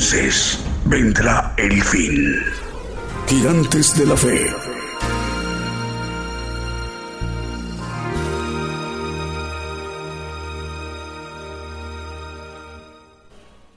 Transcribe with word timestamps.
Entonces 0.00 0.58
vendrá 0.86 1.52
el 1.58 1.82
fin. 1.82 2.34
Gigantes 3.26 3.98
de 3.98 4.06
la 4.06 4.16
Fe. 4.16 4.46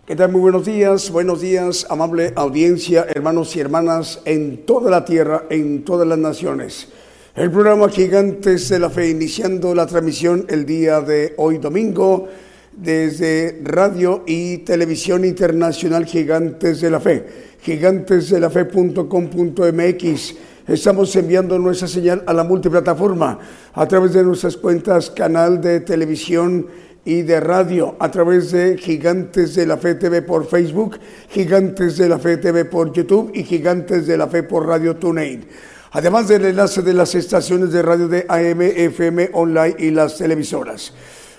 ¿Qué 0.05 0.15
tal? 0.15 0.31
Muy 0.31 0.39
buenos 0.39 0.65
días, 0.65 1.11
buenos 1.11 1.41
días, 1.41 1.85
amable 1.89 2.31
audiencia, 2.37 3.05
hermanos 3.09 3.53
y 3.57 3.59
hermanas 3.59 4.21
en 4.23 4.65
toda 4.65 4.89
la 4.89 5.03
tierra, 5.03 5.43
en 5.49 5.83
todas 5.83 6.07
las 6.07 6.19
naciones. 6.19 6.87
El 7.35 7.51
programa 7.51 7.89
Gigantes 7.89 8.69
de 8.69 8.79
la 8.79 8.89
Fe, 8.89 9.09
iniciando 9.09 9.75
la 9.75 9.87
transmisión 9.87 10.45
el 10.47 10.65
día 10.65 11.01
de 11.01 11.33
hoy 11.35 11.57
domingo 11.57 12.29
desde 12.77 13.59
Radio 13.63 14.23
y 14.25 14.59
Televisión 14.59 15.25
Internacional 15.25 16.05
Gigantes 16.05 16.79
de 16.81 16.89
la 16.89 16.99
Fe, 16.99 17.25
gigantesdelafe.com.mx. 17.61 20.35
Estamos 20.67 21.15
enviando 21.15 21.57
nuestra 21.59 21.87
señal 21.87 22.23
a 22.25 22.33
la 22.33 22.43
multiplataforma 22.43 23.39
a 23.73 23.87
través 23.87 24.13
de 24.13 24.23
nuestras 24.23 24.57
cuentas, 24.57 25.09
canal 25.09 25.61
de 25.61 25.79
televisión 25.81 26.67
y 27.05 27.23
de 27.23 27.39
radio, 27.41 27.95
a 27.99 28.09
través 28.09 28.51
de 28.51 28.77
Gigantes 28.77 29.55
de 29.55 29.65
la 29.65 29.77
Fe 29.77 29.95
TV 29.95 30.21
por 30.21 30.47
Facebook, 30.47 30.99
Gigantes 31.29 31.97
de 31.97 32.07
la 32.07 32.17
Fe 32.17 32.37
TV 32.37 32.65
por 32.65 32.93
YouTube 32.93 33.31
y 33.33 33.43
Gigantes 33.43 34.07
de 34.07 34.17
la 34.17 34.27
Fe 34.27 34.43
por 34.43 34.65
Radio 34.65 34.95
TuneIn. 34.95 35.45
Además 35.91 36.27
del 36.27 36.45
enlace 36.45 36.81
de 36.81 36.93
las 36.93 37.13
estaciones 37.13 37.71
de 37.71 37.81
radio 37.81 38.07
de 38.07 38.25
AM, 38.27 38.61
FM, 38.61 39.31
online 39.33 39.75
y 39.77 39.91
las 39.91 40.17
televisoras. 40.17 40.93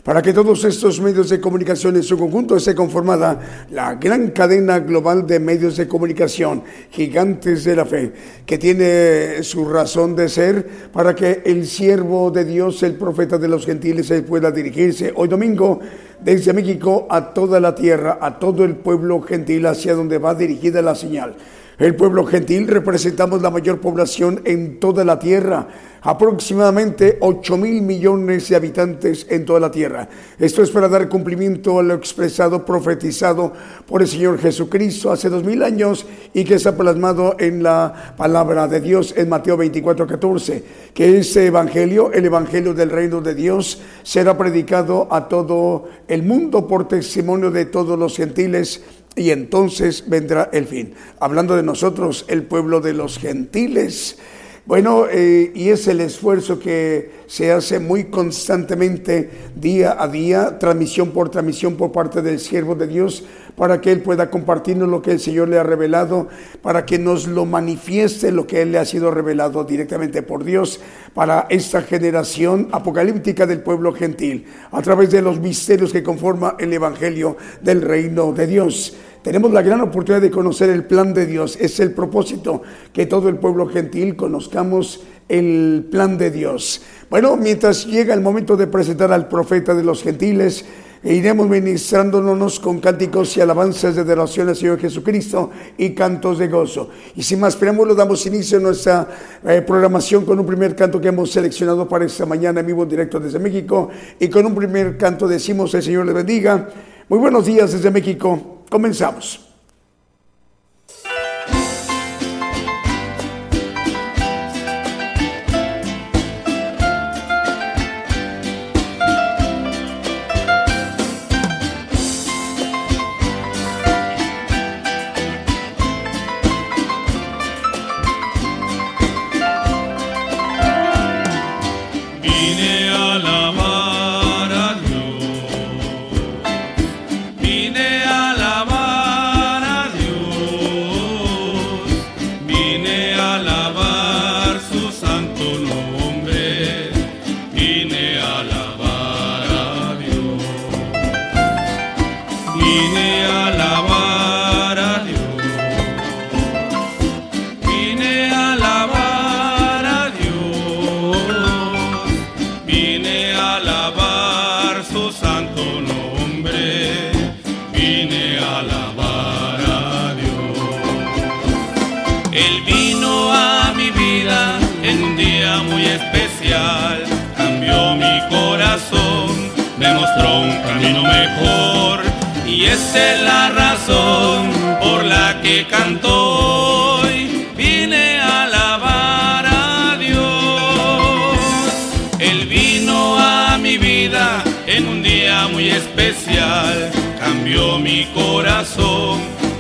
Para 0.05 0.21
que 0.21 0.35
todos 0.35 0.63
estos 0.67 1.01
medios 1.01 1.31
de 1.31 1.41
comunicación 1.41 1.97
en 1.97 2.03
su 2.03 2.19
conjunto 2.19 2.59
esté 2.59 2.75
conformada 2.75 3.67
la 3.71 3.95
gran 3.95 4.33
cadena 4.33 4.79
global 4.81 5.27
de 5.27 5.41
medios 5.41 5.79
de 5.79 5.89
comunicación, 5.89 6.63
gigantes 6.91 7.65
de 7.65 7.75
la 7.75 7.87
fe, 7.87 8.13
que 8.45 8.59
tiene 8.59 9.43
su 9.43 9.67
razón 9.67 10.15
de 10.15 10.29
ser 10.29 10.69
para 10.93 11.15
que 11.15 11.41
el 11.47 11.67
siervo 11.67 12.31
de 12.31 12.45
Dios, 12.45 12.83
el 12.83 12.97
profeta 12.97 13.39
de 13.39 13.49
los 13.49 13.65
gentiles, 13.65 14.13
pueda 14.29 14.51
dirigirse 14.51 15.11
hoy 15.17 15.27
domingo 15.27 15.81
desde 16.21 16.53
México 16.53 17.07
a 17.09 17.33
toda 17.33 17.59
la 17.59 17.75
tierra, 17.75 18.19
a 18.21 18.39
todo 18.39 18.63
el 18.63 18.77
pueblo 18.77 19.23
gentil 19.23 19.65
hacia 19.65 19.95
donde 19.95 20.19
va 20.19 20.35
dirigida 20.35 20.83
la 20.83 20.95
señal. 20.95 21.35
El 21.77 21.97
pueblo 21.97 22.25
gentil 22.25 22.69
representamos 22.69 23.43
la 23.43 23.51
mayor 23.51 23.81
población 23.81 24.43
en 24.45 24.79
toda 24.79 25.05
la 25.05 25.19
tierra, 25.19 25.67
aproximadamente 26.03 27.19
8 27.21 27.57
mil 27.57 27.83
millones 27.83 28.49
de 28.49 28.55
habitantes 28.55 29.27
en 29.29 29.45
toda 29.45 29.59
la 29.59 29.73
tierra. 29.73 30.09
Esto 30.39 30.63
es 30.63 30.71
para 30.71 30.89
dar 30.89 31.09
cumplimiento 31.09 31.81
a 31.81 31.83
lo 31.83 31.95
expresado, 31.95 32.65
profetizado 32.65 33.53
por 33.89 34.03
el 34.03 34.09
Señor 34.09 34.39
Jesucristo 34.39 35.11
hace 35.11 35.29
dos 35.29 35.43
mil 35.43 35.65
años 35.65 36.07
y 36.33 36.45
que 36.45 36.55
está 36.55 36.77
plasmado 36.77 37.35
en 37.41 37.65
la 37.65 38.15
palabra 38.17 38.69
de 38.69 38.81
Dios 38.81 39.13
en 39.17 39.29
Mateo 39.29 39.57
24, 39.57 40.07
14, 40.07 40.65
que 40.95 41.19
ese 41.19 41.47
evangelio, 41.47 42.13
el 42.13 42.25
evangelio 42.25 42.73
del 42.73 42.91
reino 42.91 43.21
de 43.21 43.35
Dios, 43.35 43.83
será 44.05 44.39
predicado 44.39 45.09
a 45.11 45.27
todo 45.27 45.89
el 46.07 46.23
mundo 46.23 46.69
por 46.69 46.87
testimonio 46.87 47.51
de 47.51 47.65
todos 47.65 47.99
los 47.99 48.17
gentiles 48.17 48.81
y 49.17 49.31
entonces 49.31 50.05
vendrá 50.09 50.51
el 50.53 50.67
fin. 50.67 50.95
Hablando 51.21 51.57
de 51.57 51.63
nosotros, 51.63 52.25
el 52.29 52.45
pueblo 52.45 52.81
de 52.81 52.95
los 52.95 53.19
gentiles. 53.19 54.19
Bueno, 54.67 55.05
eh, 55.11 55.53
y 55.55 55.69
es 55.69 55.87
el 55.89 56.01
esfuerzo 56.01 56.59
que 56.59 57.11
se 57.27 57.53
hace 57.53 57.81
muy 57.81 58.05
constantemente, 58.05 59.29
día 59.55 59.95
a 59.99 60.09
día, 60.09 60.59
transmisión 60.59 61.11
por 61.11 61.29
transmisión 61.29 61.77
por 61.77 61.93
parte 61.93 62.23
del 62.23 62.41
siervo 62.41 62.75
de 62.75 62.87
Dios, 62.87 63.25
para 63.57 63.83
que 63.83 63.93
Él 63.93 64.01
pueda 64.01 64.31
compartirnos 64.31 64.89
lo 64.89 65.03
que 65.03 65.13
el 65.13 65.21
Señor 65.21 65.51
le 65.51 65.59
ha 65.59 65.65
revelado, 65.65 66.29
para 66.63 66.87
que 66.87 66.99
nos 66.99 67.27
lo 67.27 67.45
manifieste 67.45 68.33
lo 68.33 68.47
que 68.47 68.63
Él 68.63 68.73
le 68.73 68.79
ha 68.79 68.87
sido 68.87 69.11
revelado 69.11 69.65
directamente 69.65 70.23
por 70.23 70.45
Dios 70.45 70.81
para 71.13 71.47
esta 71.51 71.83
generación 71.83 72.69
apocalíptica 72.73 73.47
del 73.47 73.61
pueblo 73.61 73.93
gentil, 73.93 74.47
a 74.73 74.81
través 74.81 75.11
de 75.11 75.21
los 75.21 75.41
misterios 75.41 75.93
que 75.93 76.03
conforma 76.03 76.57
el 76.59 76.73
Evangelio 76.73 77.37
del 77.61 77.83
reino 77.83 78.33
de 78.33 78.47
Dios. 78.47 78.97
Tenemos 79.25 79.55
la 79.55 79.63
gran 79.63 79.81
oportunidad 79.81 80.21
de 80.21 80.31
conocer 80.31 80.69
el 80.69 80.85
plan 80.85 81.15
de 81.15 81.25
Dios. 81.25 81.57
Es 81.59 81.81
el 81.81 81.93
propósito 81.93 82.61
que 82.93 83.07
todo 83.07 83.31
el 83.31 83.37
pueblo 83.37 83.67
gentil 83.67 84.17
conozcamos 84.17 85.01
el 85.31 85.89
plan 85.91 86.19
de 86.19 86.31
Dios. 86.31 86.83
Bueno, 87.09 87.35
mientras 87.39 87.87
llega 87.87 88.13
el 88.13 88.21
momento 88.21 88.55
de 88.55 88.67
presentar 88.67 89.11
al 89.13 89.27
profeta 89.27 89.75
de 89.75 89.83
los 89.83 90.03
gentiles, 90.03 90.67
iremos 91.05 91.49
ministrándonos 91.49 92.61
con 92.61 92.81
cánticos 92.81 93.35
y 93.39 93.41
alabanzas 93.41 93.95
de 93.95 94.03
adoración 94.03 94.51
al 94.51 94.57
Señor 94.57 94.79
Jesucristo 94.79 95.51
y 95.79 95.95
cantos 95.95 96.39
de 96.39 96.49
gozo. 96.49 96.91
Y 97.17 97.23
sin 97.23 97.41
más 97.41 97.57
preámbulos, 97.57 97.97
damos 97.97 98.27
inicio 98.27 98.59
a 98.59 98.61
nuestra 98.61 99.09
eh, 99.43 99.63
programación 99.67 100.27
con 100.27 100.39
un 100.39 100.45
primer 100.45 100.77
canto 100.77 101.01
que 101.01 101.09
hemos 101.09 101.31
seleccionado 101.31 101.89
para 101.89 102.05
esta 102.05 102.27
mañana 102.27 102.61
en 102.61 102.67
vivo 102.67 102.85
directo 102.85 103.19
desde 103.19 103.39
México. 103.39 103.89
Y 104.21 104.29
con 104.29 104.45
un 104.45 104.55
primer 104.55 104.99
canto 104.99 105.27
decimos, 105.27 105.73
el 105.73 105.83
Señor 105.83 106.05
le 106.05 106.13
bendiga. 106.13 106.69
Muy 107.09 107.19
buenos 107.19 107.47
días 107.47 107.73
desde 107.73 107.91
México. 107.91 108.54
Comenzamos. 108.75 109.39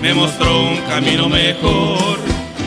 Me 0.04 0.12
mostró 0.12 0.64
un 0.64 0.76
camino 0.82 1.30
mejor. 1.30 2.18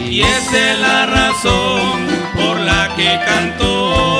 Y 0.10 0.22
esa 0.22 0.72
es 0.72 0.80
la 0.80 1.06
razón 1.06 2.08
por 2.36 2.60
la 2.62 2.96
que 2.96 3.20
canto 3.28 4.17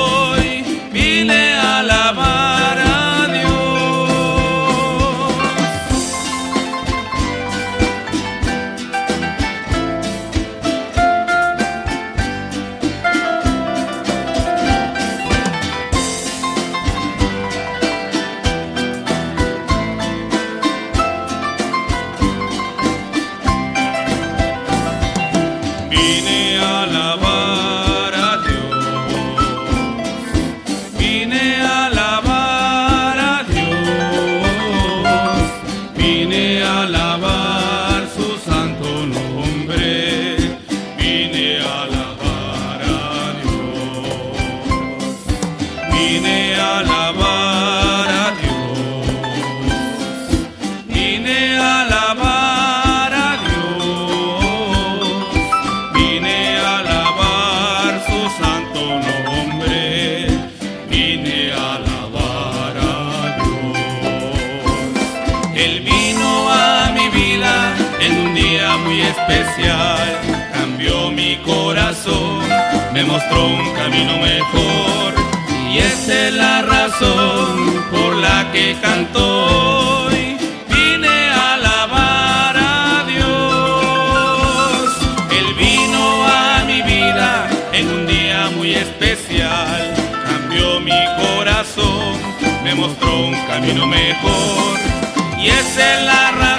Y 95.38 95.48
es 95.48 95.76
la 96.04 96.32
razón 96.32 96.57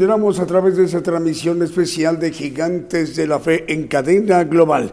continuamos 0.00 0.40
a 0.40 0.46
través 0.46 0.78
de 0.78 0.84
esa 0.86 1.02
transmisión 1.02 1.62
especial 1.62 2.18
de 2.18 2.32
Gigantes 2.32 3.16
de 3.16 3.26
la 3.26 3.38
Fe 3.38 3.70
en 3.70 3.86
cadena 3.86 4.44
global. 4.44 4.90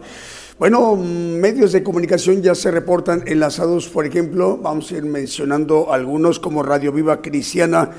Bueno, 0.58 0.96
medios 0.96 1.72
de 1.72 1.82
comunicación 1.82 2.42
ya 2.42 2.54
se 2.54 2.70
reportan 2.70 3.22
enlazados, 3.24 3.88
por 3.88 4.04
ejemplo, 4.04 4.58
vamos 4.58 4.92
a 4.92 4.96
ir 4.96 5.04
mencionando 5.04 5.90
algunos 5.90 6.38
como 6.38 6.62
Radio 6.62 6.92
Viva 6.92 7.22
Cristiana 7.22 7.90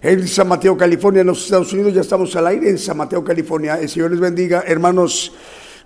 en 0.00 0.26
San 0.26 0.48
Mateo, 0.48 0.74
California, 0.74 1.20
en 1.20 1.26
los 1.26 1.44
Estados 1.44 1.70
Unidos. 1.74 1.92
Ya 1.92 2.00
estamos 2.00 2.34
al 2.34 2.46
aire 2.46 2.70
en 2.70 2.78
San 2.78 2.96
Mateo, 2.96 3.22
California. 3.22 3.78
El 3.78 3.90
Señor 3.90 4.12
les 4.12 4.20
bendiga, 4.20 4.64
hermanos. 4.66 5.34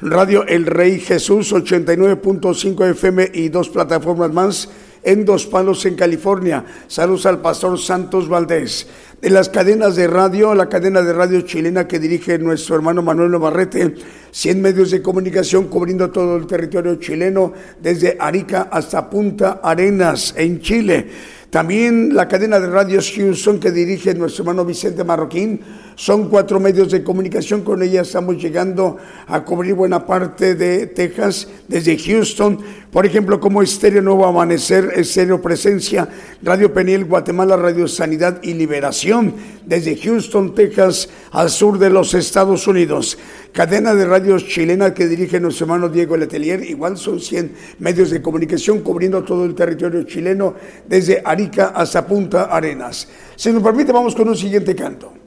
Radio 0.01 0.47
El 0.47 0.65
Rey 0.65 1.01
Jesús 1.01 1.53
89.5 1.53 2.91
FM 2.91 3.33
y 3.35 3.49
dos 3.49 3.69
plataformas 3.69 4.33
más 4.33 4.69
en 5.03 5.25
Dos 5.25 5.47
Palos 5.47 5.85
en 5.87 5.95
California. 5.95 6.65
Saludos 6.87 7.27
al 7.27 7.41
pastor 7.41 7.79
Santos 7.79 8.29
Valdés. 8.29 8.87
De 9.21 9.31
las 9.31 9.49
cadenas 9.49 9.97
de 9.97 10.07
radio, 10.07 10.55
la 10.55 10.69
cadena 10.69 11.03
de 11.03 11.13
radio 11.13 11.41
chilena 11.41 11.89
que 11.89 11.99
dirige 11.99 12.39
nuestro 12.39 12.77
hermano 12.77 13.03
Manuel 13.03 13.33
Navarrete, 13.33 13.97
100 14.31 14.63
medios 14.63 14.93
de 14.93 15.03
comunicación 15.03 15.67
cubriendo 15.67 16.11
todo 16.11 16.37
el 16.37 16.47
territorio 16.47 16.97
chileno, 16.97 17.53
desde 17.83 18.17
Arica 18.21 18.69
hasta 18.71 19.11
Punta 19.11 19.61
Arenas 19.63 20.35
en 20.37 20.61
Chile. 20.61 21.09
También 21.51 22.15
la 22.15 22.29
cadena 22.29 22.61
de 22.61 22.67
radios 22.67 23.11
Houston 23.17 23.59
que 23.59 23.71
dirige 23.71 24.15
nuestro 24.15 24.43
hermano 24.43 24.67
Vicente 24.67 25.03
Marroquín. 25.03 25.61
Son 25.95 26.29
cuatro 26.29 26.61
medios 26.61 26.91
de 26.91 27.03
comunicación. 27.03 27.63
Con 27.63 27.83
ella 27.83 28.03
estamos 28.03 28.37
llegando 28.37 28.99
a 29.27 29.43
cubrir 29.45 29.73
buena 29.73 30.05
parte 30.05 30.55
de 30.55 30.89
Texas 30.89 31.49
desde 31.67 31.97
Houston. 31.97 32.59
Por 32.93 33.07
ejemplo, 33.07 33.41
como 33.41 33.63
Estéreo 33.63 34.03
Nuevo 34.03 34.27
Amanecer, 34.27 34.93
Estéreo 34.95 35.41
Presencia, 35.41 36.07
Radio 36.43 36.73
Peniel, 36.73 37.07
Guatemala, 37.07 37.57
Radio 37.57 37.89
Sanidad 37.89 38.41
y 38.43 38.53
Liberación. 38.53 39.35
Desde 39.65 39.97
Houston, 39.97 40.55
Texas, 40.55 41.09
al 41.31 41.49
sur 41.49 41.79
de 41.79 41.89
los 41.89 42.13
Estados 42.13 42.67
Unidos. 42.67 43.17
Cadena 43.53 43.95
de 43.95 44.05
radios 44.05 44.47
chilena 44.47 44.95
que 44.95 45.07
dirige 45.07 45.41
nuestro 45.41 45.65
hermano 45.65 45.89
Diego 45.89 46.17
Letelier. 46.17 46.63
Igual 46.63 46.97
son 46.97 47.19
100 47.19 47.53
medios 47.81 48.11
de 48.11 48.23
comunicación 48.23 48.81
cubriendo 48.81 49.25
todo 49.25 49.45
el 49.45 49.55
territorio 49.55 50.05
chileno 50.05 50.55
desde 50.87 51.23
Arica 51.25 51.73
hasta 51.75 52.07
Punta 52.07 52.45
Arenas. 52.45 53.09
Si 53.37 53.53
nos 53.53 53.63
permite, 53.63 53.91
vamos 53.93 54.15
con 54.15 54.29
un 54.29 54.37
siguiente 54.37 54.77
canto. 54.77 55.18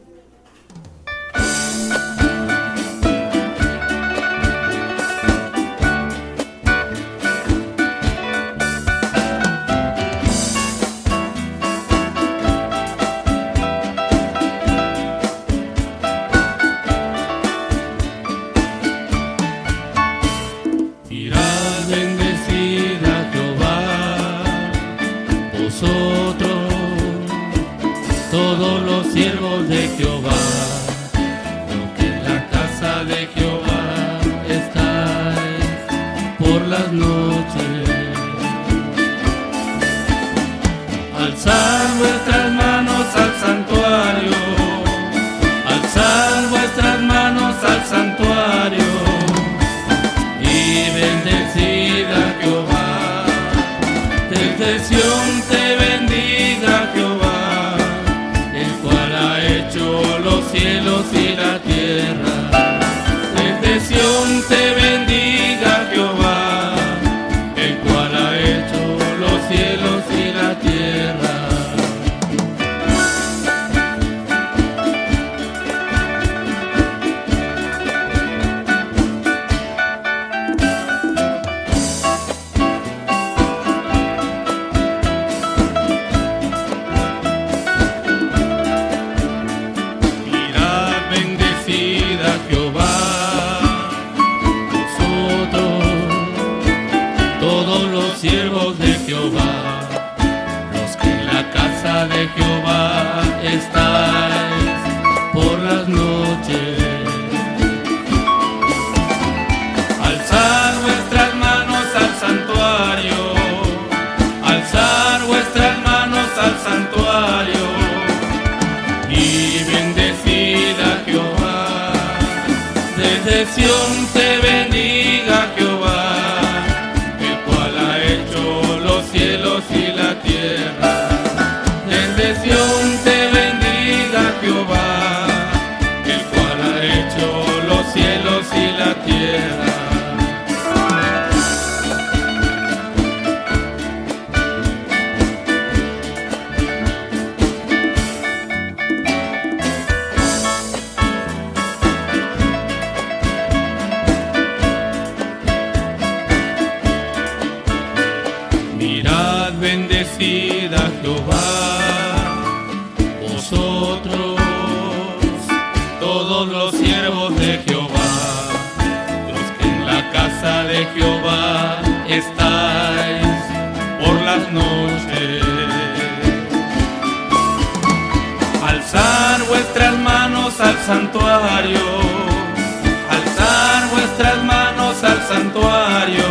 Alzar 183.09 183.89
vuestras 183.89 184.43
manos 184.43 185.03
al 185.03 185.21
santuario 185.27 186.23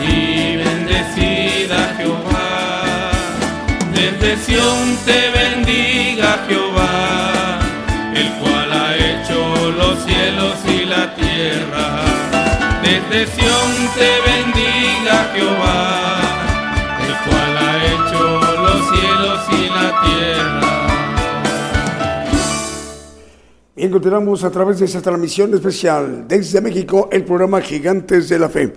y 0.00 0.56
bendecida 0.56 1.94
Jehová. 1.96 3.10
Desde 3.92 4.36
Sión 4.36 4.96
te 5.04 5.30
bendiga 5.30 6.38
Jehová, 6.48 7.58
el 8.14 8.28
cual 8.34 8.72
ha 8.72 8.94
hecho 8.94 9.72
los 9.72 10.04
cielos 10.04 10.56
y 10.68 10.84
la 10.84 11.14
tierra. 11.14 12.04
Desde 12.82 13.26
Sión 13.34 13.70
te 13.96 14.10
bendiga 14.30 15.30
Jehová, 15.34 16.20
el 17.04 17.14
cual 17.26 17.58
ha 17.58 17.84
hecho 17.84 18.40
los 18.62 18.90
cielos 18.90 19.40
y 19.50 19.68
la 19.68 19.88
tierra. 20.02 20.65
Continuamos 23.96 24.44
a 24.44 24.50
través 24.50 24.78
de 24.78 24.84
esta 24.84 25.00
transmisión 25.00 25.54
especial 25.54 26.28
desde 26.28 26.60
México, 26.60 27.08
el 27.10 27.24
programa 27.24 27.62
Gigantes 27.62 28.28
de 28.28 28.38
la 28.38 28.50
Fe. 28.50 28.74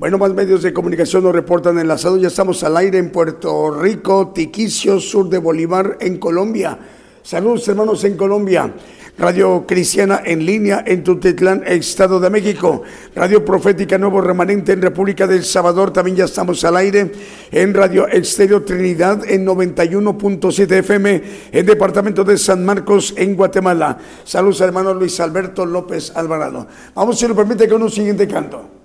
Bueno, 0.00 0.18
más 0.18 0.34
medios 0.34 0.64
de 0.64 0.72
comunicación 0.72 1.22
nos 1.22 1.32
reportan 1.32 1.78
enlazados. 1.78 2.20
Ya 2.20 2.26
estamos 2.26 2.64
al 2.64 2.76
aire 2.76 2.98
en 2.98 3.10
Puerto 3.10 3.70
Rico, 3.70 4.32
Tiquicio, 4.34 4.98
sur 4.98 5.28
de 5.28 5.38
Bolívar, 5.38 5.98
en 6.00 6.18
Colombia. 6.18 6.76
Saludos, 7.22 7.68
hermanos, 7.68 8.02
en 8.02 8.16
Colombia. 8.16 8.74
Radio 9.18 9.66
Cristiana 9.66 10.22
en 10.24 10.46
línea 10.46 10.84
en 10.86 11.02
Tutitlán, 11.02 11.64
Estado 11.66 12.20
de 12.20 12.30
México. 12.30 12.82
Radio 13.16 13.44
Profética 13.44 13.98
Nuevo 13.98 14.20
Remanente 14.20 14.72
en 14.72 14.80
República 14.80 15.26
del 15.26 15.44
Salvador. 15.44 15.92
También 15.92 16.18
ya 16.18 16.26
estamos 16.26 16.64
al 16.64 16.76
aire 16.76 17.10
en 17.50 17.74
Radio 17.74 18.06
Exterior 18.06 18.64
Trinidad 18.64 19.28
en 19.28 19.44
91.7 19.44 20.70
FM 20.70 21.22
en 21.50 21.66
Departamento 21.66 22.22
de 22.22 22.38
San 22.38 22.64
Marcos 22.64 23.12
en 23.16 23.34
Guatemala. 23.34 23.98
Saludos, 24.22 24.60
hermano 24.60 24.94
Luis 24.94 25.18
Alberto 25.18 25.66
López 25.66 26.12
Alvarado. 26.14 26.68
Vamos, 26.94 27.18
si 27.18 27.26
nos 27.26 27.36
permite, 27.36 27.68
con 27.68 27.82
un 27.82 27.90
siguiente 27.90 28.28
canto. 28.28 28.77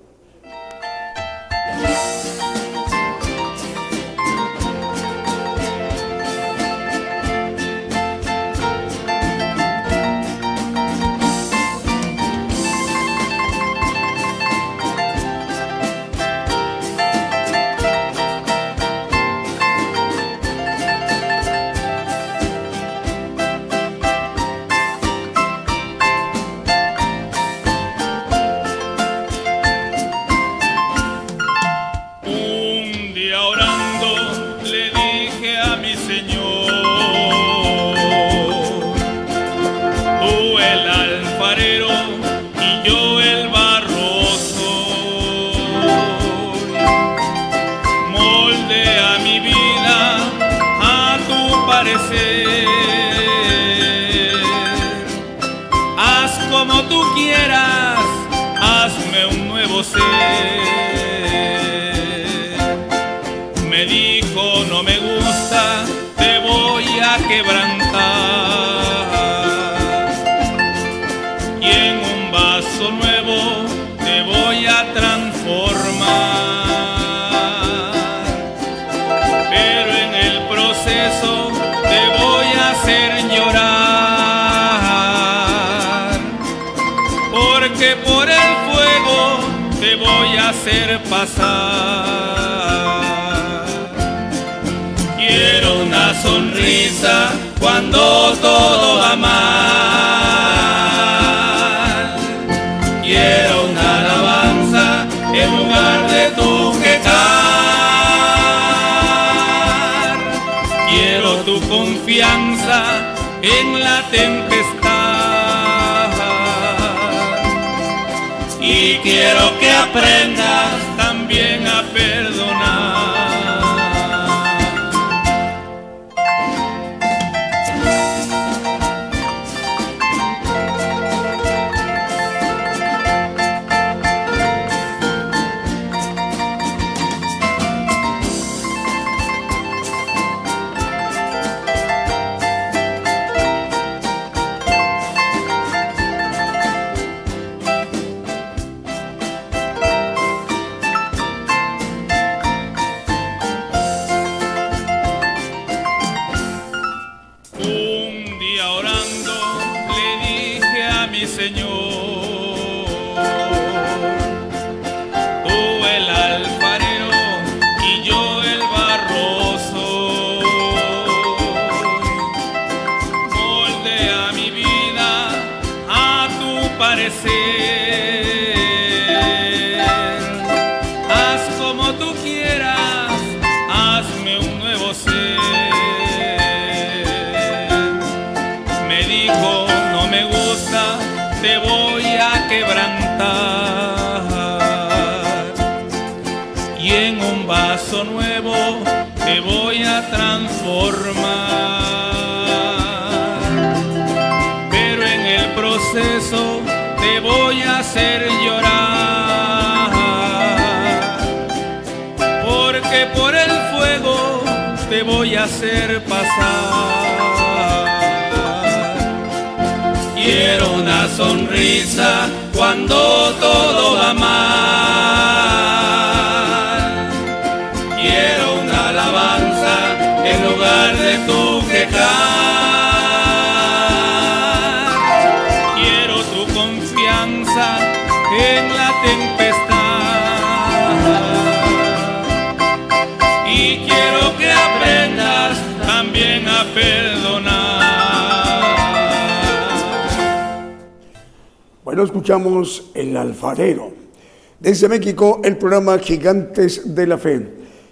Desde 254.84 255.00
México, 255.00 255.39
el 255.46 255.56
programa 255.56 255.98
Gigantes 255.98 256.93
de 256.93 257.08
la 257.08 257.17
Fe. 257.17 257.48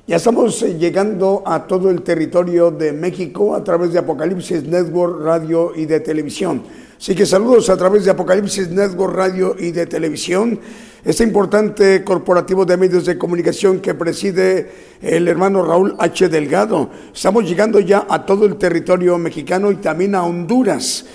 Ya 0.07 0.17
estamos 0.17 0.61
eh, 0.61 0.77
llegando 0.77 1.41
a 1.45 1.65
todo 1.65 1.89
el 1.89 2.01
territorio 2.01 2.69
de 2.69 2.91
México 2.91 3.55
a 3.55 3.63
través 3.63 3.93
de 3.93 3.99
Apocalipsis 3.99 4.65
Network, 4.65 5.23
radio 5.23 5.71
y 5.73 5.85
de 5.85 6.01
televisión. 6.01 6.63
Así 6.97 7.15
que 7.15 7.25
saludos 7.25 7.69
a 7.69 7.77
través 7.77 8.03
de 8.03 8.11
Apocalipsis 8.11 8.71
Network 8.71 9.15
Radio 9.15 9.55
y 9.57 9.71
de 9.71 9.85
Televisión, 9.85 10.59
este 11.05 11.23
importante 11.23 12.03
corporativo 12.03 12.65
de 12.65 12.75
medios 12.75 13.05
de 13.05 13.17
comunicación 13.17 13.79
que 13.79 13.93
preside 13.93 14.69
el 15.01 15.29
hermano 15.29 15.63
Raúl 15.63 15.95
H. 15.97 16.27
Delgado. 16.27 16.89
Estamos 17.15 17.47
llegando 17.47 17.79
ya 17.79 18.05
a 18.09 18.25
todo 18.25 18.45
el 18.45 18.57
territorio 18.57 19.17
mexicano 19.17 19.71
y 19.71 19.77
también 19.77 20.13
a 20.13 20.25
Honduras. 20.25 21.05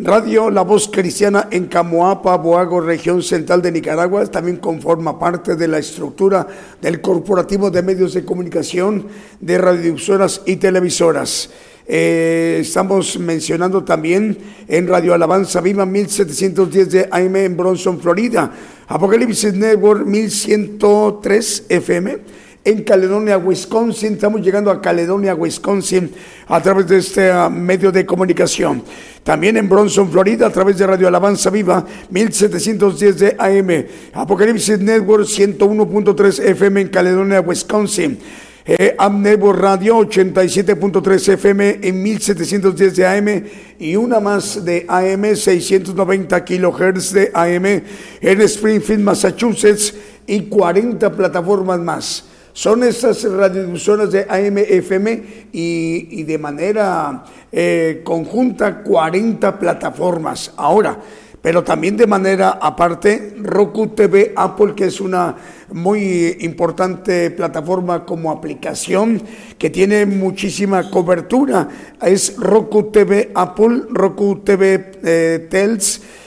Radio 0.00 0.50
La 0.50 0.62
Voz 0.62 0.88
Cristiana 0.88 1.46
en 1.52 1.66
Camoapa, 1.66 2.36
Boago, 2.36 2.80
región 2.80 3.22
central 3.22 3.62
de 3.62 3.70
Nicaragua, 3.70 4.26
también 4.26 4.56
conforma 4.56 5.20
parte 5.20 5.54
de 5.54 5.68
la 5.68 5.78
estructura 5.78 6.48
del 6.82 7.00
corporativo 7.00 7.70
de 7.70 7.80
medios 7.80 8.12
de 8.12 8.24
comunicación 8.24 9.06
de 9.40 9.56
radiodifusoras 9.56 10.42
y 10.46 10.56
televisoras. 10.56 11.48
Eh, 11.86 12.58
estamos 12.62 13.20
mencionando 13.20 13.84
también 13.84 14.36
en 14.66 14.88
Radio 14.88 15.14
Alabanza 15.14 15.60
Viva 15.60 15.86
1710 15.86 16.90
de 16.90 17.08
AM 17.12 17.36
en 17.36 17.56
Bronson, 17.56 18.00
Florida. 18.00 18.50
Apocalipsis 18.88 19.54
Network 19.54 20.04
1103 20.06 21.66
FM 21.68 22.18
en 22.64 22.82
Caledonia, 22.82 23.38
Wisconsin. 23.38 24.14
Estamos 24.14 24.40
llegando 24.40 24.70
a 24.70 24.80
Caledonia, 24.80 25.34
Wisconsin 25.34 26.10
a 26.48 26.60
través 26.62 26.88
de 26.88 26.98
este 26.98 27.30
ah, 27.30 27.48
medio 27.50 27.92
de 27.92 28.06
comunicación. 28.06 28.82
También 29.22 29.56
en 29.56 29.68
Bronson, 29.68 30.10
Florida, 30.10 30.46
a 30.46 30.50
través 30.50 30.78
de 30.78 30.86
Radio 30.86 31.08
Alabanza 31.08 31.50
Viva 31.50 31.84
1710 32.10 33.18
de 33.18 33.36
AM. 33.38 33.86
Apocalipsis 34.14 34.78
Network 34.78 35.24
101.3 35.24 36.44
FM 36.50 36.80
en 36.80 36.88
Caledonia, 36.88 37.40
Wisconsin 37.40 38.18
eh, 38.66 38.94
Amnevo 38.98 39.52
Radio 39.52 39.98
87.3 39.98 41.34
FM 41.34 41.80
en 41.82 42.02
1710 42.02 42.96
de 42.96 43.06
AM 43.06 43.44
y 43.78 43.94
una 43.96 44.20
más 44.20 44.64
de 44.64 44.86
AM 44.88 45.36
690 45.36 46.44
kilohertz 46.44 47.12
de 47.12 47.30
AM 47.34 47.66
en 47.66 48.40
Springfield, 48.40 49.02
Massachusetts 49.02 49.94
y 50.26 50.42
40 50.42 51.12
plataformas 51.12 51.78
más. 51.80 52.24
Son 52.54 52.84
estas 52.84 53.24
radiodifusoras 53.24 54.12
de 54.12 54.26
AM, 54.28 54.58
FM 54.58 55.22
y, 55.50 56.22
de 56.22 56.38
manera 56.38 57.24
eh, 57.50 58.00
conjunta 58.04 58.80
40 58.80 59.58
plataformas. 59.58 60.52
Ahora, 60.56 60.96
pero 61.42 61.64
también 61.64 61.96
de 61.96 62.06
manera 62.06 62.50
aparte 62.62 63.34
Roku 63.42 63.88
TV 63.88 64.32
Apple, 64.36 64.74
que 64.76 64.84
es 64.84 65.00
una 65.00 65.34
muy 65.72 66.36
importante 66.42 67.32
plataforma 67.32 68.06
como 68.06 68.30
aplicación 68.30 69.20
que 69.58 69.68
tiene 69.68 70.06
muchísima 70.06 70.88
cobertura. 70.92 71.68
Es 72.00 72.36
Roku 72.36 72.84
TV 72.84 73.32
Apple, 73.34 73.82
Roku 73.90 74.42
TV 74.44 74.92
eh, 75.02 75.78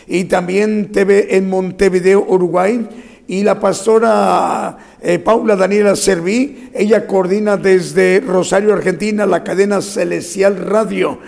y 0.08 0.26
también 0.26 0.92
TV 0.92 1.38
en 1.38 1.50
Montevideo, 1.50 2.26
Uruguay. 2.28 2.86
Y 3.28 3.44
la 3.44 3.60
pastora 3.60 4.78
eh, 5.02 5.20
Paula 5.20 5.56
Daniela 5.56 5.96
Serví, 5.96 6.70
ella 6.74 7.06
coordina 7.06 7.58
desde 7.58 8.22
Rosario, 8.22 8.74
Argentina, 8.74 9.26
la 9.26 9.44
cadena 9.44 9.82
Celestial 9.82 10.58
Radio 10.58 11.20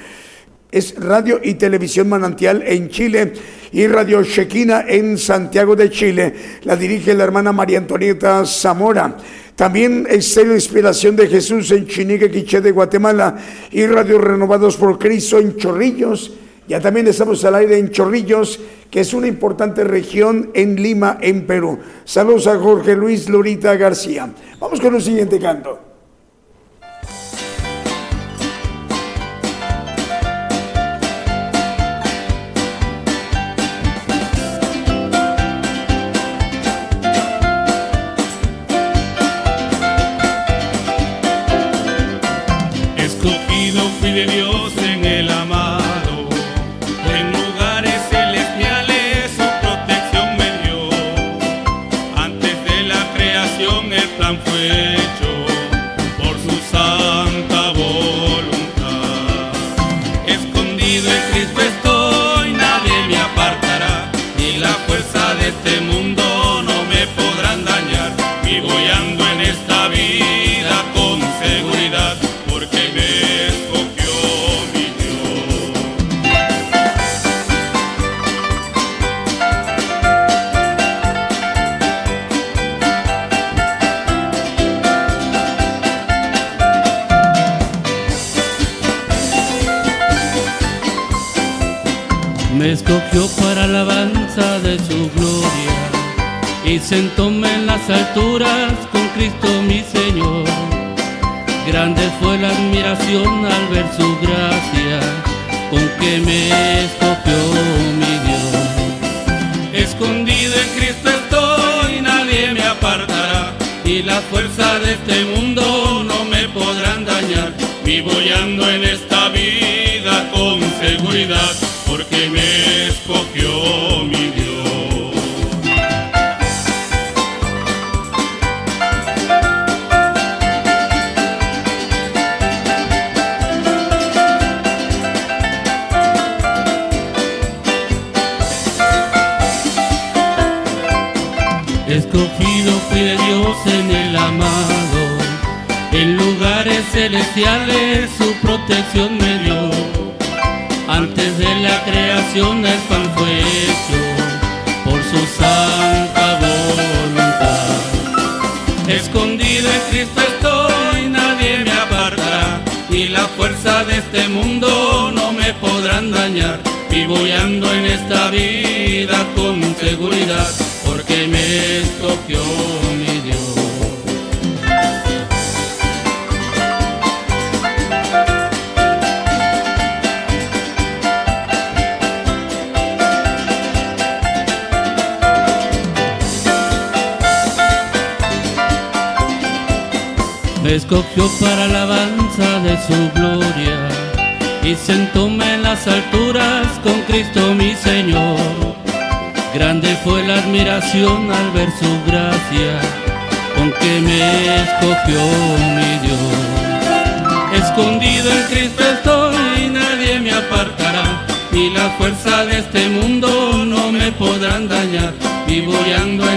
es 0.72 0.96
Radio 0.98 1.40
y 1.44 1.56
Televisión 1.56 2.08
Manantial 2.10 2.64
en 2.66 2.90
Chile 2.90 3.34
y 3.72 3.88
Radio 3.88 4.24
Chequina 4.24 4.86
en 4.88 5.18
Santiago 5.18 5.76
de 5.76 5.90
Chile. 5.90 6.34
La 6.64 6.76
dirige 6.76 7.14
la 7.16 7.24
hermana 7.24 7.52
María 7.52 7.80
Antonieta 7.80 8.46
Zamora. 8.46 9.18
También 9.56 10.06
Estéreo 10.08 10.54
Inspiración 10.54 11.16
de 11.16 11.28
Jesús 11.28 11.72
en 11.72 11.88
Chinique, 11.88 12.30
Quiché 12.30 12.62
de 12.62 12.72
Guatemala 12.72 13.36
y 13.72 13.86
Radio 13.88 14.20
Renovados 14.20 14.78
por 14.78 15.00
Cristo 15.00 15.40
en 15.40 15.58
Chorrillos. 15.58 16.34
Ya 16.69 16.79
también 16.79 17.08
estamos 17.08 17.43
al 17.45 17.55
aire 17.55 17.79
en 17.79 17.89
Chorrillos, 17.89 18.60
que 18.91 18.99
es 18.99 19.15
una 19.15 19.25
importante 19.25 19.84
región 19.84 20.51
en 20.53 20.75
Lima, 20.75 21.17
en 21.19 21.47
Perú. 21.47 21.79
Saludos 22.05 22.45
a 22.45 22.60
Jorge 22.60 22.95
Luis 22.95 23.27
Lorita 23.27 23.75
García. 23.75 24.29
Vamos 24.60 24.79
con 24.79 24.93
el 24.93 25.01
siguiente 25.01 25.39
canto. 25.39 25.88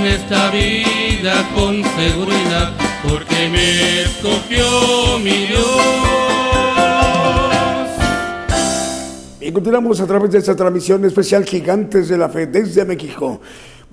En 0.03 0.09
esta 0.09 0.51
vida 0.51 1.49
con 1.55 1.83
seguridad, 1.85 2.73
porque 3.09 3.49
me 3.51 4.03
escogió 4.03 5.19
mi 5.19 5.47
Dios. 5.47 5.63
Y 9.41 9.53
continuamos 9.53 10.01
a 10.01 10.07
través 10.07 10.33
de 10.33 10.39
esta 10.39 10.57
transmisión 10.57 11.05
especial 11.05 11.45
Gigantes 11.45 12.09
de 12.09 12.19
la 12.19 12.29
Fe 12.29 12.47
desde 12.47 12.85
México. 12.85 13.41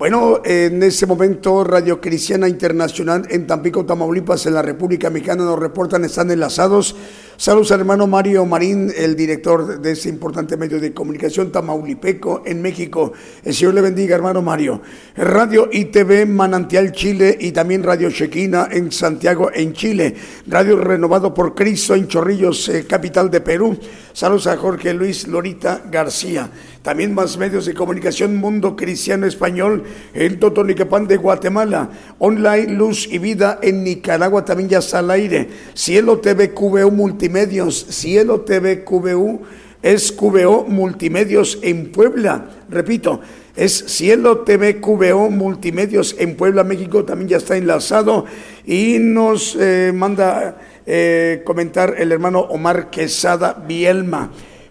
Bueno, 0.00 0.40
en 0.46 0.82
ese 0.82 1.04
momento 1.04 1.62
Radio 1.62 2.00
Cristiana 2.00 2.48
Internacional 2.48 3.26
en 3.28 3.46
Tampico, 3.46 3.84
Tamaulipas, 3.84 4.46
en 4.46 4.54
la 4.54 4.62
República 4.62 5.10
Mexicana, 5.10 5.44
nos 5.44 5.58
reportan, 5.58 6.06
están 6.06 6.30
enlazados. 6.30 6.96
Saludos 7.36 7.72
al 7.72 7.80
hermano 7.80 8.06
Mario 8.06 8.46
Marín, 8.46 8.90
el 8.96 9.14
director 9.14 9.78
de 9.78 9.92
este 9.92 10.08
importante 10.08 10.56
medio 10.56 10.80
de 10.80 10.94
comunicación 10.94 11.52
tamaulipeco 11.52 12.42
en 12.46 12.62
México. 12.62 13.12
El 13.44 13.54
Señor 13.54 13.74
le 13.74 13.82
bendiga, 13.82 14.16
hermano 14.16 14.40
Mario. 14.40 14.80
Radio 15.16 15.68
ITV 15.70 16.26
Manantial 16.26 16.92
Chile 16.92 17.36
y 17.38 17.52
también 17.52 17.82
Radio 17.82 18.10
Chequina 18.10 18.68
en 18.70 18.92
Santiago, 18.92 19.50
en 19.52 19.74
Chile. 19.74 20.14
Radio 20.46 20.78
Renovado 20.78 21.34
por 21.34 21.54
Cristo 21.54 21.94
en 21.94 22.08
Chorrillos, 22.08 22.70
eh, 22.70 22.86
capital 22.86 23.30
de 23.30 23.42
Perú. 23.42 23.78
Saludos 24.14 24.46
a 24.46 24.56
Jorge 24.56 24.94
Luis 24.94 25.28
Lorita 25.28 25.82
García. 25.90 26.50
También 26.82 27.14
más 27.14 27.36
medios 27.36 27.66
de 27.66 27.74
comunicación 27.74 28.36
Mundo 28.36 28.74
Cristiano 28.74 29.26
Español 29.26 29.84
en 30.14 30.40
Totonicapán 30.40 31.06
de 31.06 31.18
Guatemala. 31.18 31.90
Online 32.18 32.72
Luz 32.72 33.06
y 33.10 33.18
Vida 33.18 33.58
en 33.62 33.84
Nicaragua 33.84 34.46
también 34.46 34.70
ya 34.70 34.78
está 34.78 35.00
al 35.00 35.10
aire. 35.10 35.48
Cielo 35.74 36.20
TV 36.20 36.54
QVU 36.54 36.90
Multimedios. 36.90 37.86
Cielo 37.90 38.40
TV 38.40 38.82
QVU 38.82 39.42
es 39.82 40.10
QVO 40.10 40.64
Multimedios 40.68 41.58
en 41.60 41.92
Puebla. 41.92 42.48
Repito, 42.70 43.20
es 43.56 43.84
Cielo 43.88 44.38
TV 44.38 44.80
QVO 44.80 45.28
Multimedios 45.28 46.16
en 46.18 46.34
Puebla, 46.34 46.64
México. 46.64 47.04
También 47.04 47.28
ya 47.28 47.36
está 47.36 47.58
enlazado 47.58 48.24
y 48.64 48.96
nos 49.00 49.54
eh, 49.60 49.92
manda 49.94 50.56
eh, 50.86 51.42
comentar 51.44 51.96
el 51.98 52.10
hermano 52.10 52.40
Omar 52.40 52.88
Quesada 52.88 53.62
Bielma. 53.68 54.30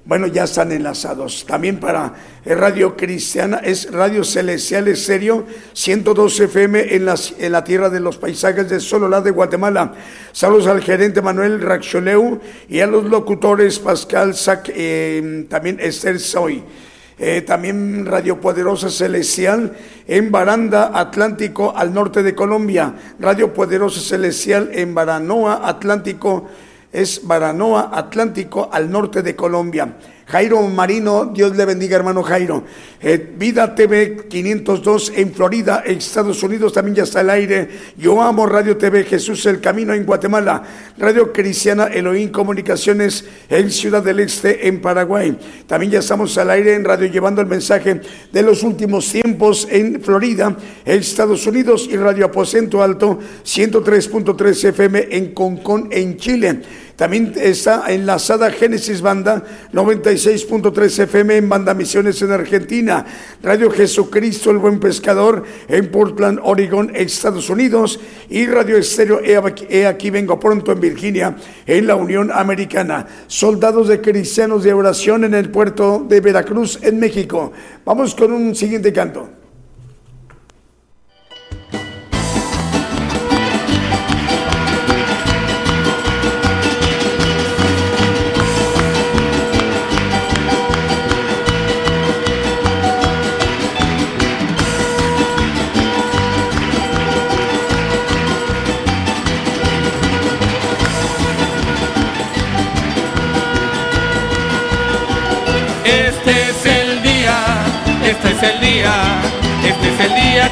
Bueno, 0.09 0.25
ya 0.25 0.45
están 0.45 0.71
enlazados. 0.71 1.45
También 1.45 1.79
para 1.79 2.15
Radio 2.43 2.97
Cristiana 2.97 3.57
es 3.57 3.91
Radio 3.91 4.23
Celestial 4.23 4.97
Serio 4.97 5.45
102 5.73 6.39
FM 6.39 6.95
en, 6.95 7.05
las, 7.05 7.35
en 7.37 7.51
la 7.51 7.63
tierra 7.63 7.91
de 7.91 7.99
los 7.99 8.17
paisajes 8.17 8.67
de 8.67 8.79
Sololá 8.79 9.21
de 9.21 9.29
Guatemala. 9.29 9.93
Saludos 10.31 10.65
al 10.65 10.81
gerente 10.81 11.21
Manuel 11.21 11.61
Raxoleu 11.61 12.39
y 12.67 12.79
a 12.79 12.87
los 12.87 13.03
locutores 13.03 13.77
Pascal 13.77 14.33
Sac, 14.33 14.71
eh, 14.73 15.45
también 15.47 15.77
Esther 15.79 16.19
Soy. 16.19 16.63
Eh, 17.19 17.41
también 17.41 18.07
Radio 18.07 18.41
Poderosa 18.41 18.89
Celestial 18.89 19.77
en 20.07 20.31
Baranda 20.31 20.89
Atlántico 20.91 21.71
al 21.77 21.93
norte 21.93 22.23
de 22.23 22.33
Colombia. 22.33 22.95
Radio 23.19 23.53
Poderosa 23.53 24.01
Celestial 24.01 24.71
en 24.73 24.95
Baranoa 24.95 25.69
Atlántico 25.69 26.49
es 26.91 27.27
Baranoa 27.27 27.91
Atlántico 27.93 28.69
al 28.71 28.89
norte 28.91 29.21
de 29.21 29.35
Colombia. 29.35 29.97
Jairo 30.29 30.61
Marino, 30.61 31.25
Dios 31.33 31.57
le 31.57 31.65
bendiga 31.65 31.95
hermano 31.95 32.21
Jairo. 32.21 32.63
Eh, 33.01 33.33
Vida 33.35 33.73
TV 33.73 34.27
502 34.29 35.13
en 35.15 35.33
Florida, 35.33 35.81
Estados 35.83 36.43
Unidos 36.43 36.71
también 36.71 36.97
ya 36.97 37.03
está 37.03 37.21
al 37.21 37.31
aire. 37.31 37.67
Yo 37.97 38.21
amo 38.21 38.45
Radio 38.45 38.77
TV 38.77 39.05
Jesús 39.05 39.43
el 39.47 39.59
Camino 39.59 39.91
en 39.91 40.05
Guatemala. 40.05 40.61
Radio 40.99 41.33
Cristiana 41.33 41.85
Elohim 41.85 42.29
Comunicaciones 42.29 43.25
en 43.49 43.71
Ciudad 43.71 44.03
del 44.03 44.19
Este 44.19 44.67
en 44.67 44.81
Paraguay. 44.81 45.35
También 45.65 45.93
ya 45.93 45.99
estamos 45.99 46.37
al 46.37 46.51
aire 46.51 46.75
en 46.75 46.85
radio 46.85 47.07
llevando 47.07 47.41
el 47.41 47.47
mensaje 47.47 47.99
de 48.31 48.43
los 48.43 48.61
últimos 48.61 49.11
tiempos 49.11 49.67
en 49.71 49.99
Florida, 49.99 50.55
Estados 50.85 51.47
Unidos 51.47 51.87
y 51.89 51.97
Radio 51.97 52.25
Aposento 52.25 52.83
Alto 52.83 53.17
103.3 53.43 54.65
FM 54.69 55.07
en 55.09 55.33
Concón 55.33 55.87
en 55.91 56.17
Chile. 56.17 56.61
También 56.99 57.33
está 57.37 57.85
enlazada 57.87 58.51
Génesis 58.51 58.99
Banda 58.99 59.41
96.3 59.71 61.03
FM 61.03 61.37
en 61.37 61.47
Banda 61.47 61.73
Misiones 61.73 62.21
en 62.21 62.33
Argentina. 62.33 63.05
Radio 63.41 63.71
Jesucristo 63.71 64.51
el 64.51 64.57
Buen 64.57 64.81
Pescador 64.81 65.45
en 65.69 65.89
Portland, 65.91 66.41
Oregon, 66.43 66.91
Estados 66.93 67.49
Unidos. 67.49 68.01
Y 68.29 68.47
Radio 68.47 68.75
Estéreo 68.75 69.21
He 69.23 69.87
Aquí 69.87 70.09
Vengo 70.09 70.37
Pronto 70.41 70.73
en 70.73 70.81
Virginia, 70.81 71.37
en 71.65 71.87
la 71.87 71.95
Unión 71.95 72.31
Americana. 72.33 73.07
Soldados 73.27 73.87
de 73.87 74.01
Cristianos 74.01 74.65
de 74.65 74.73
Oración 74.73 75.23
en 75.23 75.35
el 75.35 75.49
puerto 75.51 76.05
de 76.05 76.19
Veracruz, 76.19 76.79
en 76.81 76.99
México. 76.99 77.53
Vamos 77.85 78.13
con 78.13 78.33
un 78.33 78.53
siguiente 78.53 78.91
canto. 78.91 79.38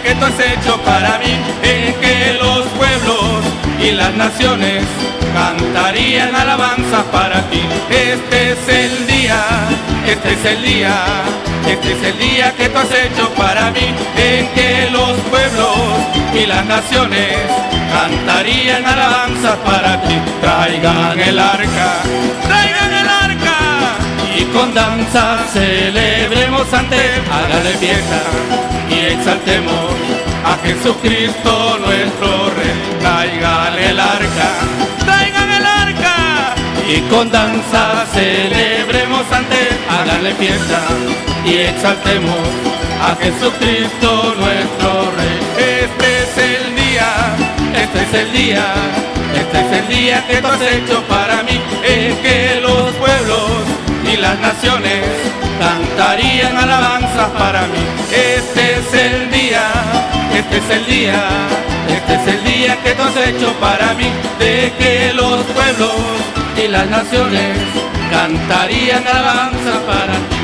Que 0.03 0.15
tú 0.15 0.25
has 0.25 0.39
hecho 0.39 0.77
para 0.81 1.19
mí, 1.19 1.33
en 1.63 1.93
que 2.01 2.37
los 2.41 2.65
pueblos 2.79 3.43
y 3.81 3.91
las 3.91 4.13
naciones 4.15 4.83
cantarían 5.33 6.35
alabanza 6.35 7.03
para 7.11 7.41
ti. 7.49 7.61
Este 7.89 8.51
es 8.51 8.69
el 8.69 9.07
día, 9.07 9.39
este 10.07 10.33
es 10.33 10.45
el 10.45 10.63
día, 10.63 10.95
este 11.67 11.91
es 11.93 12.03
el 12.03 12.17
día 12.17 12.53
que 12.55 12.69
tú 12.69 12.77
has 12.79 12.91
hecho 12.91 13.29
para 13.35 13.71
mí, 13.71 13.87
en 14.17 14.47
que 14.55 14.89
los 14.91 15.13
pueblos 15.29 15.77
y 16.33 16.45
las 16.45 16.65
naciones 16.65 17.37
cantarían 17.91 18.85
alabanzas 18.85 19.57
para 19.65 20.01
ti. 20.01 20.15
Traigan 20.41 21.19
el 21.19 21.39
arca 21.39 22.01
y 24.37 24.43
con 24.45 24.73
danza 24.73 25.39
celebremos 25.51 26.71
ante. 26.73 26.97
Hágale 27.31 27.73
fiesta 27.77 28.21
y 28.89 29.13
exaltemos 29.13 29.91
a 30.45 30.57
Jesucristo 30.63 31.79
nuestro 31.79 32.49
Rey. 32.55 32.77
Traigan 33.01 33.77
el 33.79 33.99
arca, 33.99 34.49
traigan 35.05 35.49
el 35.51 35.65
arca 35.65 36.55
y 36.87 36.99
con 37.09 37.31
danza 37.31 38.05
celebremos 38.13 39.25
ante. 39.31 39.61
Hágale 39.89 40.33
fiesta 40.35 40.81
y 41.45 41.53
exaltemos 41.71 42.47
a 43.01 43.15
Jesucristo 43.15 44.35
nuestro 44.37 44.91
Rey. 45.17 45.37
Este 45.81 46.07
es 46.23 46.37
el 46.51 46.75
día, 46.75 47.09
este 47.83 48.01
es 48.03 48.13
el 48.13 48.31
día, 48.33 48.65
este 49.33 49.59
es 49.59 49.71
el 49.79 49.87
día 49.87 50.27
que 50.27 50.37
tú 50.37 50.47
has 50.47 50.61
hecho 50.61 51.01
para 51.07 51.41
mí, 51.43 51.59
en 51.83 52.15
que 52.17 52.59
los 52.61 52.91
pueblos 52.95 53.86
y 54.11 54.17
las 54.17 54.39
naciones 54.39 55.03
cantarían 55.59 56.57
alabanzas 56.57 57.29
para 57.37 57.61
mí. 57.67 57.83
Este 58.11 58.79
es 58.79 58.93
el 58.93 59.31
día, 59.31 59.67
este 60.33 60.57
es 60.57 60.69
el 60.69 60.85
día, 60.85 61.23
este 61.89 62.13
es 62.15 62.27
el 62.27 62.43
día 62.43 62.77
que 62.83 62.91
tú 62.91 63.03
has 63.03 63.17
hecho 63.27 63.53
para 63.59 63.93
mí, 63.95 64.09
de 64.39 64.73
que 64.77 65.13
los 65.13 65.43
pueblos 65.45 65.91
y 66.63 66.67
las 66.67 66.87
naciones 66.87 67.57
cantarían 68.09 69.05
alabanzas 69.07 69.77
para 69.87 70.13
ti. 70.13 70.36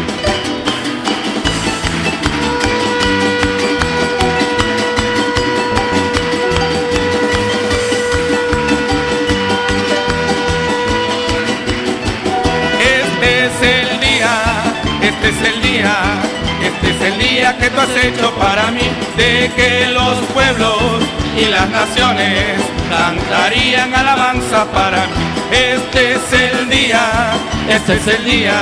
Este 16.62 16.92
es 16.92 17.02
el 17.02 17.20
día 17.20 17.58
que 17.58 17.70
tú 17.70 17.80
has 17.80 18.06
hecho 18.06 18.32
para 18.36 18.72
mí, 18.72 18.88
de 19.18 19.52
que 19.56 19.88
los 19.88 20.18
pueblos 20.34 21.04
y 21.38 21.46
las 21.46 21.70
naciones 21.70 22.62
cantarían 22.90 23.94
alabanza 23.94 24.66
para 24.72 25.08
mí. 25.08 25.14
Este 25.52 26.14
es 26.14 26.34
el 26.34 26.70
día, 26.70 27.34
este 27.70 27.96
es 27.96 28.08
el 28.08 28.26
día, 28.26 28.54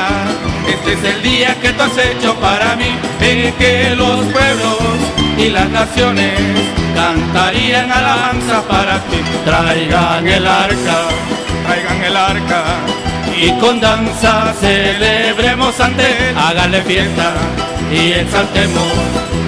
este 0.68 0.94
es 0.94 1.04
el 1.04 1.22
día 1.22 1.56
que 1.62 1.70
tú 1.74 1.84
has 1.84 1.98
hecho 1.98 2.36
para 2.36 2.76
mí, 2.76 2.92
de 3.20 3.54
que 3.60 3.96
los 3.96 4.26
pueblos 4.26 4.98
y 5.38 5.50
las 5.50 5.70
naciones 5.70 6.40
cantarían 6.96 7.92
alabanza 7.92 8.64
para 8.68 9.00
ti. 9.06 9.18
Traigan 9.46 10.28
el 10.28 10.48
arca, 10.48 10.98
traigan 11.66 12.04
el 12.04 12.18
arca 12.18 12.64
y 13.42 13.52
con 13.54 13.80
danza 13.80 14.54
celebremos 14.60 15.80
ante. 15.80 16.34
Hágale 16.38 16.82
fiesta 16.84 17.34
y 17.92 18.12
exaltemos 18.12 18.94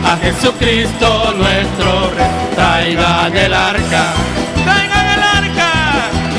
a 0.04 0.18
Jesucristo 0.18 1.34
nuestro 1.38 2.10
Rey. 2.16 2.32
Traigan 2.56 3.38
el 3.38 3.54
arca, 3.54 4.06
traigan 4.66 5.08
el 5.16 5.24
arca 5.24 5.72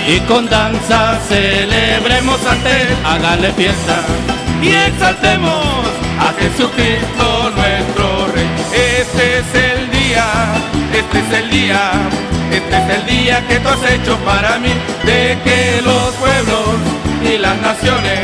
y 0.08 0.20
con 0.20 0.48
danza 0.48 1.18
celebremos 1.28 2.44
ante. 2.44 2.88
Hágale 3.04 3.52
fiesta 3.52 4.02
y 4.60 4.70
exaltemos 4.70 5.64
a 6.18 6.32
Jesucristo 6.40 7.52
nuestro 7.54 8.26
Rey. 8.34 8.48
Este 8.72 9.38
es 9.38 9.54
el 9.54 9.90
día, 9.92 10.26
este 10.92 11.18
es 11.20 11.42
el 11.42 11.50
día, 11.50 11.92
este 12.50 12.76
es 12.76 12.98
el 12.98 13.06
día 13.06 13.46
que 13.46 13.60
tú 13.60 13.68
has 13.68 13.92
hecho 13.92 14.16
para 14.24 14.58
mí, 14.58 14.72
de 15.04 15.38
que 15.44 15.80
los 15.82 16.14
pueblos 16.14 16.93
y 17.34 17.38
las 17.38 17.60
naciones 17.60 18.20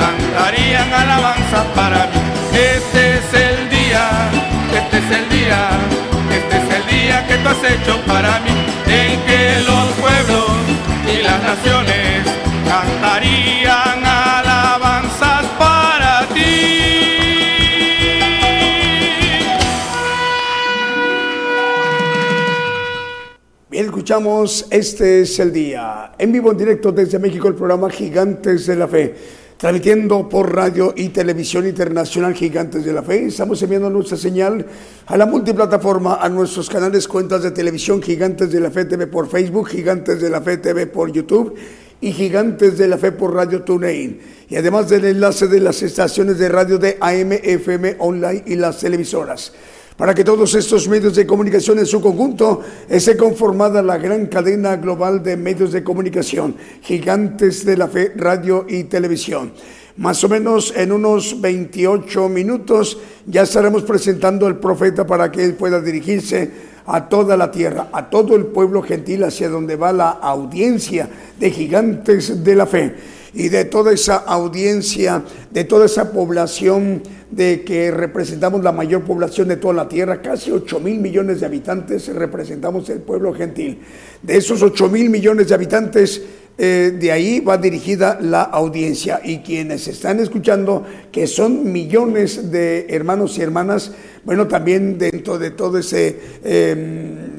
cantarían 0.00 0.92
alabanza 0.92 1.64
para 1.74 2.06
mí. 2.06 2.18
Este 2.52 3.18
es 3.18 3.34
el 3.48 3.70
día, 3.70 4.04
este 4.74 4.98
es 4.98 5.10
el 5.18 5.28
día, 5.28 5.60
este 6.38 6.56
es 6.56 6.74
el 6.78 6.84
día 6.96 7.26
que 7.28 7.34
tú 7.36 7.48
has 7.48 7.62
hecho 7.72 8.00
para 8.06 8.40
mí, 8.40 8.50
en 8.86 9.20
que 9.28 9.60
los 9.70 9.86
pueblos 10.02 10.50
y 11.14 11.22
las 11.22 11.40
naciones 11.42 12.09
escuchamos 23.86 24.66
Este 24.70 25.22
es 25.22 25.38
el 25.38 25.52
día. 25.52 26.12
En 26.18 26.32
vivo, 26.32 26.50
en 26.50 26.58
directo 26.58 26.92
desde 26.92 27.18
México, 27.18 27.48
el 27.48 27.54
programa 27.54 27.88
Gigantes 27.90 28.66
de 28.66 28.76
la 28.76 28.86
Fe. 28.86 29.14
Transmitiendo 29.56 30.28
por 30.28 30.54
radio 30.54 30.92
y 30.96 31.08
televisión 31.08 31.66
internacional 31.66 32.34
Gigantes 32.34 32.84
de 32.84 32.92
la 32.92 33.02
Fe. 33.02 33.26
Estamos 33.26 33.62
enviando 33.62 33.90
nuestra 33.90 34.16
señal 34.16 34.64
a 35.06 35.16
la 35.16 35.26
multiplataforma, 35.26 36.16
a 36.16 36.28
nuestros 36.28 36.68
canales, 36.68 37.06
cuentas 37.08 37.42
de 37.42 37.50
televisión 37.50 38.02
Gigantes 38.02 38.50
de 38.50 38.60
la 38.60 38.70
Fe 38.70 38.84
TV 38.86 39.06
por 39.06 39.28
Facebook, 39.28 39.68
Gigantes 39.68 40.20
de 40.20 40.30
la 40.30 40.40
Fe 40.40 40.58
TV 40.58 40.86
por 40.86 41.12
YouTube 41.12 41.54
y 42.00 42.12
Gigantes 42.12 42.78
de 42.78 42.88
la 42.88 42.98
Fe 42.98 43.12
por 43.12 43.34
Radio 43.34 43.62
TuneIn. 43.62 44.20
Y 44.48 44.56
además 44.56 44.88
del 44.88 45.04
enlace 45.04 45.46
de 45.46 45.60
las 45.60 45.82
estaciones 45.82 46.38
de 46.38 46.48
radio 46.48 46.78
de 46.78 46.96
AM, 47.00 47.32
FM, 47.32 47.96
online 47.98 48.44
y 48.46 48.56
las 48.56 48.78
televisoras 48.78 49.52
para 50.00 50.14
que 50.14 50.24
todos 50.24 50.54
estos 50.54 50.88
medios 50.88 51.14
de 51.14 51.26
comunicación 51.26 51.78
en 51.78 51.84
su 51.84 52.00
conjunto 52.00 52.62
esté 52.88 53.18
conformada 53.18 53.82
la 53.82 53.98
gran 53.98 54.28
cadena 54.28 54.76
global 54.76 55.22
de 55.22 55.36
medios 55.36 55.72
de 55.72 55.84
comunicación, 55.84 56.56
gigantes 56.80 57.66
de 57.66 57.76
la 57.76 57.86
fe, 57.86 58.10
radio 58.16 58.64
y 58.66 58.84
televisión. 58.84 59.52
Más 59.98 60.24
o 60.24 60.30
menos 60.30 60.72
en 60.74 60.92
unos 60.92 61.38
28 61.38 62.30
minutos 62.30 62.96
ya 63.26 63.42
estaremos 63.42 63.82
presentando 63.82 64.46
al 64.46 64.58
profeta 64.58 65.06
para 65.06 65.30
que 65.30 65.44
él 65.44 65.52
pueda 65.52 65.82
dirigirse 65.82 66.50
a 66.86 67.06
toda 67.06 67.36
la 67.36 67.50
tierra, 67.50 67.90
a 67.92 68.08
todo 68.08 68.36
el 68.36 68.46
pueblo 68.46 68.80
gentil 68.80 69.24
hacia 69.24 69.50
donde 69.50 69.76
va 69.76 69.92
la 69.92 70.08
audiencia 70.08 71.10
de 71.38 71.50
gigantes 71.50 72.42
de 72.42 72.54
la 72.54 72.64
fe 72.64 73.19
y 73.34 73.48
de 73.48 73.64
toda 73.64 73.92
esa 73.92 74.16
audiencia, 74.16 75.22
de 75.50 75.64
toda 75.64 75.86
esa 75.86 76.12
población 76.12 77.02
de 77.30 77.62
que 77.62 77.90
representamos 77.90 78.62
la 78.62 78.72
mayor 78.72 79.02
población 79.02 79.48
de 79.48 79.56
toda 79.56 79.74
la 79.74 79.88
tierra, 79.88 80.20
casi 80.20 80.50
8 80.50 80.80
mil 80.80 80.98
millones 80.98 81.40
de 81.40 81.46
habitantes 81.46 82.08
representamos 82.08 82.88
el 82.90 83.00
pueblo 83.00 83.32
gentil. 83.32 83.78
De 84.22 84.36
esos 84.36 84.62
8 84.62 84.88
mil 84.88 85.10
millones 85.10 85.48
de 85.48 85.54
habitantes, 85.54 86.22
eh, 86.58 86.96
de 86.98 87.12
ahí 87.12 87.40
va 87.40 87.56
dirigida 87.56 88.18
la 88.20 88.42
audiencia 88.42 89.20
y 89.24 89.38
quienes 89.38 89.86
están 89.86 90.18
escuchando, 90.18 90.84
que 91.12 91.26
son 91.26 91.72
millones 91.72 92.50
de 92.50 92.86
hermanos 92.90 93.38
y 93.38 93.42
hermanas, 93.42 93.92
bueno, 94.24 94.48
también 94.48 94.98
dentro 94.98 95.38
de 95.38 95.52
todo 95.52 95.78
ese... 95.78 96.18
Eh, 96.42 97.29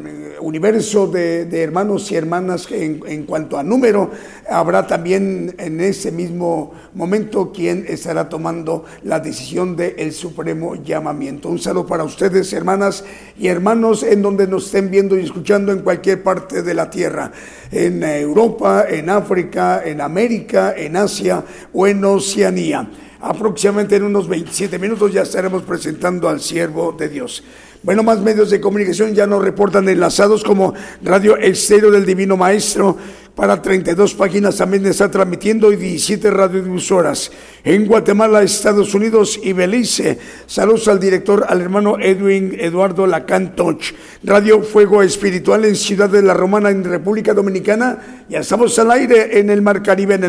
universo 0.41 1.07
de, 1.07 1.45
de, 1.45 1.61
hermanos 1.61 2.11
y 2.11 2.15
hermanas 2.15 2.67
en, 2.71 3.01
en, 3.05 3.23
cuanto 3.23 3.57
a 3.57 3.63
número, 3.63 4.11
habrá 4.49 4.85
también 4.87 5.55
en 5.57 5.79
ese 5.79 6.11
mismo 6.11 6.73
momento 6.93 7.51
quien 7.51 7.85
estará 7.87 8.27
tomando 8.27 8.85
la 9.03 9.19
decisión 9.19 9.75
del 9.75 10.11
supremo 10.11 10.75
llamamiento. 10.75 11.49
Un 11.49 11.59
saludo 11.59 11.85
para 11.85 12.03
ustedes, 12.03 12.51
hermanas 12.53 13.03
y 13.37 13.47
hermanos, 13.47 14.03
en 14.03 14.21
donde 14.21 14.47
nos 14.47 14.65
estén 14.65 14.91
viendo 14.91 15.17
y 15.17 15.23
escuchando 15.23 15.71
en 15.71 15.79
cualquier 15.79 16.23
parte 16.23 16.63
de 16.63 16.73
la 16.73 16.89
tierra, 16.89 17.31
en 17.71 18.03
Europa, 18.03 18.85
en 18.89 19.09
África, 19.09 19.81
en 19.85 20.01
América, 20.01 20.73
en 20.75 20.97
Asia 20.97 21.43
o 21.73 21.87
en 21.87 22.03
Oceanía. 22.03 22.89
Aproximadamente 23.21 23.97
en 23.97 24.03
unos 24.03 24.27
27 24.27 24.79
minutos 24.79 25.13
ya 25.13 25.21
estaremos 25.21 25.61
presentando 25.61 26.27
al 26.27 26.41
siervo 26.41 26.91
de 26.91 27.07
Dios. 27.07 27.43
Bueno, 27.83 28.03
más 28.03 28.19
medios 28.19 28.51
de 28.51 28.61
comunicación 28.61 29.15
ya 29.15 29.25
nos 29.25 29.43
reportan 29.43 29.89
enlazados 29.89 30.43
como 30.43 30.75
Radio 31.01 31.35
Estéreo 31.37 31.89
del 31.89 32.05
Divino 32.05 32.37
Maestro, 32.37 32.95
para 33.41 33.59
32 33.59 34.13
páginas 34.13 34.57
también 34.57 34.85
está 34.85 35.09
transmitiendo 35.09 35.71
y 35.71 35.75
17 35.75 36.29
radiodifusoras 36.29 37.31
en 37.63 37.87
Guatemala, 37.87 38.43
Estados 38.43 38.93
Unidos 38.93 39.39
y 39.41 39.51
Belice. 39.51 40.19
Saludos 40.45 40.87
al 40.87 40.99
director, 40.99 41.43
al 41.49 41.59
hermano 41.59 41.97
Edwin 41.99 42.55
Eduardo 42.59 43.07
Lacantoch. 43.07 43.81
Radio 44.23 44.61
Fuego 44.61 45.01
Espiritual 45.01 45.65
en 45.65 45.75
Ciudad 45.75 46.07
de 46.07 46.21
la 46.21 46.35
Romana, 46.35 46.69
en 46.69 46.83
República 46.83 47.33
Dominicana. 47.33 48.25
Ya 48.29 48.41
estamos 48.41 48.77
al 48.77 48.91
aire 48.91 49.39
en 49.39 49.49
el 49.49 49.63
Mar 49.63 49.81
Caribe, 49.81 50.19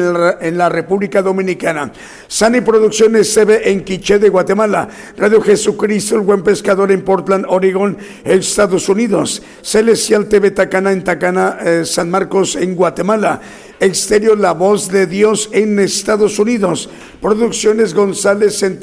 en, 0.40 0.56
la 0.56 0.70
República 0.70 1.20
Dominicana. 1.20 1.92
Sani 2.26 2.62
Producciones 2.62 3.34
CB 3.34 3.68
en 3.68 3.84
Quiché 3.84 4.18
de 4.18 4.30
Guatemala. 4.30 4.88
Radio 5.18 5.42
Jesucristo, 5.42 6.16
el 6.16 6.22
Buen 6.22 6.42
Pescador 6.42 6.90
en 6.90 7.02
Portland, 7.02 7.44
Oregon, 7.46 7.98
Estados 8.24 8.88
Unidos. 8.88 9.42
Celestial 9.60 10.26
TV 10.28 10.52
Tacana 10.52 10.92
en 10.92 11.04
Tacana, 11.04 11.58
eh, 11.62 11.82
San 11.84 12.10
Marcos 12.10 12.56
en 12.56 12.74
Guatemala. 12.74 13.01
Exterior 13.80 14.38
La 14.38 14.52
Voz 14.52 14.88
de 14.88 15.06
Dios 15.06 15.50
en 15.52 15.78
Estados 15.78 16.38
Unidos. 16.38 16.88
Producciones 17.22 17.94
González 17.94 18.60
en 18.64 18.80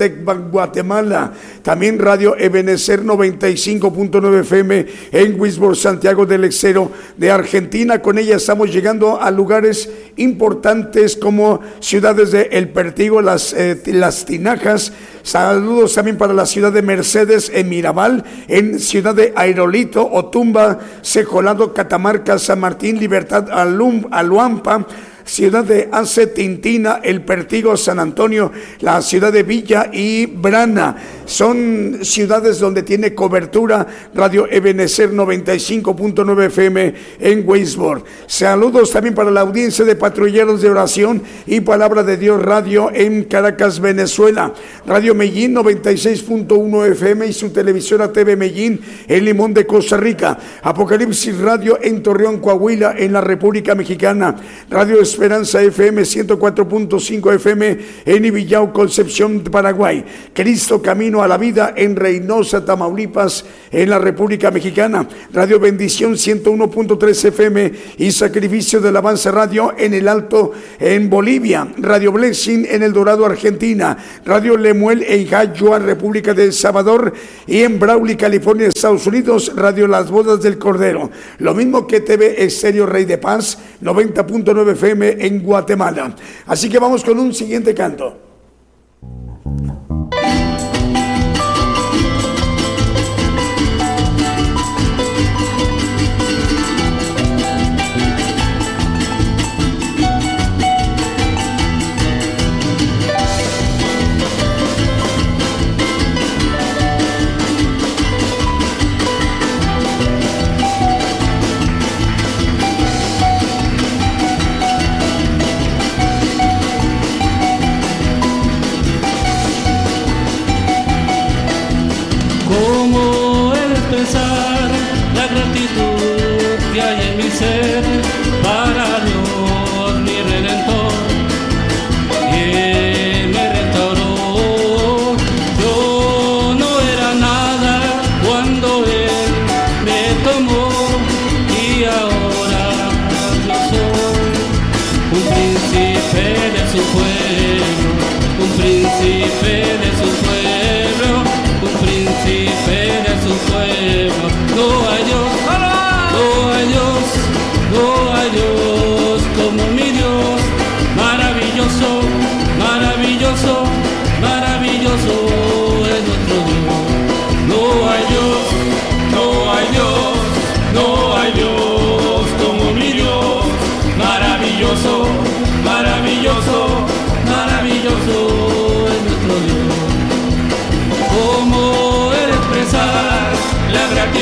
Guatemala. 0.49 1.33
También 1.61 1.99
Radio 1.99 2.37
Ebenecer 2.37 3.03
95.9 3.03 4.39
FM 4.39 4.85
en 5.11 5.41
Wisborne, 5.41 5.75
Santiago 5.75 6.25
del 6.25 6.45
Exero 6.45 6.89
de 7.17 7.31
Argentina. 7.31 8.01
Con 8.01 8.17
ella 8.17 8.37
estamos 8.37 8.71
llegando 8.71 9.21
a 9.21 9.29
lugares 9.29 9.89
importantes 10.15 11.17
como 11.17 11.59
ciudades 11.81 12.31
de 12.31 12.43
El 12.53 12.69
Pertigo, 12.69 13.21
Las, 13.21 13.51
eh, 13.51 13.77
las 13.87 14.23
Tinajas. 14.23 14.93
Saludos 15.21 15.95
también 15.95 16.17
para 16.17 16.33
la 16.33 16.45
ciudad 16.45 16.71
de 16.71 16.81
Mercedes 16.81 17.51
en 17.53 17.67
Mirabal, 17.67 18.23
en 18.47 18.79
ciudad 18.79 19.15
de 19.15 19.33
Aerolito, 19.35 20.09
Otumba, 20.09 20.79
Cejolado, 21.03 21.73
Catamarca, 21.73 22.39
San 22.39 22.61
Martín, 22.61 23.01
Libertad, 23.01 23.49
Aluampa 23.51 24.87
ciudad 25.29 25.63
de 25.63 25.89
Tintina, 26.33 27.01
El 27.03 27.21
Pertigo, 27.21 27.77
San 27.77 27.99
Antonio, 27.99 28.51
la 28.79 28.99
ciudad 29.01 29.31
de 29.31 29.43
Villa 29.43 29.89
y 29.93 30.25
Brana. 30.25 30.95
Son 31.25 31.99
ciudades 32.01 32.59
donde 32.59 32.81
tiene 32.81 33.13
cobertura 33.13 33.85
Radio 34.15 34.47
Ebenecer 34.49 35.11
95.9 35.11 36.45
FM 36.45 36.93
en 37.19 37.47
Weisborg. 37.47 38.03
Saludos 38.25 38.91
también 38.91 39.13
para 39.13 39.29
la 39.29 39.41
audiencia 39.41 39.85
de 39.85 39.95
Patrulleros 39.95 40.63
de 40.63 40.71
Oración 40.71 41.21
y 41.45 41.61
Palabra 41.61 42.01
de 42.01 42.17
Dios 42.17 42.41
Radio 42.41 42.89
en 42.91 43.25
Caracas, 43.25 43.79
Venezuela. 43.79 44.51
Radio 44.87 45.13
Medellín 45.13 45.55
96.1 45.55 46.91
FM 46.91 47.27
y 47.27 47.33
su 47.33 47.51
televisora 47.51 48.11
TV 48.11 48.35
Medellín 48.35 48.81
en 49.07 49.25
Limón 49.25 49.53
de 49.53 49.67
Costa 49.67 49.97
Rica. 49.97 50.39
Apocalipsis 50.63 51.37
Radio 51.37 51.77
en 51.79 52.01
Torreón, 52.01 52.39
Coahuila 52.39 52.95
en 52.97 53.13
la 53.13 53.21
República 53.21 53.75
Mexicana. 53.75 54.35
Radio 54.71 54.99
Esperanza 55.19 55.61
FM 55.61 56.03
104.5 56.03 57.35
FM 57.35 57.77
en 58.05 58.23
Ibillao, 58.23 58.71
Concepción, 58.71 59.41
Paraguay. 59.41 60.05
Cristo 60.33 60.81
Camino 60.81 61.21
a 61.21 61.27
la 61.27 61.37
Vida 61.37 61.73
en 61.75 61.97
Reynosa, 61.97 62.63
Tamaulipas, 62.63 63.43
en 63.69 63.89
la 63.89 63.99
República 63.99 64.49
Mexicana. 64.49 65.05
Radio 65.33 65.59
Bendición 65.59 66.13
101.3 66.13 67.25
FM 67.25 67.71
y 67.97 68.13
Sacrificio 68.13 68.79
del 68.79 68.95
Avance 68.95 69.29
Radio 69.29 69.73
en 69.77 69.93
el 69.93 70.07
Alto, 70.07 70.53
en 70.79 71.09
Bolivia. 71.09 71.67
Radio 71.79 72.13
Blessing 72.13 72.65
en 72.69 72.81
El 72.81 72.93
Dorado, 72.93 73.25
Argentina. 73.25 73.97
Radio 74.23 74.55
Lemuel 74.55 75.03
en 75.03 75.27
Jayua, 75.27 75.79
República 75.79 76.33
de 76.33 76.45
El 76.45 76.53
Salvador. 76.53 77.11
Y 77.45 77.63
en 77.63 77.77
Brawley, 77.77 78.15
California, 78.15 78.67
Estados 78.67 79.05
Unidos. 79.05 79.51
Radio 79.53 79.85
Las 79.85 80.09
Bodas 80.09 80.41
del 80.41 80.57
Cordero. 80.57 81.11
Lo 81.39 81.53
mismo 81.53 81.85
que 81.85 81.99
TV 81.99 82.41
Estéreo 82.41 82.85
Rey 82.85 83.03
de 83.03 83.17
Paz, 83.17 83.57
90.9 83.83 84.71
FM 84.71 85.08
en 85.19 85.41
Guatemala. 85.41 86.15
Así 86.45 86.69
que 86.69 86.79
vamos 86.79 87.03
con 87.03 87.19
un 87.19 87.33
siguiente 87.33 87.73
canto. 87.73 88.28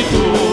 Cristo. 0.09 0.46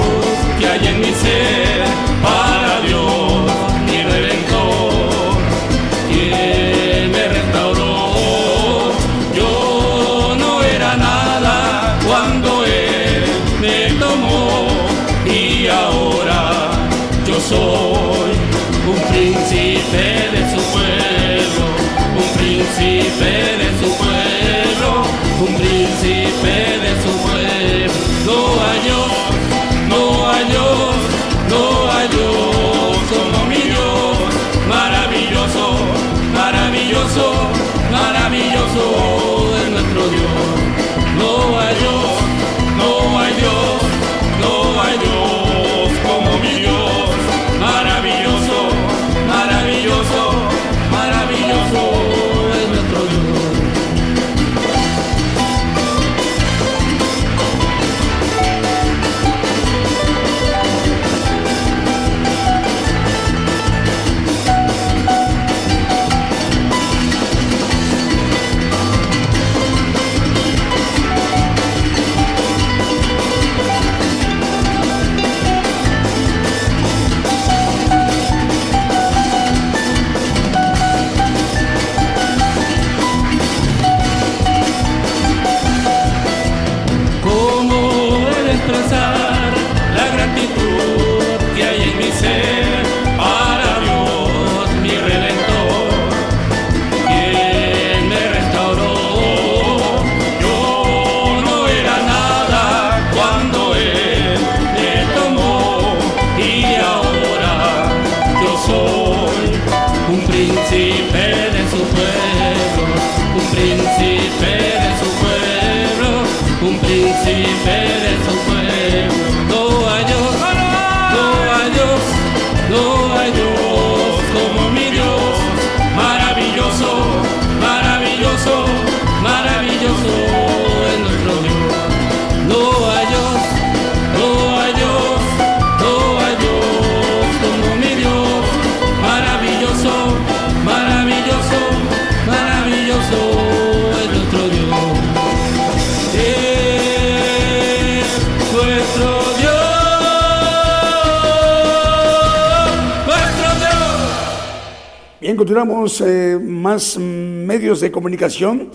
Continuamos 155.44 156.00
eh, 156.00 156.38
más 156.42 156.96
medios 156.96 157.82
de 157.82 157.92
comunicación. 157.92 158.70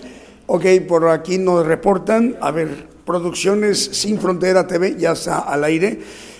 Ok, 0.46 0.64
por 0.86 1.08
aquí 1.08 1.36
nos 1.36 1.66
reportan, 1.66 2.36
a 2.40 2.52
ver, 2.52 2.86
Producciones 3.04 3.82
Sin 3.82 4.20
Frontera 4.20 4.68
TV, 4.68 4.94
ya 4.96 5.10
está 5.10 5.40
al 5.40 5.64
aire. 5.64 5.98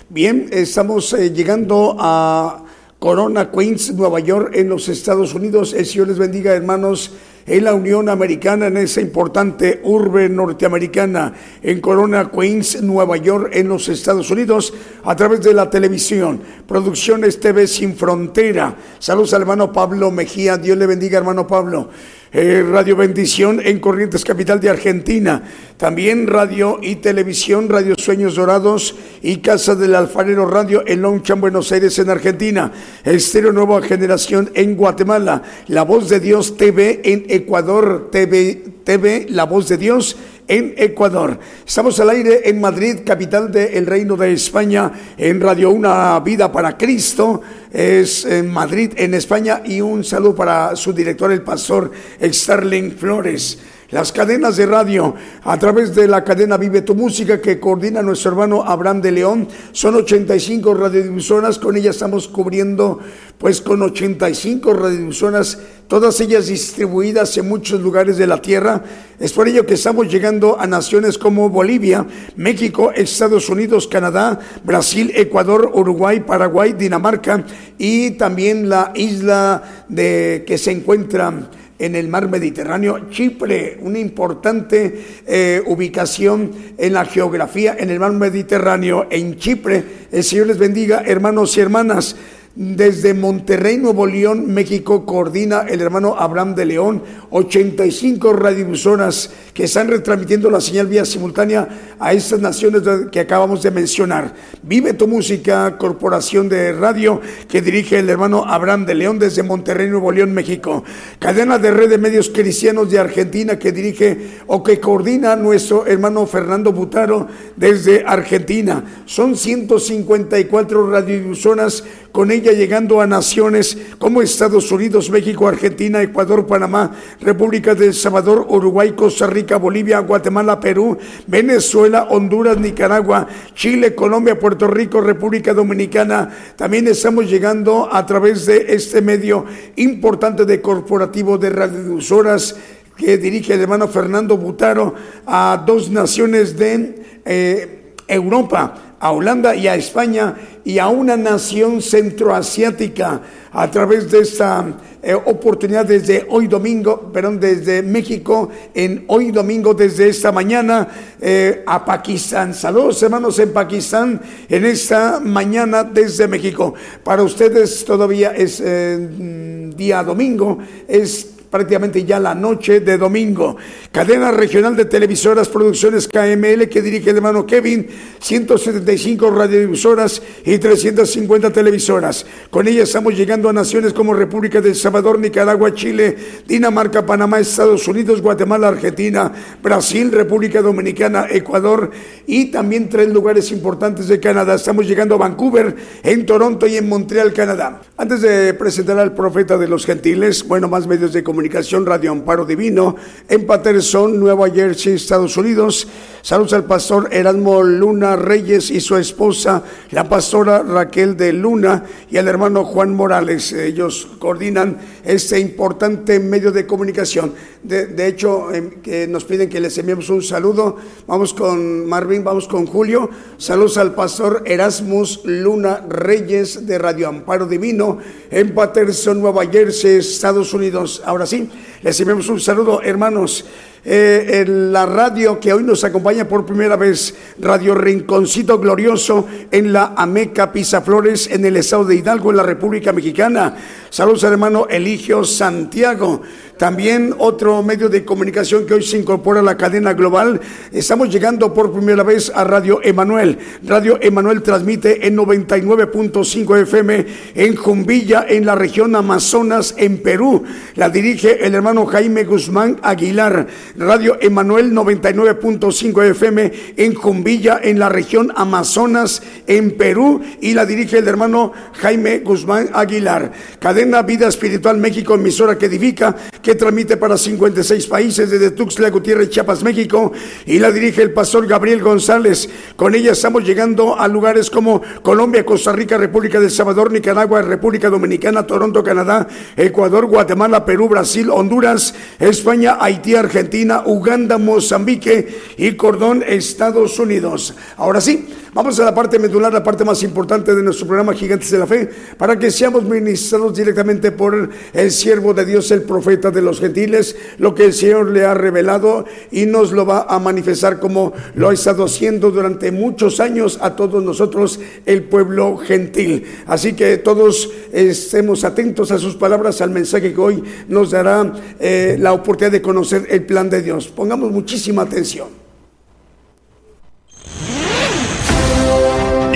Bien, 0.08 0.48
estamos 0.52 1.12
eh, 1.14 1.32
llegando 1.32 1.96
a 1.98 2.62
Corona, 3.00 3.50
Queens, 3.50 3.92
Nueva 3.94 4.20
York, 4.20 4.52
en 4.54 4.68
los 4.68 4.88
Estados 4.88 5.34
Unidos. 5.34 5.74
El 5.74 5.84
Señor 5.84 6.06
les 6.06 6.18
bendiga, 6.18 6.52
hermanos, 6.52 7.10
en 7.46 7.64
la 7.64 7.74
Unión 7.74 8.08
Americana, 8.08 8.66
en 8.66 8.76
esa 8.76 9.00
importante 9.00 9.80
urbe 9.84 10.28
norteamericana, 10.28 11.32
en 11.62 11.80
Corona, 11.80 12.30
Queens, 12.30 12.82
Nueva 12.82 13.16
York, 13.16 13.50
en 13.52 13.68
los 13.68 13.88
Estados 13.88 14.30
Unidos, 14.30 14.72
a 15.04 15.16
través 15.16 15.40
de 15.40 15.54
la 15.54 15.70
televisión. 15.70 16.40
Producciones 16.66 17.40
TV 17.40 17.66
Sin 17.66 17.96
Frontera. 17.96 18.76
Saludos 18.98 19.34
al 19.34 19.42
hermano 19.42 19.72
Pablo 19.72 20.10
Mejía. 20.10 20.56
Dios 20.56 20.76
le 20.76 20.86
bendiga, 20.86 21.18
hermano 21.18 21.46
Pablo. 21.46 21.88
Eh, 22.32 22.64
Radio 22.64 22.94
Bendición 22.94 23.60
en 23.64 23.80
Corrientes, 23.80 24.24
capital 24.24 24.60
de 24.60 24.70
Argentina. 24.70 25.42
También 25.76 26.28
radio 26.28 26.78
y 26.80 26.96
televisión, 26.96 27.68
Radio 27.68 27.96
Sueños 27.98 28.36
Dorados 28.36 28.94
y 29.20 29.38
Casa 29.38 29.74
del 29.74 29.96
Alfarero 29.96 30.46
Radio 30.46 30.84
en 30.86 31.02
Longchamp, 31.02 31.40
Buenos 31.40 31.72
Aires, 31.72 31.98
en 31.98 32.08
Argentina. 32.08 32.70
Estéreo 33.02 33.50
Nueva 33.50 33.82
Generación 33.82 34.48
en 34.54 34.76
Guatemala. 34.76 35.42
La 35.66 35.82
Voz 35.82 36.08
de 36.08 36.20
Dios 36.20 36.56
TV 36.56 37.00
en 37.02 37.24
Ecuador, 37.28 38.10
TV, 38.12 38.62
TV 38.84 39.26
La 39.28 39.42
Voz 39.42 39.68
de 39.68 39.78
Dios 39.78 40.16
en 40.50 40.74
Ecuador. 40.76 41.38
Estamos 41.64 42.00
al 42.00 42.10
aire 42.10 42.48
en 42.48 42.60
Madrid, 42.60 42.98
capital 43.06 43.52
del 43.52 43.86
Reino 43.86 44.16
de 44.16 44.32
España, 44.32 44.90
en 45.16 45.40
Radio 45.40 45.70
Una 45.70 46.18
Vida 46.18 46.50
para 46.50 46.76
Cristo. 46.76 47.40
Es 47.72 48.24
en 48.24 48.50
Madrid, 48.52 48.92
en 48.96 49.14
España. 49.14 49.62
Y 49.64 49.80
un 49.80 50.02
saludo 50.02 50.34
para 50.34 50.74
su 50.74 50.92
director, 50.92 51.30
el 51.30 51.42
pastor 51.42 51.92
Starling 52.20 52.96
Flores. 52.96 53.60
Las 53.90 54.12
cadenas 54.12 54.56
de 54.56 54.66
radio 54.66 55.16
a 55.42 55.58
través 55.58 55.96
de 55.96 56.06
la 56.06 56.22
cadena 56.22 56.56
Vive 56.56 56.82
tu 56.82 56.94
Música 56.94 57.40
que 57.40 57.58
coordina 57.58 58.02
nuestro 58.02 58.30
hermano 58.30 58.62
Abraham 58.62 59.00
de 59.00 59.10
León. 59.10 59.48
Son 59.72 59.96
85 59.96 60.74
radiodifusoras, 60.74 61.58
con 61.58 61.76
ellas 61.76 61.96
estamos 61.96 62.28
cubriendo 62.28 63.00
pues 63.36 63.60
con 63.60 63.82
85 63.82 64.74
radiodifusoras, 64.74 65.58
todas 65.88 66.20
ellas 66.20 66.46
distribuidas 66.46 67.36
en 67.38 67.48
muchos 67.48 67.80
lugares 67.80 68.16
de 68.16 68.28
la 68.28 68.40
tierra. 68.40 68.84
Es 69.18 69.32
por 69.32 69.48
ello 69.48 69.66
que 69.66 69.74
estamos 69.74 70.08
llegando 70.08 70.60
a 70.60 70.68
naciones 70.68 71.18
como 71.18 71.48
Bolivia, 71.48 72.06
México, 72.36 72.92
Estados 72.94 73.48
Unidos, 73.48 73.88
Canadá, 73.88 74.38
Brasil, 74.62 75.10
Ecuador, 75.16 75.68
Uruguay, 75.74 76.20
Paraguay, 76.20 76.74
Dinamarca 76.74 77.44
y 77.76 78.12
también 78.12 78.68
la 78.68 78.92
isla 78.94 79.84
de 79.88 80.44
que 80.46 80.58
se 80.58 80.70
encuentra 80.70 81.48
en 81.80 81.96
el 81.96 82.08
mar 82.08 82.28
Mediterráneo, 82.28 83.08
Chipre, 83.10 83.78
una 83.80 83.98
importante 83.98 85.22
eh, 85.26 85.62
ubicación 85.66 86.52
en 86.76 86.92
la 86.92 87.04
geografía 87.04 87.74
en 87.78 87.90
el 87.90 87.98
mar 87.98 88.12
Mediterráneo, 88.12 89.06
en 89.10 89.36
Chipre. 89.36 89.82
El 90.12 90.22
Señor 90.22 90.46
les 90.48 90.58
bendiga, 90.58 91.02
hermanos 91.04 91.56
y 91.56 91.60
hermanas. 91.60 92.16
Desde 92.56 93.14
Monterrey, 93.14 93.76
Nuevo 93.76 94.06
León, 94.06 94.52
México, 94.52 95.06
coordina 95.06 95.66
el 95.68 95.80
hermano 95.80 96.16
Abraham 96.18 96.56
de 96.56 96.64
León, 96.64 97.00
85 97.30 98.32
radiodifusoras 98.32 99.30
que 99.54 99.64
están 99.64 99.86
retransmitiendo 99.86 100.50
la 100.50 100.60
señal 100.60 100.88
vía 100.88 101.04
simultánea 101.04 101.68
a 102.00 102.12
estas 102.12 102.40
naciones 102.40 102.82
que 103.12 103.20
acabamos 103.20 103.62
de 103.62 103.70
mencionar. 103.70 104.34
Vive 104.64 104.94
tu 104.94 105.06
música, 105.06 105.78
corporación 105.78 106.48
de 106.48 106.72
radio 106.72 107.20
que 107.48 107.62
dirige 107.62 108.00
el 108.00 108.10
hermano 108.10 108.44
Abraham 108.44 108.84
de 108.84 108.96
León 108.96 109.20
desde 109.20 109.44
Monterrey, 109.44 109.88
Nuevo 109.88 110.10
León, 110.10 110.32
México. 110.32 110.82
Cadena 111.20 111.56
de 111.56 111.70
red 111.70 111.88
de 111.88 111.98
medios 111.98 112.30
cristianos 112.30 112.90
de 112.90 112.98
Argentina 112.98 113.60
que 113.60 113.70
dirige 113.70 114.40
o 114.48 114.60
que 114.64 114.80
coordina 114.80 115.36
nuestro 115.36 115.86
hermano 115.86 116.26
Fernando 116.26 116.72
Butaro 116.72 117.28
desde 117.54 118.02
Argentina. 118.04 118.82
Son 119.06 119.36
154 119.36 120.90
radiodifusoras 120.90 121.84
con 122.12 122.30
ella 122.30 122.52
llegando 122.52 123.00
a 123.00 123.06
naciones 123.06 123.76
como 123.98 124.22
Estados 124.22 124.70
Unidos, 124.72 125.10
México, 125.10 125.46
Argentina, 125.46 126.02
Ecuador, 126.02 126.46
Panamá, 126.46 126.92
República 127.20 127.74
del 127.74 127.94
Salvador, 127.94 128.46
Uruguay, 128.48 128.92
Costa 128.92 129.26
Rica, 129.26 129.56
Bolivia, 129.56 130.00
Guatemala, 130.00 130.58
Perú, 130.58 130.96
Venezuela, 131.26 132.08
Honduras, 132.10 132.58
Nicaragua, 132.58 133.26
Chile, 133.54 133.94
Colombia, 133.94 134.38
Puerto 134.38 134.66
Rico, 134.66 135.00
República 135.00 135.54
Dominicana. 135.54 136.30
También 136.56 136.88
estamos 136.88 137.30
llegando 137.30 137.88
a 137.92 138.04
través 138.06 138.46
de 138.46 138.66
este 138.68 139.00
medio 139.02 139.44
importante 139.76 140.44
de 140.44 140.60
corporativo 140.60 141.38
de 141.38 141.50
radiodifusoras 141.50 142.56
que 142.96 143.16
dirige 143.16 143.54
el 143.54 143.62
hermano 143.62 143.88
Fernando 143.88 144.36
Butaro 144.36 144.94
a 145.26 145.62
dos 145.66 145.90
naciones 145.90 146.56
de 146.56 147.02
eh, 147.24 147.94
Europa 148.06 148.89
a 149.00 149.12
Holanda 149.12 149.56
y 149.56 149.66
a 149.66 149.74
España 149.74 150.36
y 150.62 150.78
a 150.78 150.88
una 150.88 151.16
nación 151.16 151.80
centroasiática 151.80 153.22
a 153.50 153.70
través 153.70 154.10
de 154.10 154.20
esta 154.20 154.64
eh, 155.02 155.14
oportunidad 155.14 155.86
desde 155.86 156.26
hoy 156.28 156.46
domingo, 156.46 157.10
perdón, 157.10 157.40
desde 157.40 157.82
México, 157.82 158.50
en 158.74 159.04
hoy 159.08 159.32
domingo, 159.32 159.72
desde 159.72 160.08
esta 160.10 160.30
mañana, 160.30 160.86
eh, 161.18 161.64
a 161.66 161.82
Pakistán. 161.82 162.52
Saludos 162.52 163.02
hermanos 163.02 163.38
en 163.38 163.52
Pakistán, 163.52 164.20
en 164.48 164.64
esta 164.66 165.18
mañana 165.18 165.82
desde 165.82 166.28
México. 166.28 166.74
Para 167.02 167.22
ustedes 167.22 167.82
todavía 167.86 168.32
es 168.36 168.62
eh, 168.62 169.72
día 169.74 170.04
domingo, 170.04 170.58
es 170.86 171.39
prácticamente 171.50 172.04
ya 172.04 172.20
la 172.20 172.34
noche 172.34 172.80
de 172.80 172.96
domingo. 172.96 173.56
Cadena 173.90 174.30
Regional 174.30 174.76
de 174.76 174.84
Televisoras 174.84 175.48
Producciones 175.48 176.08
KML 176.08 176.68
que 176.68 176.80
dirige 176.80 177.10
el 177.10 177.16
hermano 177.16 177.44
Kevin, 177.44 177.86
175 178.20 179.30
radiodifusoras 179.30 180.22
y 180.44 180.58
350 180.58 181.52
televisoras. 181.52 182.24
Con 182.50 182.68
ella 182.68 182.84
estamos 182.84 183.16
llegando 183.16 183.48
a 183.48 183.52
naciones 183.52 183.92
como 183.92 184.14
República 184.14 184.60
del 184.60 184.76
Salvador, 184.76 185.18
Nicaragua, 185.18 185.74
Chile, 185.74 186.16
Dinamarca, 186.46 187.04
Panamá, 187.04 187.40
Estados 187.40 187.86
Unidos, 187.88 188.22
Guatemala, 188.22 188.68
Argentina, 188.68 189.32
Brasil, 189.62 190.12
República 190.12 190.62
Dominicana, 190.62 191.26
Ecuador 191.30 191.90
y 192.26 192.50
también 192.50 192.88
tres 192.88 193.08
lugares 193.08 193.50
importantes 193.50 194.06
de 194.08 194.20
Canadá. 194.20 194.54
Estamos 194.54 194.86
llegando 194.86 195.16
a 195.16 195.18
Vancouver, 195.18 195.74
en 196.02 196.26
Toronto 196.26 196.66
y 196.66 196.76
en 196.76 196.88
Montreal, 196.88 197.32
Canadá. 197.32 197.80
Antes 197.96 198.20
de 198.22 198.54
presentar 198.54 198.98
al 198.98 199.14
profeta 199.14 199.58
de 199.58 199.68
los 199.68 199.84
gentiles, 199.84 200.46
bueno, 200.46 200.68
más 200.68 200.86
medios 200.86 201.12
de 201.12 201.22
comunicación, 201.22 201.39
Radio 201.86 202.12
Amparo 202.12 202.44
Divino, 202.44 202.96
en 203.28 203.46
Patterson, 203.46 204.18
Nueva 204.18 204.50
Jersey, 204.50 204.94
Estados 204.94 205.36
Unidos. 205.36 205.86
Saludos 206.22 206.52
al 206.52 206.64
pastor 206.64 207.08
Erasmo 207.12 207.62
Luna 207.62 208.14
Reyes 208.14 208.70
y 208.70 208.80
su 208.80 208.96
esposa, 208.96 209.64
la 209.90 210.06
pastora 210.06 210.62
Raquel 210.62 211.16
de 211.16 211.32
Luna 211.32 211.84
y 212.10 212.18
al 212.18 212.28
hermano 212.28 212.64
Juan 212.64 212.94
Morales. 212.94 213.52
Ellos 213.52 214.06
coordinan 214.18 214.78
este 215.02 215.40
importante 215.40 216.20
medio 216.20 216.52
de 216.52 216.66
comunicación. 216.66 217.32
De, 217.62 218.06
hecho, 218.06 218.52
eh, 218.52 218.78
que 218.82 219.06
nos 219.06 219.24
piden 219.24 219.48
que 219.48 219.60
les 219.60 219.76
enviemos 219.78 220.10
un 220.10 220.22
saludo. 220.22 220.76
Vamos 221.06 221.32
con 221.32 221.86
Marvin, 221.86 222.22
vamos 222.22 222.46
con 222.48 222.66
Julio. 222.66 223.08
Saludos 223.38 223.78
al 223.78 223.94
pastor 223.94 224.42
Erasmus 224.44 225.22
Luna 225.24 225.84
Reyes 225.88 226.66
de 226.66 226.78
Radio 226.78 227.08
Amparo 227.08 227.46
Divino 227.46 227.98
en 228.30 228.54
Patterson, 228.54 229.20
Nueva 229.20 229.46
Jersey, 229.46 229.98
Estados 229.98 230.52
Unidos. 230.52 231.02
Ahora 231.04 231.26
sí, 231.30 231.48
les 231.82 232.00
enviamos 232.00 232.28
un 232.28 232.40
saludo, 232.40 232.82
hermanos. 232.82 233.46
Eh, 233.84 234.44
la 234.46 234.84
radio 234.86 235.40
que 235.40 235.52
hoy 235.52 235.62
nos 235.62 235.84
acompaña 235.84 236.28
por 236.28 236.44
primera 236.44 236.76
vez, 236.76 237.14
Radio 237.38 237.74
Rinconcito 237.74 238.58
Glorioso 238.58 239.26
en 239.50 239.72
la 239.72 239.94
Ameca 239.96 240.52
Flores 240.84 241.28
en 241.30 241.44
el 241.44 241.56
estado 241.56 241.84
de 241.84 241.96
Hidalgo, 241.96 242.30
en 242.30 242.36
la 242.36 242.42
República 242.42 242.92
Mexicana. 242.92 243.56
Saludos 243.88 244.24
al 244.24 244.32
hermano 244.32 244.66
Eligio 244.68 245.24
Santiago. 245.24 246.22
También 246.60 247.14
otro 247.16 247.62
medio 247.62 247.88
de 247.88 248.04
comunicación 248.04 248.66
que 248.66 248.74
hoy 248.74 248.82
se 248.82 248.98
incorpora 248.98 249.40
a 249.40 249.42
la 249.42 249.56
cadena 249.56 249.94
global. 249.94 250.38
Estamos 250.70 251.08
llegando 251.08 251.54
por 251.54 251.72
primera 251.72 252.02
vez 252.02 252.30
a 252.34 252.44
Radio 252.44 252.80
Emanuel. 252.82 253.38
Radio 253.62 253.98
Emanuel 253.98 254.42
transmite 254.42 255.06
en 255.06 255.16
99.5 255.16 256.58
FM 256.58 257.06
en 257.34 257.56
Jumbilla, 257.56 258.26
en 258.28 258.44
la 258.44 258.54
región 258.54 258.94
Amazonas, 258.94 259.74
en 259.78 260.02
Perú. 260.02 260.44
La 260.74 260.90
dirige 260.90 261.46
el 261.46 261.54
hermano 261.54 261.86
Jaime 261.86 262.24
Guzmán 262.24 262.78
Aguilar. 262.82 263.46
Radio 263.80 264.18
Emanuel 264.20 264.74
99.5 264.74 266.10
FM 266.10 266.52
en 266.76 266.94
Jumbilla, 266.94 267.58
en 267.62 267.78
la 267.78 267.88
región 267.88 268.30
Amazonas, 268.36 269.22
en 269.46 269.70
Perú. 269.78 270.20
Y 270.42 270.52
la 270.52 270.66
dirige 270.66 270.98
el 270.98 271.08
hermano 271.08 271.52
Jaime 271.78 272.18
Guzmán 272.18 272.68
Aguilar. 272.74 273.32
Cadena 273.58 274.02
Vida 274.02 274.28
Espiritual 274.28 274.76
México, 274.76 275.14
emisora 275.14 275.56
que 275.56 275.64
edifica, 275.64 276.14
que 276.42 276.56
transmite 276.56 276.98
para 276.98 277.16
56 277.16 277.86
países 277.86 278.28
desde 278.28 278.50
Tuxtla 278.50 278.90
Gutiérrez, 278.90 279.30
Chiapas, 279.30 279.62
México, 279.62 280.12
y 280.44 280.58
la 280.58 280.70
dirige 280.70 281.00
el 281.00 281.14
pastor 281.14 281.46
Gabriel 281.46 281.80
González. 281.80 282.50
Con 282.76 282.94
ella 282.94 283.12
estamos 283.12 283.44
llegando 283.44 283.98
a 283.98 284.06
lugares 284.08 284.50
como 284.50 284.82
Colombia, 285.00 285.46
Costa 285.46 285.72
Rica, 285.72 285.96
República 285.96 286.38
del 286.38 286.50
Salvador, 286.50 286.92
Nicaragua, 286.92 287.40
República 287.40 287.88
Dominicana, 287.88 288.46
Toronto, 288.46 288.84
Canadá, 288.84 289.26
Ecuador, 289.56 290.04
Guatemala, 290.04 290.66
Perú, 290.66 290.86
Brasil, 290.90 291.30
Honduras, 291.30 291.94
España, 292.18 292.76
Haití, 292.78 293.14
Argentina, 293.14 293.69
Uganda, 293.78 294.38
Mozambique 294.38 295.28
y 295.56 295.72
Cordón, 295.72 296.22
Estados 296.26 296.98
Unidos. 296.98 297.54
Ahora 297.76 298.00
sí, 298.00 298.26
Vamos 298.52 298.80
a 298.80 298.84
la 298.84 298.92
parte 298.92 299.20
medular, 299.20 299.52
la 299.52 299.62
parte 299.62 299.84
más 299.84 300.02
importante 300.02 300.52
de 300.56 300.62
nuestro 300.64 300.84
programa 300.84 301.14
Gigantes 301.14 301.52
de 301.52 301.58
la 301.58 301.68
Fe, 301.68 301.88
para 302.16 302.36
que 302.36 302.50
seamos 302.50 302.82
ministrados 302.82 303.56
directamente 303.56 304.10
por 304.10 304.50
el 304.72 304.90
siervo 304.90 305.32
de 305.32 305.44
Dios, 305.44 305.70
el 305.70 305.82
profeta 305.82 306.32
de 306.32 306.42
los 306.42 306.58
gentiles, 306.58 307.14
lo 307.38 307.54
que 307.54 307.66
el 307.66 307.72
Señor 307.72 308.10
le 308.10 308.24
ha 308.24 308.34
revelado 308.34 309.04
y 309.30 309.46
nos 309.46 309.70
lo 309.70 309.86
va 309.86 310.06
a 310.08 310.18
manifestar 310.18 310.80
como 310.80 311.12
lo 311.36 311.48
ha 311.48 311.54
estado 311.54 311.84
haciendo 311.84 312.32
durante 312.32 312.72
muchos 312.72 313.20
años 313.20 313.56
a 313.62 313.76
todos 313.76 314.02
nosotros, 314.02 314.58
el 314.84 315.04
pueblo 315.04 315.56
gentil. 315.56 316.24
Así 316.46 316.72
que 316.72 316.98
todos 316.98 317.50
estemos 317.72 318.42
atentos 318.42 318.90
a 318.90 318.98
sus 318.98 319.14
palabras, 319.14 319.60
al 319.60 319.70
mensaje 319.70 320.12
que 320.12 320.20
hoy 320.20 320.42
nos 320.66 320.90
dará 320.90 321.32
eh, 321.60 321.96
la 322.00 322.12
oportunidad 322.12 322.50
de 322.50 322.62
conocer 322.62 323.06
el 323.10 323.22
plan 323.26 323.48
de 323.50 323.62
Dios. 323.62 323.88
Pongamos 323.88 324.30
muchísima 324.30 324.82
atención. 324.82 325.28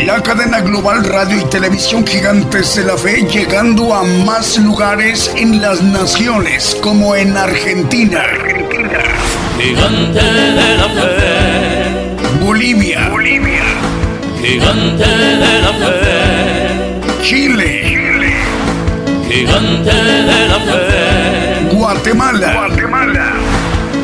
La 0.06 0.22
cadena 0.22 0.60
global 0.60 1.02
radio 1.04 1.38
y 1.40 1.44
televisión 1.44 2.06
gigantes 2.06 2.76
de 2.76 2.84
la 2.84 2.96
fe 2.96 3.26
llegando 3.26 3.94
a 3.94 4.04
más 4.04 4.58
lugares 4.58 5.32
en 5.34 5.62
las 5.62 5.82
naciones 5.82 6.76
como 6.82 7.14
en 7.16 7.36
Argentina. 7.36 8.20
Argentina. 8.20 8.98
Gigante 9.58 10.20
de 10.22 10.76
la 10.76 10.88
fe. 10.88 12.44
Bolivia. 12.44 13.08
Bolivia. 13.08 13.62
Gigante 14.42 15.08
de 15.08 15.60
la 15.62 15.72
fe. 15.72 17.22
Chile. 17.22 17.82
Chile. 17.88 18.34
Gigante 19.30 19.90
de 19.90 20.48
la 20.48 20.60
fe. 20.60 21.76
Guatemala. 21.76 22.52
Guatemala. 22.52 22.84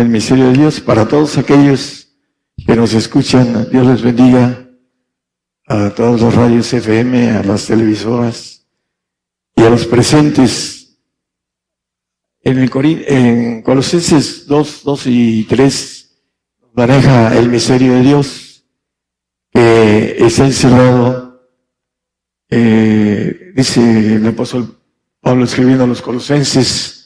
el 0.00 0.08
misterio 0.08 0.46
de 0.46 0.54
Dios 0.54 0.80
para 0.80 1.06
todos 1.06 1.36
aquellos 1.36 2.08
que 2.66 2.74
nos 2.74 2.94
escuchan. 2.94 3.68
Dios 3.70 3.86
les 3.86 4.02
bendiga 4.02 4.66
a 5.66 5.90
todos 5.90 6.20
los 6.20 6.34
radios 6.34 6.72
FM, 6.72 7.30
a 7.30 7.42
las 7.42 7.66
televisoras 7.66 8.66
y 9.54 9.62
a 9.62 9.70
los 9.70 9.86
presentes. 9.86 10.98
En, 12.42 12.58
el 12.58 12.70
en 13.06 13.62
Colosenses 13.62 14.46
2, 14.46 14.84
2 14.84 15.06
y 15.06 15.44
3 15.44 16.18
maneja 16.72 17.36
el 17.36 17.50
misterio 17.50 17.92
de 17.94 18.00
Dios 18.00 18.64
que 19.52 20.16
está 20.18 20.46
encerrado, 20.46 21.42
eh, 22.48 23.52
dice 23.54 24.14
el 24.14 24.26
apóstol 24.26 24.80
Pablo 25.20 25.44
escribiendo 25.44 25.84
a 25.84 25.86
los 25.86 26.00
colosenses, 26.00 26.99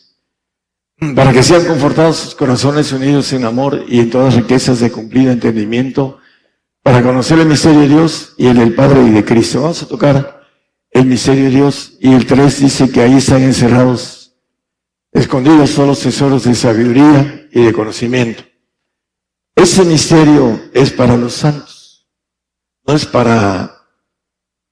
para 1.14 1.32
que 1.32 1.42
sean 1.42 1.64
confortados 1.66 2.16
sus 2.16 2.34
corazones 2.34 2.92
unidos 2.92 3.32
en 3.32 3.45
amor 3.45 3.84
y 3.88 4.01
en 4.01 4.11
todas 4.11 4.34
riquezas 4.34 4.80
de 4.80 4.90
cumplido 4.90 5.32
entendimiento, 5.32 6.18
para 6.82 7.03
conocer 7.03 7.38
el 7.38 7.49
misterio 7.49 7.80
de 7.80 7.88
Dios 7.88 8.34
y 8.36 8.47
el 8.47 8.59
del 8.59 8.74
Padre 8.74 9.03
y 9.03 9.11
de 9.11 9.24
Cristo. 9.24 9.62
Vamos 9.62 9.82
a 9.82 9.88
tocar 9.88 10.47
el 10.90 11.07
misterio 11.07 11.45
de 11.45 11.51
Dios 11.51 11.97
y 11.99 12.12
el 12.12 12.26
3 12.26 12.61
dice 12.61 12.90
que 12.90 13.01
ahí 13.01 13.14
están 13.14 13.42
encerrados, 13.42 14.36
escondidos 15.11 15.74
todos 15.74 15.88
los 15.88 16.01
tesoros 16.01 16.45
de 16.45 16.55
sabiduría 16.55 17.49
y 17.51 17.64
de 17.64 17.72
conocimiento. 17.72 18.45
Ese 19.57 19.84
misterio 19.84 20.61
es 20.74 20.90
para 20.90 21.16
los 21.16 21.32
santos, 21.32 22.07
no 22.86 22.95
es 22.95 23.07
para 23.07 23.74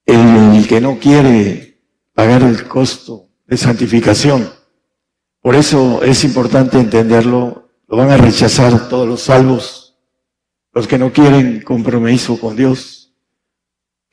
el 0.05 0.67
que 0.69 0.81
no 0.81 0.99
quiere 0.99 1.83
pagar 2.15 2.43
el 2.43 2.69
costo 2.69 3.31
de 3.47 3.57
santificación. 3.57 4.62
Por 5.43 5.55
eso 5.57 6.03
es 6.03 6.25
importante 6.25 6.79
entenderlo, 6.79 7.69
lo 7.87 7.97
van 7.97 8.11
a 8.11 8.17
rechazar 8.17 8.89
todos 8.89 9.07
los 9.07 9.21
salvos 9.21 9.83
los 10.73 10.87
que 10.87 10.99
no 10.99 11.13
quieren 11.13 11.61
compromiso 11.61 12.39
con 12.41 12.57
Dios, 12.57 13.13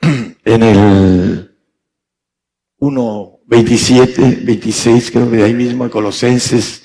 en 0.00 0.62
el 0.62 1.56
1, 2.78 3.40
27, 3.46 4.40
26, 4.44 5.10
creo 5.10 5.30
que 5.30 5.36
de 5.38 5.44
ahí 5.44 5.54
mismo, 5.54 5.84
en 5.84 5.90
Colosenses, 5.90 6.82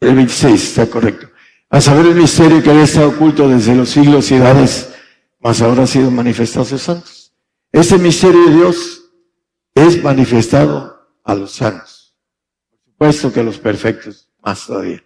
el 0.00 0.14
26, 0.14 0.62
está 0.62 0.86
correcto. 0.86 1.28
A 1.68 1.80
saber 1.80 2.06
el 2.06 2.14
misterio 2.14 2.62
que 2.62 2.70
había 2.70 2.84
estado 2.84 3.08
oculto 3.08 3.48
desde 3.48 3.74
los 3.74 3.88
siglos 3.88 4.30
y 4.30 4.34
edades, 4.34 4.92
mas 5.40 5.60
ahora 5.62 5.84
ha 5.84 5.86
sido 5.86 6.10
manifestado 6.10 6.62
a 6.62 6.68
sus 6.68 6.82
santos. 6.82 7.32
Este 7.72 7.98
misterio 7.98 8.46
de 8.46 8.54
Dios 8.54 9.10
es 9.74 10.02
manifestado 10.02 11.08
a 11.24 11.34
los 11.34 11.52
santos. 11.52 11.91
Supuesto 13.02 13.32
que 13.32 13.42
los 13.42 13.58
perfectos, 13.58 14.30
más 14.44 14.64
todavía. 14.64 15.02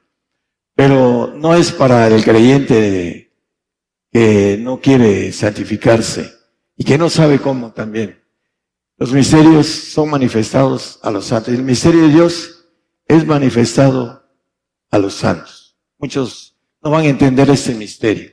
Pero 0.74 1.32
no 1.34 1.54
es 1.54 1.72
para 1.72 2.06
el 2.08 2.22
creyente 2.22 3.32
que 4.12 4.58
no 4.60 4.82
quiere 4.82 5.32
santificarse 5.32 6.30
y 6.76 6.84
que 6.84 6.98
no 6.98 7.08
sabe 7.08 7.38
cómo 7.38 7.72
también. 7.72 8.22
Los 8.98 9.14
misterios 9.14 9.66
son 9.66 10.10
manifestados 10.10 11.00
a 11.02 11.10
los 11.10 11.24
santos. 11.24 11.54
El 11.54 11.62
misterio 11.62 12.02
de 12.02 12.08
Dios 12.10 12.66
es 13.08 13.24
manifestado 13.24 14.28
a 14.90 14.98
los 14.98 15.14
santos. 15.14 15.78
Muchos 15.96 16.54
no 16.82 16.90
van 16.90 17.04
a 17.04 17.08
entender 17.08 17.48
este 17.48 17.74
misterio. 17.74 18.30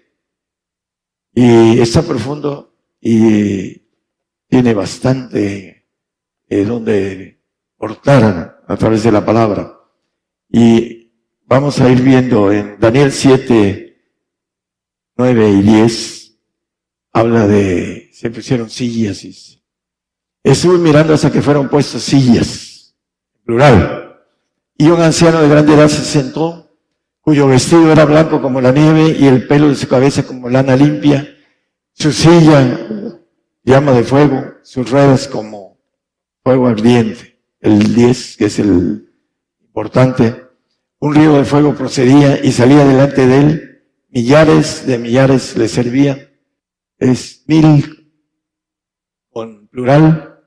Y 1.34 1.80
está 1.80 2.02
profundo 2.02 2.76
y 3.00 3.82
tiene 4.50 4.74
bastante 4.74 5.88
eh, 6.50 6.66
donde 6.66 7.42
portar 7.78 8.53
a 8.74 8.78
través 8.78 9.04
de 9.04 9.12
la 9.12 9.26
palabra. 9.26 9.80
Y 10.50 11.12
vamos 11.46 11.80
a 11.80 11.90
ir 11.90 12.02
viendo 12.02 12.52
en 12.52 12.80
Daniel 12.80 13.12
7, 13.12 13.98
9 15.18 15.50
y 15.50 15.62
10 15.62 16.24
habla 17.14 17.48
de, 17.48 18.10
se 18.12 18.32
pusieron 18.32 18.70
sillas 18.70 19.24
estuve 20.44 20.78
mirando 20.78 21.14
hasta 21.14 21.32
que 21.32 21.42
fueron 21.42 21.70
puestas 21.70 22.04
sillas, 22.04 22.96
plural. 23.46 24.22
Y 24.78 24.90
un 24.90 25.02
anciano 25.02 25.42
de 25.42 25.48
grande 25.48 25.74
edad 25.74 25.88
se 25.88 26.04
sentó, 26.04 26.78
cuyo 27.22 27.48
vestido 27.48 27.92
era 27.92 28.06
blanco 28.06 28.42
como 28.42 28.60
la 28.60 28.72
nieve 28.72 29.16
y 29.18 29.26
el 29.26 29.48
pelo 29.48 29.70
de 29.70 29.76
su 29.76 29.88
cabeza 29.88 30.24
como 30.24 30.50
lana 30.50 30.76
limpia, 30.76 31.36
su 31.94 32.12
silla 32.12 32.78
llama 33.64 33.94
de 33.94 34.04
fuego, 34.04 34.56
sus 34.64 34.90
ruedas 34.90 35.28
como 35.28 35.80
fuego 36.44 36.68
ardiente. 36.68 37.33
El 37.64 37.96
10, 37.96 38.38
que 38.38 38.46
es 38.46 38.60
el 38.60 39.10
importante, 39.62 40.36
un 41.00 41.16
río 41.16 41.38
de 41.38 41.46
fuego 41.46 41.74
procedía 41.74 42.44
y 42.44 42.52
salía 42.52 42.86
delante 42.86 43.26
de 43.26 43.40
él 43.40 43.74
millares 44.14 44.86
de 44.86 45.00
millares 45.00 45.58
le 45.58 45.68
servían. 45.68 46.30
Es 46.98 47.44
mil 47.48 48.14
con 49.32 49.68
plural. 49.70 50.40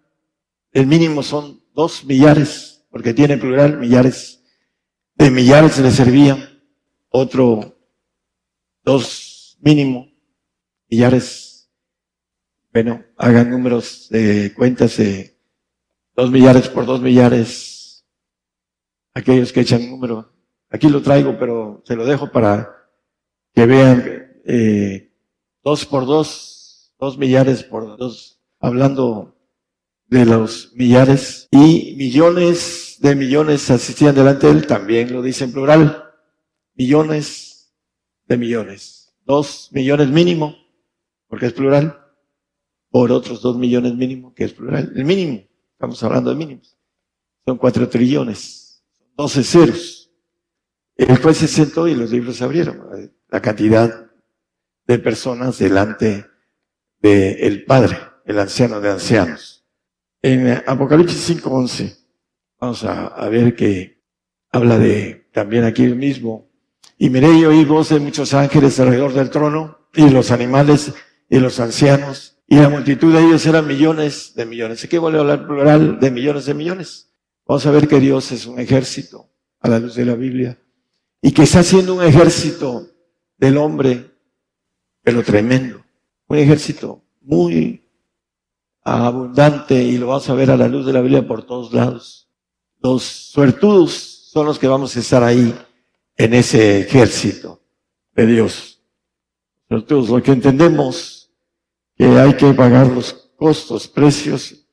El 0.73 0.87
mínimo 0.87 1.23
son 1.23 1.65
dos 1.75 2.05
millares, 2.05 2.87
porque 2.91 3.13
tiene 3.13 3.39
plural, 3.39 3.79
millares. 3.79 4.45
De 5.15 5.31
millares 5.31 5.79
le 5.79 5.91
servían. 5.91 6.39
Otro, 7.09 7.79
dos 8.85 9.59
mínimo, 9.61 10.13
millares. 10.89 11.71
Bueno, 12.73 13.05
hagan 13.17 13.51
números 13.51 14.09
de 14.11 14.53
cuentas 14.55 14.99
de 14.99 15.36
dos 16.17 16.31
millares 16.31 16.69
por 16.69 16.87
dos 16.87 17.01
millares. 17.01 18.05
Aquellos 19.15 19.53
que 19.53 19.61
echan 19.61 19.89
número. 19.89 20.33
Aquí 20.71 20.89
lo 20.89 21.03
traigo, 21.03 21.39
pero 21.39 21.83
se 21.85 21.95
lo 21.95 22.05
dejo 22.05 22.33
para 22.33 22.75
que 23.55 23.67
vean 23.67 24.43
eh, 24.45 25.13
dos 25.63 25.87
por 25.87 26.07
dos, 26.07 26.93
dos 26.99 27.17
millares 27.17 27.63
por 27.63 27.97
dos, 27.97 28.41
hablando 28.59 29.37
de 30.07 30.27
los 30.27 30.73
millares. 30.75 31.49
Y 31.51 31.95
millones 31.97 32.99
de 33.01 33.15
millones 33.15 33.71
asistían 33.71 34.15
delante 34.15 34.47
de 34.47 34.53
él, 34.53 34.67
también 34.67 35.13
lo 35.13 35.23
dice 35.23 35.45
en 35.45 35.53
plural, 35.53 36.05
millones 36.75 37.75
de 38.27 38.37
millones, 38.37 39.15
dos 39.25 39.71
millones 39.73 40.09
mínimo, 40.09 40.57
porque 41.29 41.47
es 41.47 41.53
plural, 41.53 41.99
por 42.91 43.13
otros 43.13 43.41
dos 43.41 43.57
millones 43.57 43.95
mínimo, 43.95 44.35
que 44.35 44.45
es 44.45 44.53
plural, 44.53 44.93
el 44.95 45.05
mínimo, 45.05 45.46
estamos 45.77 46.03
hablando 46.03 46.31
de 46.31 46.37
mínimos, 46.37 46.75
son 47.45 47.59
cuatro 47.59 47.87
trillones, 47.87 48.83
doce 49.15 49.45
ceros. 49.45 50.11
El 50.97 51.19
juez 51.19 51.37
se 51.37 51.49
sentó 51.49 51.87
y 51.87 51.95
los 51.95 52.11
libros 52.11 52.37
se 52.37 52.45
abrieron 52.45 53.13
la 53.29 53.43
cantidad 53.43 54.11
de 54.87 54.99
personas 54.99 55.59
delante 55.59 56.27
del 57.01 57.37
el 57.41 57.65
Padre, 57.67 57.99
el 58.25 58.39
anciano 58.39 58.81
de 58.81 58.91
ancianos. 58.91 59.67
En 60.23 60.63
Apocalipsis 60.67 61.43
5.11, 61.43 61.99
vamos 62.59 62.83
a, 62.85 63.29
ver 63.29 63.55
que 63.55 64.03
habla 64.51 64.79
de 64.79 65.29
también 65.33 65.65
aquí 65.65 65.83
mismo. 65.89 66.49
Y 66.97 67.11
miré 67.11 67.33
y 67.33 67.45
oí 67.45 67.67
voz 67.67 67.91
de 67.91 68.01
muchos 68.01 68.33
ángeles 68.33 68.81
alrededor 68.81 69.13
del 69.13 69.29
trono, 69.29 69.89
y 69.93 70.09
los 70.09 70.31
animales, 70.31 70.95
y 71.29 71.39
los 71.39 71.61
ancianos, 71.61 72.36
y 72.49 72.57
la 72.57 72.69
multitud 72.69 73.13
de 73.13 73.25
ellos 73.25 73.45
eran 73.47 73.67
millones 73.67 74.35
de 74.35 74.47
millones. 74.47 74.85
Aquí 74.85 74.99
vuelve 74.99 75.19
a 75.19 75.23
hablar 75.23 75.47
plural 75.47 75.99
de 75.99 76.11
millones 76.11 76.47
de 76.47 76.55
millones. 76.55 77.13
Vamos 77.47 77.67
a 77.67 77.71
ver 77.71 77.89
que 77.89 78.01
Dios 78.01 78.31
es 78.33 78.47
un 78.47 78.59
ejército 78.59 79.29
a 79.61 79.69
la 79.69 79.79
luz 79.79 79.95
de 79.95 80.05
la 80.05 80.15
Biblia, 80.15 80.59
y 81.21 81.33
que 81.33 81.43
está 81.43 81.61
haciendo 81.61 81.95
un 81.95 82.05
ejército 82.05 82.89
del 83.37 83.57
hombre, 83.57 84.11
pero 85.03 85.23
tremendo. 85.23 85.83
Un 86.29 86.39
ejército 86.39 87.03
muy 87.21 87.89
abundante 88.83 89.83
y 89.83 89.99
lo 89.99 90.09
vamos 90.09 90.29
a 90.29 90.35
ver 90.35 90.51
a 90.51 90.57
la 90.57 90.69
luz 90.69 90.87
de 90.87 90.93
la 90.93 91.01
Biblia 91.01 91.27
por 91.27 91.45
todos 91.45 91.73
lados. 91.73 92.29
Los 92.81 93.03
suertudos 93.03 94.29
son 94.31 94.47
los 94.47 94.59
que 94.59 94.69
vamos 94.69 94.97
a 94.97 95.01
estar 95.01 95.23
ahí 95.25 95.55
en 96.17 96.35
ese 96.35 96.81
ejército 96.81 97.61
de 98.15 98.27
Dios. 98.27 98.81
Suertudos, 99.69 100.09
lo 100.11 100.23
que 100.23 100.33
entendemos 100.33 101.16
que 101.97 102.05
hay 102.05 102.35
que 102.37 102.53
pagar 102.53 102.89
los 102.89 103.13
costos, 103.37 103.89
precios, 103.89 104.67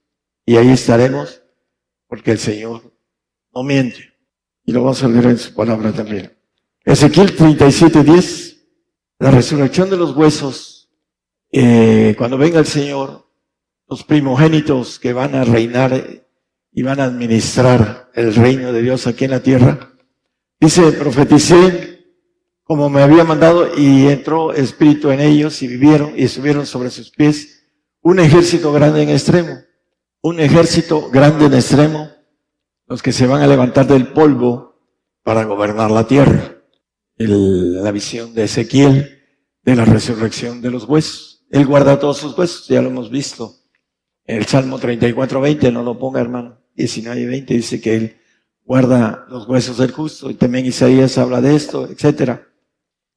y 0.45 0.57
ahí 0.57 0.69
estaremos 0.69 1.41
porque 2.07 2.31
el 2.31 2.39
Señor 2.39 2.93
no 3.53 3.63
miente. 3.63 4.13
Y 4.65 4.71
lo 4.71 4.83
vamos 4.83 5.03
a 5.03 5.07
leer 5.07 5.25
en 5.25 5.37
su 5.37 5.53
palabra 5.53 5.91
también. 5.91 6.37
Ezequiel 6.83 7.35
37, 7.35 8.03
10. 8.03 8.65
La 9.19 9.31
resurrección 9.31 9.89
de 9.89 9.97
los 9.97 10.15
huesos, 10.15 10.89
eh, 11.51 12.13
cuando 12.17 12.37
venga 12.37 12.59
el 12.59 12.65
Señor, 12.65 13.29
los 13.87 14.03
primogénitos 14.03 14.99
que 14.99 15.13
van 15.13 15.35
a 15.35 15.43
reinar 15.43 16.23
y 16.71 16.81
van 16.81 16.99
a 16.99 17.05
administrar 17.05 18.11
el 18.15 18.33
reino 18.35 18.73
de 18.73 18.81
Dios 18.81 19.07
aquí 19.07 19.25
en 19.25 19.31
la 19.31 19.41
tierra, 19.41 19.93
dice, 20.59 20.91
profeticé 20.93 21.92
como 22.63 22.89
me 22.89 23.01
había 23.01 23.23
mandado 23.23 23.77
y 23.77 24.07
entró 24.07 24.53
espíritu 24.53 25.11
en 25.11 25.19
ellos 25.19 25.61
y 25.61 25.67
vivieron 25.67 26.13
y 26.15 26.27
subieron 26.27 26.65
sobre 26.65 26.89
sus 26.89 27.11
pies 27.11 27.63
un 28.01 28.19
ejército 28.19 28.71
grande 28.71 29.03
en 29.03 29.09
extremo, 29.09 29.59
un 30.21 30.39
ejército 30.39 31.09
grande 31.09 31.45
en 31.45 31.53
extremo, 31.53 32.09
los 32.87 33.01
que 33.01 33.11
se 33.11 33.27
van 33.27 33.41
a 33.41 33.47
levantar 33.47 33.87
del 33.87 34.07
polvo 34.07 34.81
para 35.23 35.45
gobernar 35.45 35.91
la 35.91 36.05
tierra 36.05 36.53
la 37.17 37.91
visión 37.91 38.33
de 38.33 38.43
Ezequiel 38.43 39.19
de 39.63 39.75
la 39.75 39.85
resurrección 39.85 40.61
de 40.61 40.71
los 40.71 40.85
huesos. 40.85 41.45
Él 41.49 41.65
guarda 41.65 41.99
todos 41.99 42.17
sus 42.17 42.37
huesos, 42.37 42.67
ya 42.67 42.81
lo 42.81 42.89
hemos 42.89 43.09
visto. 43.09 43.55
El 44.25 44.45
Salmo 44.45 44.79
34, 44.79 45.39
20, 45.39 45.71
no 45.71 45.83
lo 45.83 45.97
ponga 45.99 46.21
hermano, 46.21 46.59
19 46.75 47.25
20 47.25 47.53
dice 47.53 47.81
que 47.81 47.95
Él 47.95 48.17
guarda 48.63 49.25
los 49.29 49.47
huesos 49.47 49.77
del 49.77 49.91
justo 49.91 50.29
y 50.29 50.35
también 50.35 50.65
Isaías 50.65 51.17
habla 51.17 51.41
de 51.41 51.55
esto, 51.55 51.87
etcétera. 51.89 52.47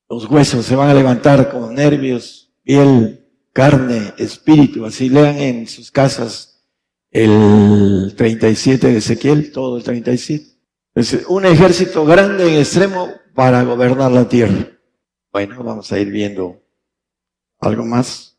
Los 0.08 0.30
huesos 0.30 0.64
se 0.64 0.76
van 0.76 0.88
a 0.88 0.94
levantar 0.94 1.50
con 1.50 1.74
nervios, 1.74 2.52
piel, 2.62 3.24
carne, 3.52 4.14
espíritu. 4.18 4.84
Así 4.86 5.08
lean 5.08 5.38
en 5.38 5.66
sus 5.66 5.90
casas 5.90 6.62
el 7.10 8.14
37 8.16 8.86
de 8.88 8.98
Ezequiel, 8.98 9.52
todo 9.52 9.78
el 9.78 9.82
37. 9.82 10.46
Es 10.94 11.26
un 11.28 11.44
ejército 11.44 12.04
grande 12.04 12.52
en 12.52 12.60
extremo 12.60 13.08
para 13.34 13.62
gobernar 13.62 14.12
la 14.12 14.28
tierra. 14.28 14.70
Bueno, 15.32 15.62
vamos 15.62 15.90
a 15.92 15.98
ir 15.98 16.10
viendo 16.10 16.62
algo 17.60 17.84
más. 17.84 18.36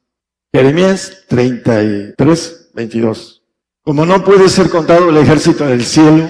Jeremías 0.53 1.25
33, 1.27 2.71
22. 2.73 3.43
Como 3.81 4.05
no 4.05 4.23
puede 4.23 4.49
ser 4.49 4.69
contado 4.69 5.09
el 5.09 5.17
ejército 5.17 5.65
del 5.65 5.83
cielo, 5.83 6.29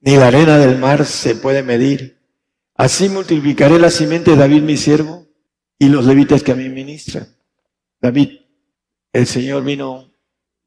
ni 0.00 0.16
la 0.16 0.28
arena 0.28 0.58
del 0.58 0.78
mar 0.78 1.04
se 1.04 1.34
puede 1.34 1.62
medir, 1.62 2.17
así 2.78 3.10
multiplicaré 3.10 3.78
la 3.78 3.90
simiente 3.90 4.30
de 4.30 4.38
David 4.38 4.62
mi 4.62 4.78
siervo 4.78 5.26
y 5.78 5.90
los 5.90 6.06
levitas 6.06 6.42
que 6.42 6.52
a 6.52 6.54
mí 6.54 6.70
ministran. 6.70 7.26
David, 8.00 8.40
el 9.12 9.26
Señor 9.26 9.64
vino 9.64 10.10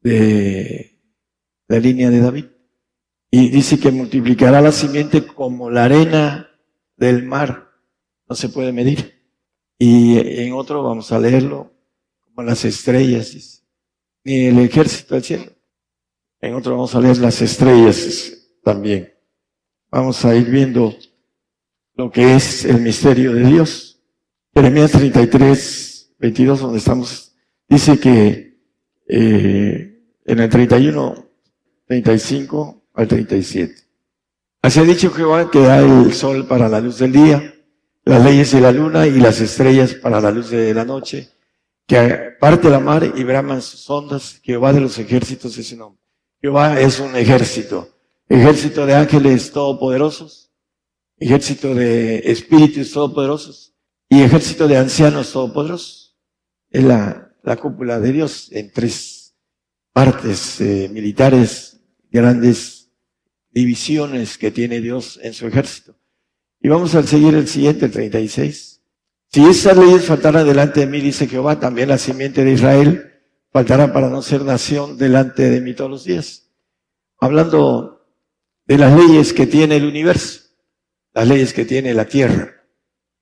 de 0.00 1.00
la 1.66 1.78
línea 1.78 2.10
de 2.10 2.20
David 2.20 2.44
y 3.30 3.48
dice 3.48 3.80
que 3.80 3.90
multiplicará 3.90 4.60
la 4.60 4.72
simiente 4.72 5.26
como 5.26 5.70
la 5.70 5.86
arena 5.86 6.50
del 6.96 7.24
mar. 7.24 7.70
No 8.28 8.36
se 8.36 8.50
puede 8.50 8.72
medir. 8.72 9.22
Y 9.78 10.18
en 10.42 10.52
otro 10.52 10.82
vamos 10.82 11.10
a 11.12 11.18
leerlo 11.18 11.72
como 12.20 12.46
las 12.46 12.64
estrellas, 12.64 13.64
ni 14.22 14.46
el 14.46 14.58
ejército 14.58 15.14
del 15.14 15.24
cielo. 15.24 15.52
En 16.40 16.54
otro 16.54 16.72
vamos 16.72 16.94
a 16.94 17.00
leer 17.00 17.18
las 17.18 17.40
estrellas 17.40 18.32
también. 18.62 19.12
Vamos 19.90 20.24
a 20.24 20.34
ir 20.36 20.50
viendo 20.50 20.94
lo 22.02 22.10
que 22.10 22.34
es 22.34 22.64
el 22.64 22.80
misterio 22.80 23.32
de 23.32 23.44
Dios. 23.44 24.00
Jeremías 24.52 24.90
33, 24.90 26.14
22, 26.18 26.58
donde 26.58 26.78
estamos, 26.78 27.32
dice 27.68 28.00
que 28.00 28.58
eh, 29.06 30.02
en 30.24 30.38
el 30.40 30.48
31, 30.48 31.30
35 31.86 32.82
al 32.94 33.06
37. 33.06 33.74
Así 34.62 34.80
ha 34.80 34.82
dicho 34.82 35.12
Jehová 35.12 35.48
que 35.48 35.60
da 35.60 35.78
el 35.78 36.12
sol 36.12 36.44
para 36.48 36.68
la 36.68 36.80
luz 36.80 36.98
del 36.98 37.12
día, 37.12 37.54
las 38.04 38.24
leyes 38.24 38.50
de 38.50 38.60
la 38.60 38.72
luna 38.72 39.06
y 39.06 39.20
las 39.20 39.40
estrellas 39.40 39.94
para 39.94 40.20
la 40.20 40.32
luz 40.32 40.50
de 40.50 40.74
la 40.74 40.84
noche, 40.84 41.28
que 41.86 42.32
parte 42.40 42.68
la 42.68 42.80
mar 42.80 43.12
y 43.14 43.22
braman 43.22 43.62
sus 43.62 43.88
ondas, 43.88 44.40
Jehová 44.42 44.72
de 44.72 44.80
los 44.80 44.98
ejércitos 44.98 45.56
es 45.56 45.68
su 45.68 45.76
nombre. 45.76 46.02
Jehová 46.40 46.80
es 46.80 46.98
un 46.98 47.14
ejército, 47.14 47.90
ejército 48.28 48.86
de 48.86 48.96
ángeles 48.96 49.52
todopoderosos, 49.52 50.51
ejército 51.22 51.74
de 51.74 52.18
espíritus 52.24 52.92
todopoderosos 52.92 53.74
y 54.08 54.22
ejército 54.22 54.66
de 54.66 54.76
ancianos 54.76 55.32
todopoderosos. 55.32 56.18
Es 56.70 56.82
la, 56.82 57.34
la 57.42 57.56
cúpula 57.56 58.00
de 58.00 58.12
Dios 58.12 58.48
en 58.50 58.72
tres 58.72 59.36
partes 59.92 60.60
eh, 60.60 60.88
militares 60.92 61.80
grandes 62.10 62.90
divisiones 63.50 64.36
que 64.36 64.50
tiene 64.50 64.80
Dios 64.80 65.20
en 65.22 65.32
su 65.32 65.46
ejército. 65.46 65.94
Y 66.60 66.68
vamos 66.68 66.94
a 66.94 67.02
seguir 67.02 67.34
el 67.34 67.46
siguiente, 67.46 67.86
el 67.86 67.92
36. 67.92 68.82
Si 69.30 69.44
esas 69.44 69.76
leyes 69.76 70.04
faltaran 70.04 70.46
delante 70.46 70.80
de 70.80 70.86
mí, 70.86 71.00
dice 71.00 71.28
Jehová, 71.28 71.58
también 71.58 71.88
la 71.88 71.98
simiente 71.98 72.44
de 72.44 72.52
Israel 72.52 73.12
faltará 73.52 73.92
para 73.92 74.08
no 74.08 74.22
ser 74.22 74.42
nación 74.42 74.98
delante 74.98 75.50
de 75.50 75.60
mí 75.60 75.74
todos 75.74 75.90
los 75.90 76.04
días. 76.04 76.50
Hablando 77.18 78.06
de 78.66 78.78
las 78.78 78.96
leyes 78.96 79.32
que 79.32 79.46
tiene 79.46 79.76
el 79.76 79.86
universo, 79.86 80.41
las 81.12 81.28
leyes 81.28 81.52
que 81.52 81.64
tiene 81.64 81.94
la 81.94 82.06
tierra. 82.06 82.64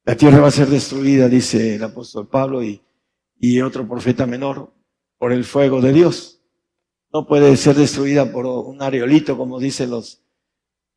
La 0.05 0.17
tierra 0.17 0.41
va 0.41 0.49
a 0.49 0.53
ser 0.53 0.69
destruida, 0.69 1.29
dice 1.29 1.77
el 1.77 1.85
apóstol 1.85 2.29
Pablo 2.29 2.63
y, 2.63 2.81
otro 3.61 3.89
profeta 3.89 4.27
menor, 4.27 4.73
por 5.19 5.33
el 5.33 5.45
fuego 5.45 5.81
de 5.81 5.93
Dios. 5.93 6.43
No 7.13 7.27
puede 7.27 7.57
ser 7.57 7.77
destruida 7.77 8.31
por 8.31 8.47
un 8.47 8.81
areolito, 8.83 9.37
como 9.37 9.59
dicen 9.59 9.91
los, 9.91 10.23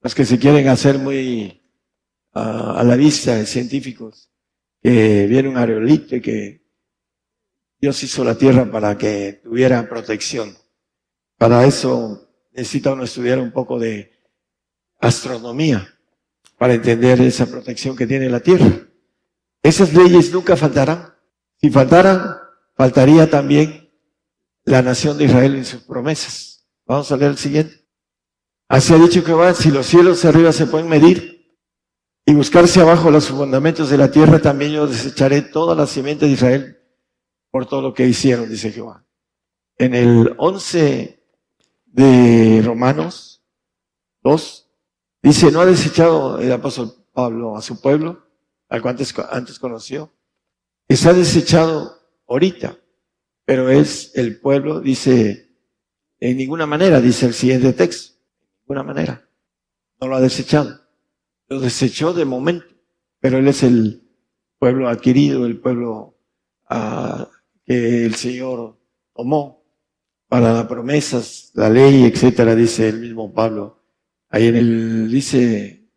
los 0.02 0.14
que 0.14 0.26
se 0.26 0.38
quieren 0.38 0.68
hacer 0.68 1.00
muy 1.00 1.62
a 2.34 2.84
la 2.84 2.96
vista 2.96 3.46
científicos, 3.46 4.32
que 4.82 5.28
viene 5.28 5.50
un 5.50 5.58
areolito 5.58 6.16
y 6.16 6.22
que 6.22 6.64
Dios 7.80 8.02
hizo 8.04 8.24
la 8.24 8.38
tierra 8.38 8.70
para 8.72 8.98
que 8.98 9.42
tuviera 9.44 9.88
protección. 9.88 10.56
Para 11.38 11.66
eso 11.66 12.30
necesita 12.52 12.94
uno 12.94 13.04
estudiar 13.04 13.40
un 13.40 13.52
poco 13.52 13.78
de 13.80 14.12
astronomía 15.00 15.93
para 16.64 16.76
entender 16.76 17.20
esa 17.20 17.46
protección 17.46 17.94
que 17.94 18.08
tiene 18.08 18.30
la 18.30 18.40
tierra. 18.40 18.88
Esas 19.62 19.94
leyes 19.94 20.32
nunca 20.32 20.56
faltarán. 20.56 21.14
Si 21.58 21.70
faltaran, 21.70 22.38
faltaría 22.74 23.30
también 23.30 23.92
la 24.64 24.82
nación 24.82 25.18
de 25.18 25.26
Israel 25.26 25.56
en 25.56 25.66
sus 25.66 25.82
promesas. 25.82 26.66
Vamos 26.86 27.12
a 27.12 27.18
leer 27.18 27.32
el 27.32 27.38
siguiente. 27.38 27.86
Así 28.70 28.94
ha 28.94 28.98
dicho 28.98 29.22
Jehová, 29.24 29.54
si 29.54 29.72
los 29.72 29.88
cielos 29.88 30.24
arriba 30.24 30.54
se 30.54 30.66
pueden 30.66 30.88
medir 30.88 31.54
y 32.26 32.34
buscarse 32.34 32.80
abajo 32.80 33.12
los 33.12 33.28
fundamentos 33.28 33.90
de 33.90 33.98
la 33.98 34.10
tierra, 34.10 34.40
también 34.40 34.72
yo 34.72 34.88
desecharé 34.88 35.42
toda 35.42 35.76
la 35.76 35.86
simiente 35.86 36.28
de 36.28 36.32
Israel 36.32 36.78
por 37.52 37.66
todo 37.66 37.82
lo 37.82 37.94
que 37.94 38.08
hicieron, 38.08 38.50
dice 38.50 38.72
Jehová. 38.72 39.06
En 39.78 39.96
el 39.96 40.34
11 40.38 41.28
de 41.88 42.62
Romanos 42.64 43.44
2, 44.22 44.63
dice, 45.24 45.52
no 45.52 45.62
ha 45.62 45.66
desechado 45.66 46.40
el 46.40 46.52
apóstol 46.52 46.94
Pablo 47.14 47.56
a 47.56 47.62
su 47.62 47.82
pueblo, 47.82 48.28
al 48.70 48.82
cual 48.82 48.98
antes, 49.32 49.60
conoció. 49.60 50.12
Está 50.88 51.14
desechado 51.14 51.98
ahorita, 52.28 52.78
pero 53.46 53.70
es 53.70 54.12
el 54.16 54.40
pueblo, 54.40 54.82
dice, 54.82 55.52
en 56.20 56.38
ninguna 56.38 56.66
manera, 56.66 57.00
dice 57.00 57.28
el 57.28 57.34
siguiente 57.34 57.74
texto, 57.74 58.14
en 58.16 58.62
ninguna 58.62 58.84
manera. 58.84 59.30
No 60.02 60.08
lo 60.08 60.16
ha 60.16 60.22
desechado. 60.22 60.82
Lo 61.48 61.60
desechó 61.60 62.14
de 62.14 62.26
momento, 62.26 62.66
pero 63.20 63.38
él 63.38 63.48
es 63.48 63.64
el 63.64 64.10
pueblo 64.58 64.90
adquirido, 64.90 65.46
el 65.46 65.60
pueblo 65.60 66.18
uh, 66.70 67.26
que 67.66 68.06
el 68.06 68.16
Señor 68.16 68.78
tomó 69.14 69.64
para 70.28 70.52
las 70.52 70.66
promesas, 70.66 71.52
la 71.54 71.70
ley, 71.70 72.06
etcétera, 72.06 72.56
dice 72.56 72.90
el 72.90 73.00
mismo 73.00 73.32
Pablo. 73.32 73.83
Ahí 74.34 74.48
en 74.48 74.56
el, 74.56 75.12
dice, 75.12 75.92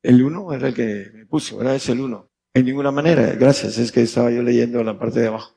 el 0.00 0.22
uno 0.22 0.52
era 0.52 0.68
el 0.68 0.74
que 0.74 1.10
me 1.12 1.26
puso, 1.26 1.56
¿verdad? 1.56 1.74
Es 1.74 1.88
el 1.88 2.00
uno. 2.00 2.30
En 2.54 2.66
ninguna 2.66 2.92
manera, 2.92 3.32
gracias, 3.32 3.78
es 3.78 3.90
que 3.90 4.02
estaba 4.02 4.30
yo 4.30 4.44
leyendo 4.44 4.84
la 4.84 4.96
parte 4.96 5.18
de 5.18 5.26
abajo. 5.26 5.56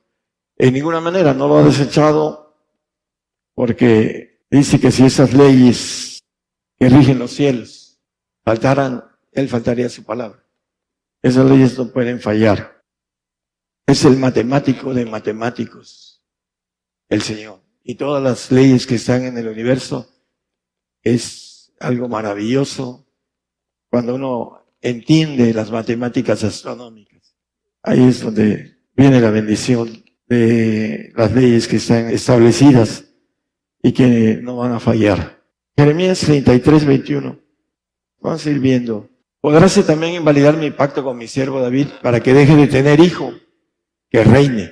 En 0.58 0.74
ninguna 0.74 1.00
manera, 1.00 1.36
no 1.36 1.48
lo 1.48 1.60
ha 1.60 1.64
desechado 1.64 2.58
porque 3.54 4.42
dice 4.50 4.80
que 4.80 4.90
si 4.90 5.06
esas 5.06 5.32
leyes 5.32 6.24
que 6.80 6.90
rigen 6.90 7.20
los 7.20 7.34
cielos 7.34 8.00
faltaran, 8.44 9.04
él 9.32 9.48
faltaría 9.48 9.88
su 9.88 10.04
palabra. 10.04 10.44
Esas 11.22 11.46
leyes 11.46 11.78
no 11.78 11.92
pueden 11.94 12.20
fallar. 12.20 12.84
Es 13.86 14.06
el 14.06 14.18
matemático 14.18 14.92
de 14.92 15.06
matemáticos, 15.06 16.24
el 17.10 17.22
Señor. 17.22 17.62
Y 17.84 17.94
todas 17.94 18.24
las 18.24 18.52
leyes 18.52 18.88
que 18.88 18.96
están 18.96 19.24
en 19.24 19.38
el 19.38 19.48
universo 19.48 20.10
es 21.04 21.47
algo 21.80 22.08
maravilloso 22.08 23.08
cuando 23.90 24.16
uno 24.16 24.66
entiende 24.82 25.54
las 25.54 25.72
matemáticas 25.72 26.44
astronómicas. 26.44 27.36
Ahí 27.84 28.04
es 28.04 28.22
donde 28.22 28.78
viene 28.96 29.22
la 29.22 29.32
bendición 29.32 30.04
de 30.28 31.12
las 31.16 31.32
leyes 31.34 31.68
que 31.68 31.78
están 31.78 32.10
establecidas 32.10 33.06
y 33.82 33.94
que 33.94 34.40
no 34.42 34.58
van 34.58 34.74
a 34.74 34.80
fallar. 34.80 35.44
Jeremías 35.78 36.20
33, 36.20 36.86
21. 36.86 37.40
Vamos 38.20 38.46
a 38.46 38.50
ir 38.50 38.60
viendo. 38.60 39.10
Podráse 39.40 39.84
también 39.84 40.16
invalidar 40.16 40.58
mi 40.58 40.72
pacto 40.72 41.04
con 41.04 41.18
mi 41.18 41.28
siervo 41.28 41.62
David 41.62 41.88
para 42.02 42.20
que 42.20 42.34
deje 42.34 42.56
de 42.56 42.68
tener 42.68 43.00
hijo, 43.00 43.32
que 44.10 44.24
reine, 44.24 44.72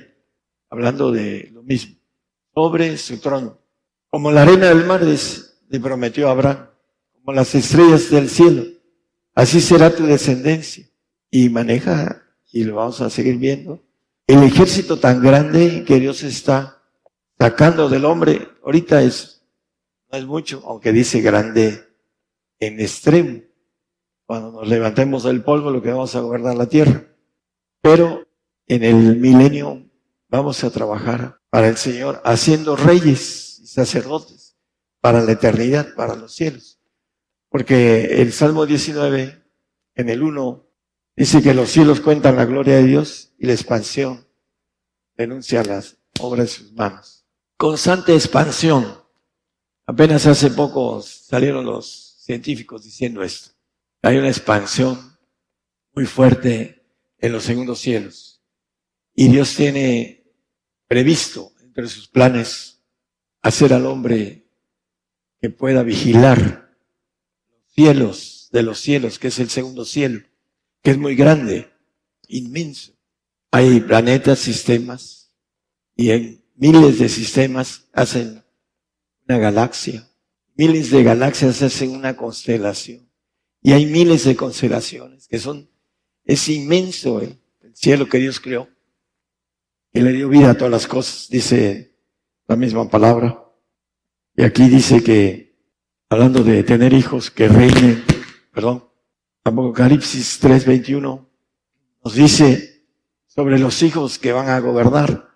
hablando 0.68 1.12
de 1.12 1.50
lo 1.52 1.62
mismo, 1.62 1.96
sobre 2.52 2.96
su 2.98 3.20
trono. 3.20 3.60
Como 4.10 4.32
la 4.32 4.42
arena 4.42 4.68
del 4.68 4.84
mar 4.84 5.02
le 5.02 5.80
prometió 5.80 6.28
Abraham, 6.28 6.68
como 7.26 7.34
las 7.34 7.56
estrellas 7.56 8.08
del 8.08 8.30
cielo, 8.30 8.62
así 9.34 9.60
será 9.60 9.94
tu 9.94 10.06
descendencia. 10.06 10.88
Y 11.28 11.48
maneja, 11.48 12.22
y 12.52 12.62
lo 12.62 12.76
vamos 12.76 13.00
a 13.00 13.10
seguir 13.10 13.36
viendo, 13.38 13.82
el 14.28 14.44
ejército 14.44 15.00
tan 15.00 15.20
grande 15.20 15.84
que 15.84 15.98
Dios 15.98 16.22
está 16.22 16.84
sacando 17.36 17.88
del 17.88 18.04
hombre, 18.04 18.46
ahorita 18.64 19.02
es, 19.02 19.44
no 20.08 20.18
es 20.18 20.24
mucho, 20.24 20.62
aunque 20.66 20.92
dice 20.92 21.20
grande 21.20 21.84
en 22.60 22.78
extremo. 22.78 23.42
Cuando 24.24 24.52
nos 24.52 24.68
levantemos 24.68 25.24
del 25.24 25.42
polvo, 25.42 25.72
lo 25.72 25.82
que 25.82 25.90
vamos 25.90 26.14
a 26.14 26.20
gobernar 26.20 26.54
la 26.54 26.68
tierra. 26.68 27.08
Pero 27.80 28.24
en 28.68 28.84
el 28.84 29.16
milenio 29.16 29.84
vamos 30.28 30.62
a 30.62 30.70
trabajar 30.70 31.40
para 31.50 31.66
el 31.66 31.76
Señor, 31.76 32.22
haciendo 32.24 32.76
reyes 32.76 33.58
y 33.58 33.66
sacerdotes 33.66 34.56
para 35.00 35.22
la 35.22 35.32
eternidad, 35.32 35.88
para 35.96 36.14
los 36.14 36.32
cielos. 36.32 36.75
Porque 37.56 38.20
el 38.20 38.34
Salmo 38.34 38.66
19, 38.66 39.42
en 39.94 40.08
el 40.10 40.22
1, 40.22 40.66
Dice 41.16 41.40
que 41.40 41.54
los 41.54 41.70
cielos 41.70 42.02
cuentan 42.02 42.36
la 42.36 42.44
gloria 42.44 42.76
de 42.76 42.82
Dios 42.82 43.32
y 43.38 43.46
la 43.46 43.54
expansión 43.54 44.28
denuncia 45.16 45.64
las 45.64 45.96
obras 46.20 46.46
de 46.46 46.52
sus 46.52 46.72
manos. 46.74 47.24
Constante 47.56 48.12
expansión. 48.12 49.00
Apenas 49.86 50.26
hace 50.26 50.50
poco 50.50 51.00
salieron 51.00 51.64
los 51.64 52.18
científicos 52.18 52.84
diciendo 52.84 53.22
esto. 53.22 53.52
Hay 54.02 54.18
una 54.18 54.28
expansión 54.28 55.16
muy 55.94 56.04
fuerte 56.04 56.84
en 57.16 57.32
los 57.32 57.44
segundos 57.44 57.78
cielos. 57.78 58.42
Y 59.14 59.28
Dios 59.28 59.56
tiene 59.56 60.30
previsto 60.86 61.52
entre 61.62 61.88
sus 61.88 62.06
planes 62.06 62.82
hacer 63.40 63.72
al 63.72 63.86
hombre 63.86 64.46
que 65.40 65.48
pueda 65.48 65.82
vigilar 65.82 66.65
cielos 67.76 68.48
de 68.50 68.62
los 68.64 68.80
cielos, 68.80 69.20
que 69.20 69.28
es 69.28 69.38
el 69.38 69.50
segundo 69.50 69.84
cielo 69.84 70.22
que 70.86 70.92
es 70.92 70.98
muy 70.98 71.16
grande, 71.16 71.68
inmenso. 72.28 72.92
Hay 73.50 73.80
planetas, 73.80 74.38
sistemas, 74.38 75.32
y 75.96 76.10
en 76.10 76.44
miles 76.54 77.00
de 77.00 77.08
sistemas 77.08 77.88
hacen 77.92 78.44
una 79.26 79.38
galaxia. 79.38 80.08
Miles 80.54 80.92
de 80.92 81.02
galaxias 81.02 81.60
hacen 81.62 81.90
una 81.90 82.16
constelación. 82.16 83.10
Y 83.60 83.72
hay 83.72 83.84
miles 83.86 84.22
de 84.22 84.36
constelaciones 84.36 85.26
que 85.26 85.40
son, 85.40 85.68
es 86.24 86.48
inmenso 86.48 87.20
el, 87.20 87.36
el 87.62 87.74
cielo 87.74 88.08
que 88.08 88.18
Dios 88.18 88.38
creó, 88.38 88.68
que 89.92 90.02
le 90.02 90.12
dio 90.12 90.28
vida 90.28 90.52
a 90.52 90.54
todas 90.54 90.70
las 90.70 90.86
cosas, 90.86 91.26
dice 91.28 91.96
la 92.46 92.54
misma 92.54 92.88
palabra. 92.88 93.42
Y 94.36 94.44
aquí 94.44 94.68
dice 94.68 95.02
que, 95.02 95.45
hablando 96.08 96.44
de 96.44 96.62
tener 96.62 96.92
hijos 96.92 97.30
que 97.30 97.48
reinen, 97.48 98.04
perdón, 98.52 98.88
Apocalipsis 99.44 100.40
3:21 100.40 101.28
nos 102.04 102.14
dice 102.14 102.84
sobre 103.26 103.58
los 103.58 103.82
hijos 103.82 104.18
que 104.18 104.32
van 104.32 104.48
a 104.48 104.60
gobernar. 104.60 105.26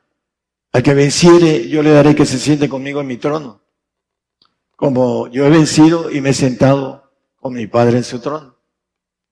Al 0.73 0.83
que 0.83 0.95
venciere, 0.95 1.69
yo 1.69 1.83
le 1.83 1.91
daré 1.91 2.15
que 2.15 2.25
se 2.25 2.39
siente 2.39 2.69
conmigo 2.69 3.01
en 3.01 3.09
mi 3.09 3.17
trono, 3.17 3.63
como 4.77 5.27
yo 5.29 5.45
he 5.45 5.51
vencido 5.51 6.11
y 6.13 6.21
me 6.21 6.31
he 6.31 6.35
sentado 6.35 7.13
con 7.37 7.55
mi 7.55 7.67
Padre 7.67 7.99
en 7.99 8.05
su 8.05 8.21
trono. 8.21 8.57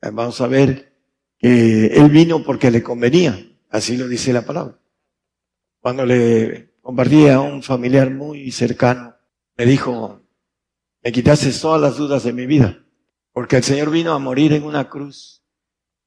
Vamos 0.00 0.40
a 0.40 0.48
ver 0.48 0.96
que 1.38 1.86
Él 1.86 2.10
vino 2.10 2.42
porque 2.42 2.72
le 2.72 2.82
convenía, 2.82 3.38
así 3.70 3.96
lo 3.96 4.08
dice 4.08 4.32
la 4.32 4.42
palabra. 4.42 4.80
Cuando 5.80 6.04
le 6.04 6.74
compartí 6.82 7.28
a 7.28 7.40
un 7.40 7.62
familiar 7.62 8.10
muy 8.10 8.50
cercano, 8.50 9.14
me 9.56 9.64
dijo, 9.64 10.27
me 11.08 11.12
quitaste 11.12 11.50
todas 11.52 11.80
las 11.80 11.96
dudas 11.96 12.22
de 12.22 12.34
mi 12.34 12.44
vida. 12.44 12.84
Porque 13.32 13.56
el 13.56 13.64
Señor 13.64 13.90
vino 13.90 14.12
a 14.12 14.18
morir 14.18 14.52
en 14.52 14.64
una 14.64 14.90
cruz 14.90 15.42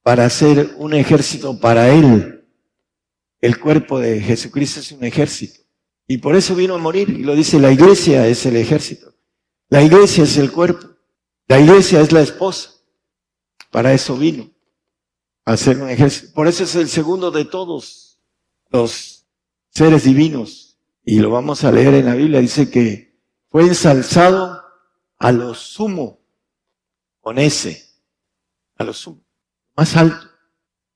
para 0.03 0.25
hacer 0.25 0.75
un 0.77 0.93
ejército 0.93 1.59
para 1.59 1.89
Él. 1.89 2.47
El 3.39 3.59
cuerpo 3.59 3.99
de 3.99 4.21
Jesucristo 4.21 4.79
es 4.79 4.91
un 4.91 5.03
ejército. 5.03 5.59
Y 6.05 6.19
por 6.19 6.35
eso 6.35 6.53
vino 6.53 6.75
a 6.75 6.77
morir. 6.77 7.09
Y 7.09 7.23
lo 7.23 7.33
dice, 7.33 7.59
la 7.59 7.71
iglesia 7.71 8.27
es 8.27 8.45
el 8.45 8.55
ejército. 8.57 9.11
La 9.69 9.81
iglesia 9.81 10.23
es 10.23 10.37
el 10.37 10.51
cuerpo. 10.51 10.85
La 11.47 11.59
iglesia 11.59 11.99
es 11.99 12.11
la 12.11 12.21
esposa. 12.21 12.69
Para 13.71 13.93
eso 13.93 14.15
vino. 14.15 14.51
hacer 15.45 15.81
un 15.81 15.89
ejército. 15.89 16.31
Por 16.35 16.47
eso 16.47 16.63
es 16.63 16.75
el 16.75 16.89
segundo 16.89 17.31
de 17.31 17.45
todos 17.45 18.19
los 18.69 19.25
seres 19.71 20.03
divinos. 20.03 20.77
Y 21.03 21.17
lo 21.21 21.31
vamos 21.31 21.63
a 21.63 21.71
leer 21.71 21.95
en 21.95 22.05
la 22.05 22.13
Biblia. 22.13 22.39
Dice 22.39 22.69
que 22.69 23.17
fue 23.49 23.63
ensalzado 23.63 24.60
a 25.21 25.31
lo 25.31 25.53
sumo, 25.53 26.19
con 27.19 27.37
ese, 27.37 27.85
a 28.75 28.83
lo 28.83 28.91
sumo, 28.91 29.23
más 29.75 29.95
alto. 29.95 30.27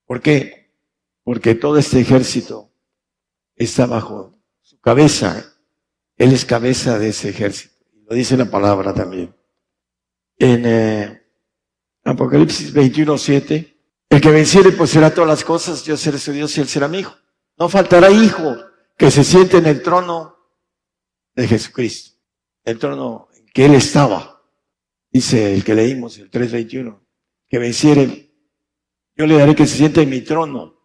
¿Por 0.06 0.20
qué? 0.20 0.74
Porque 1.24 1.54
todo 1.54 1.78
este 1.78 2.00
ejército 2.00 2.72
está 3.56 3.86
bajo 3.86 4.36
su 4.62 4.80
cabeza. 4.80 5.56
Él 6.18 6.34
es 6.34 6.44
cabeza 6.44 6.98
de 6.98 7.10
ese 7.10 7.30
ejército. 7.30 7.76
Lo 8.10 8.16
dice 8.16 8.36
la 8.36 8.46
palabra 8.46 8.96
también. 8.96 9.36
En 10.40 10.64
eh, 10.66 11.24
Apocalipsis 12.04 12.74
21, 12.74 13.18
7, 13.20 13.78
el 14.10 14.22
que 14.22 14.32
venciere 14.32 14.72
pues 14.72 14.90
será 14.90 15.14
todas 15.14 15.30
las 15.30 15.44
cosas, 15.44 15.84
yo 15.84 15.96
seré 15.98 16.18
su 16.18 16.32
Dios 16.32 16.58
y 16.58 16.62
él 16.62 16.68
será 16.68 16.88
mi 16.88 17.00
hijo. 17.00 17.16
No 17.60 17.70
faltará 17.70 18.10
hijo 18.10 18.56
que 18.98 19.12
se 19.12 19.24
siente 19.24 19.58
en 19.58 19.68
el 19.68 19.84
trono 19.84 20.36
de 21.36 21.48
Jesucristo, 21.48 22.18
el 22.64 22.80
trono 22.80 23.25
que 23.56 23.64
él 23.64 23.74
estaba. 23.74 24.44
Dice 25.10 25.54
el 25.54 25.64
que 25.64 25.74
leímos, 25.74 26.18
el 26.18 26.30
3.21, 26.30 27.00
que 27.48 27.58
venciere, 27.58 28.34
yo 29.16 29.26
le 29.26 29.38
daré 29.38 29.56
que 29.56 29.66
se 29.66 29.78
siente 29.78 30.02
en 30.02 30.10
mi 30.10 30.20
trono, 30.20 30.78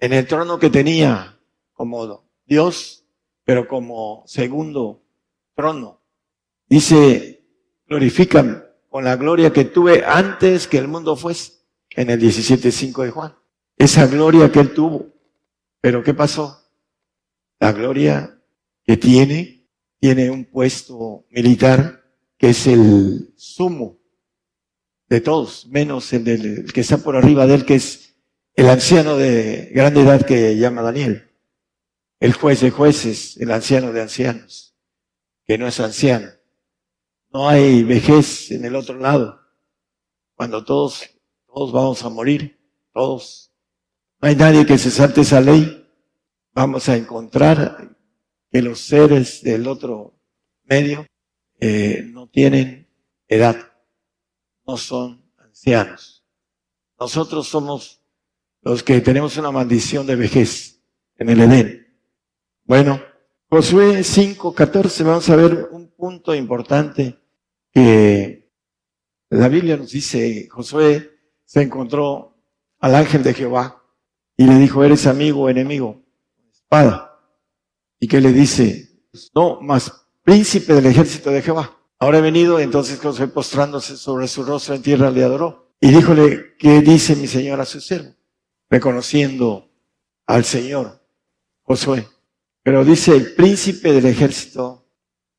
en 0.00 0.12
el 0.12 0.26
trono 0.26 0.58
que 0.58 0.70
tenía 0.70 1.38
como 1.72 2.28
Dios, 2.44 3.06
pero 3.44 3.68
como 3.68 4.24
segundo 4.26 5.04
trono. 5.54 6.02
Dice, 6.66 7.46
glorifícame 7.86 8.60
con 8.88 9.04
la 9.04 9.14
gloria 9.14 9.52
que 9.52 9.64
tuve 9.64 10.04
antes 10.04 10.66
que 10.66 10.78
el 10.78 10.88
mundo 10.88 11.14
fuese 11.14 11.52
en 11.90 12.10
el 12.10 12.20
17.5 12.20 13.04
de 13.04 13.10
Juan. 13.12 13.36
Esa 13.76 14.08
gloria 14.08 14.50
que 14.50 14.58
él 14.58 14.74
tuvo. 14.74 15.12
Pero 15.80 16.02
¿qué 16.02 16.12
pasó? 16.12 16.58
La 17.60 17.70
gloria 17.70 18.42
que 18.82 18.96
tiene, 18.96 19.63
tiene 20.04 20.30
un 20.30 20.44
puesto 20.44 21.24
militar 21.30 22.04
que 22.36 22.50
es 22.50 22.66
el 22.66 23.32
sumo 23.38 23.96
de 25.08 25.22
todos, 25.22 25.66
menos 25.68 26.12
el, 26.12 26.24
del, 26.24 26.72
que 26.74 26.82
está 26.82 26.98
por 26.98 27.16
arriba 27.16 27.46
de 27.46 27.54
él, 27.54 27.64
que 27.64 27.76
es 27.76 28.14
el 28.52 28.68
anciano 28.68 29.16
de 29.16 29.70
grande 29.72 30.02
edad 30.02 30.20
que 30.26 30.58
llama 30.58 30.82
Daniel. 30.82 31.30
El 32.20 32.34
juez 32.34 32.60
de 32.60 32.70
jueces, 32.70 33.38
el 33.38 33.50
anciano 33.50 33.94
de 33.94 34.02
ancianos, 34.02 34.76
que 35.46 35.56
no 35.56 35.66
es 35.66 35.80
anciano. 35.80 36.28
No 37.32 37.48
hay 37.48 37.82
vejez 37.82 38.50
en 38.50 38.66
el 38.66 38.76
otro 38.76 38.98
lado. 38.98 39.40
Cuando 40.34 40.66
todos 40.66 41.02
todos 41.46 41.72
vamos 41.72 42.04
a 42.04 42.10
morir, 42.10 42.60
todos. 42.92 43.54
No 44.20 44.28
hay 44.28 44.36
nadie 44.36 44.66
que 44.66 44.76
se 44.76 44.90
salte 44.90 45.22
esa 45.22 45.40
ley. 45.40 45.88
Vamos 46.52 46.90
a 46.90 46.96
encontrar 46.98 47.93
que 48.54 48.62
los 48.62 48.78
seres 48.78 49.42
del 49.42 49.66
otro 49.66 50.14
medio 50.62 51.04
eh, 51.58 52.08
no 52.12 52.28
tienen 52.28 52.88
edad, 53.26 53.56
no 54.64 54.76
son 54.76 55.28
ancianos. 55.38 56.24
Nosotros 57.00 57.48
somos 57.48 58.00
los 58.62 58.84
que 58.84 59.00
tenemos 59.00 59.36
una 59.38 59.50
maldición 59.50 60.06
de 60.06 60.14
vejez 60.14 60.80
en 61.16 61.30
el 61.30 61.40
Edén. 61.40 61.98
Bueno, 62.62 63.02
Josué 63.50 64.02
5.14, 64.02 65.04
vamos 65.04 65.28
a 65.30 65.34
ver 65.34 65.70
un 65.72 65.88
punto 65.88 66.32
importante 66.32 67.18
que 67.72 68.52
la 69.30 69.48
Biblia 69.48 69.76
nos 69.76 69.90
dice, 69.90 70.46
Josué 70.48 71.10
se 71.44 71.60
encontró 71.60 72.36
al 72.78 72.94
ángel 72.94 73.24
de 73.24 73.34
Jehová 73.34 73.82
y 74.36 74.46
le 74.46 74.60
dijo, 74.60 74.84
¿eres 74.84 75.08
amigo 75.08 75.40
o 75.40 75.48
enemigo? 75.48 76.04
Espada. 76.52 77.13
¿Y 78.04 78.06
qué 78.06 78.20
le 78.20 78.34
dice? 78.34 78.90
No, 79.34 79.62
más 79.62 79.90
príncipe 80.22 80.74
del 80.74 80.84
ejército 80.84 81.30
de 81.30 81.40
Jehová. 81.40 81.74
Ahora 81.98 82.18
he 82.18 82.20
venido, 82.20 82.60
entonces 82.60 83.00
Josué 83.00 83.28
postrándose 83.28 83.96
sobre 83.96 84.28
su 84.28 84.42
rostro 84.44 84.74
en 84.74 84.82
tierra 84.82 85.10
le 85.10 85.24
adoró. 85.24 85.74
Y 85.80 85.88
díjole, 85.88 86.54
¿qué 86.58 86.82
dice 86.82 87.16
mi 87.16 87.26
señor 87.26 87.62
a 87.62 87.64
su 87.64 87.80
siervo? 87.80 88.14
Reconociendo 88.68 89.70
al 90.26 90.44
Señor, 90.44 91.02
Josué. 91.62 92.06
Pero 92.62 92.84
dice 92.84 93.16
el 93.16 93.34
príncipe 93.34 93.90
del 93.90 94.04
ejército 94.04 94.86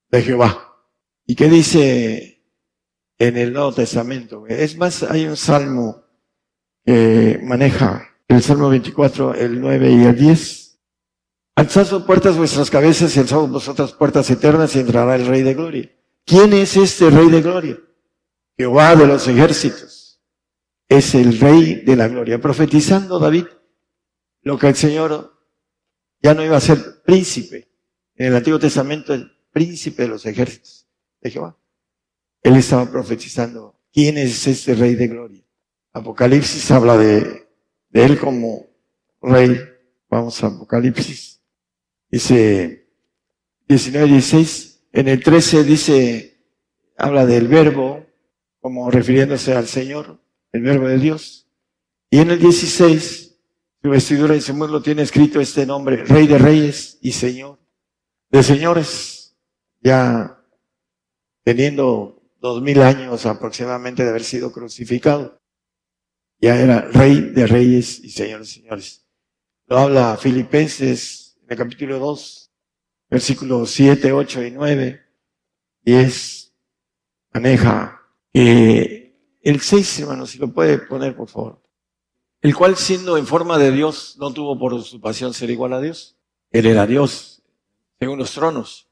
de 0.09 0.24
Jehová. 0.24 0.76
¿Y 1.28 1.36
qué 1.36 1.47
dice 1.47 2.41
en 3.20 3.38
el 3.38 3.53
Nuevo 3.53 3.74
Testamento? 3.74 4.47
Es 4.47 4.76
más, 4.76 5.03
hay 5.03 5.28
un 5.28 5.38
salmo 5.38 6.03
que 6.84 7.39
maneja 7.43 8.09
el 8.28 8.41
Salmo 8.41 8.70
24, 8.70 9.36
el 9.36 9.61
9 9.61 9.91
y 9.91 10.03
el 10.05 10.16
10. 10.18 10.64
Alzad 11.56 11.86
sus 11.86 12.03
puertas 12.03 12.38
vuestras 12.38 12.70
cabezas 12.70 13.16
y 13.16 13.20
alzad 13.20 13.47
vosotras 13.47 13.93
puertas 13.93 14.30
eternas 14.30 14.76
y 14.76 14.80
entrará 14.80 15.16
el 15.16 15.26
Rey 15.26 15.41
de 15.41 15.53
Gloria. 15.53 15.89
¿Quién 16.26 16.51
es 16.53 16.76
este 16.76 17.10
Rey 17.10 17.30
de 17.30 17.41
Gloria? 17.41 17.80
Jehová 18.58 18.95
de 18.95 19.08
los 19.08 19.28
ejércitos. 19.28 20.22
Es 20.89 21.16
el 21.16 21.39
Rey 21.39 21.76
de 21.86 21.95
la 21.95 22.10
Gloria. 22.10 22.41
Profetizando 22.41 23.20
David 23.20 23.45
lo 24.41 24.58
que 24.58 24.68
el 24.68 24.76
Señor 24.76 25.34
ya 26.22 26.34
no 26.34 26.43
iba 26.43 26.58
a 26.58 26.62
ser 26.62 27.03
príncipe. 27.03 27.70
En 28.16 28.28
el 28.28 28.36
Antiguo 28.36 28.60
Testamento, 28.60 29.14
el 29.14 29.32
príncipe 29.51 30.03
de 30.03 30.10
los 30.10 30.26
ejércitos 30.26 30.88
de 31.22 31.32
Jehová. 31.32 31.58
Él 32.43 32.58
estaba 32.58 32.89
profetizando 32.91 33.80
quién 33.93 34.18
es 34.18 34.45
este 34.45 34.76
Rey 34.76 34.95
de 34.95 35.08
Gloria. 35.08 35.43
Apocalipsis 35.93 36.70
habla 36.72 36.97
de, 36.97 37.47
de 37.89 38.06
él 38.06 38.20
como 38.20 38.68
rey. 39.22 39.58
Vamos 40.10 40.43
a 40.43 40.47
Apocalipsis. 40.47 41.34
Dice 42.10 42.89
19, 43.68 44.08
16. 44.08 44.88
En 44.93 45.08
el 45.08 45.22
13 45.22 45.64
dice, 45.64 46.45
habla 46.97 47.26
del 47.26 47.47
verbo, 47.47 48.06
como 48.62 48.89
refiriéndose 48.89 49.53
al 49.53 49.68
Señor, 49.68 50.22
el 50.51 50.62
verbo 50.62 50.88
de 50.88 50.97
Dios. 50.97 51.47
Y 52.10 52.20
en 52.20 52.32
el 52.32 52.39
16, 52.39 53.38
su 53.82 53.89
vestidura 53.89 54.36
y 54.36 54.41
su 54.41 54.82
tiene 54.82 55.01
escrito 55.01 55.41
este 55.41 55.66
nombre, 55.66 56.06
Rey 56.06 56.28
de 56.28 56.38
Reyes 56.38 56.97
y 57.01 57.12
Señor 57.12 57.60
de 58.30 58.43
Señores, 58.43 59.36
ya 59.82 60.41
teniendo 61.43 62.24
dos 62.39 62.62
mil 62.62 62.82
años 62.82 63.26
aproximadamente 63.26 64.03
de 64.03 64.10
haber 64.10 64.24
sido 64.24 64.51
crucificado 64.51 65.39
ya 66.39 66.60
era 66.60 66.82
rey 66.82 67.22
de 67.22 67.47
reyes 67.47 67.99
y 68.03 68.10
señores 68.10 68.47
de 68.47 68.53
señores. 68.53 69.06
Lo 69.68 69.80
habla 69.80 70.18
Filipenses 70.18 71.24
en 71.46 71.52
el 71.52 71.58
capítulo 71.58 72.00
2, 72.00 72.52
versículos 73.10 73.72
7, 73.72 74.12
8 74.12 74.43
y 74.43 74.52
9, 74.52 75.02
10, 75.84 76.54
maneja 77.34 78.02
que 78.34 79.16
el 79.43 79.62
6, 79.62 80.00
hermano, 80.00 80.26
si 80.26 80.39
lo 80.39 80.52
puede 80.52 80.80
poner, 80.80 81.16
por 81.16 81.30
favor. 81.30 81.62
El 82.41 82.56
cual 82.56 82.76
siendo 82.76 83.18
en 83.18 83.28
forma 83.28 83.60
de 83.60 83.72
Dios, 83.72 84.18
no 84.20 84.34
tuvo 84.34 84.58
por 84.58 84.82
su 84.84 85.00
pasión 85.00 85.34
ser 85.34 85.52
igual 85.52 85.74
a 85.74 85.82
Dios. 85.82 86.18
Él 86.52 86.66
era 86.66 86.88
Dios, 86.88 87.43
según 88.00 88.18
los 88.18 88.32
tronos. 88.32 88.89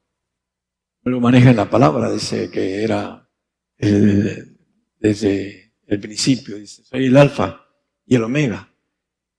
Lo 1.04 1.20
maneja 1.20 1.50
en 1.50 1.58
la 1.58 1.70
palabra, 1.70 2.12
dice 2.12 2.50
que 2.52 2.84
era 2.84 3.28
el, 3.78 4.58
desde 5.00 5.74
el 5.88 6.00
principio, 6.00 6.58
dice, 6.58 6.84
soy 6.84 7.08
el 7.08 7.18
alfa 7.18 7.66
y 8.06 8.16
el 8.16 8.24
omega, 8.24 8.72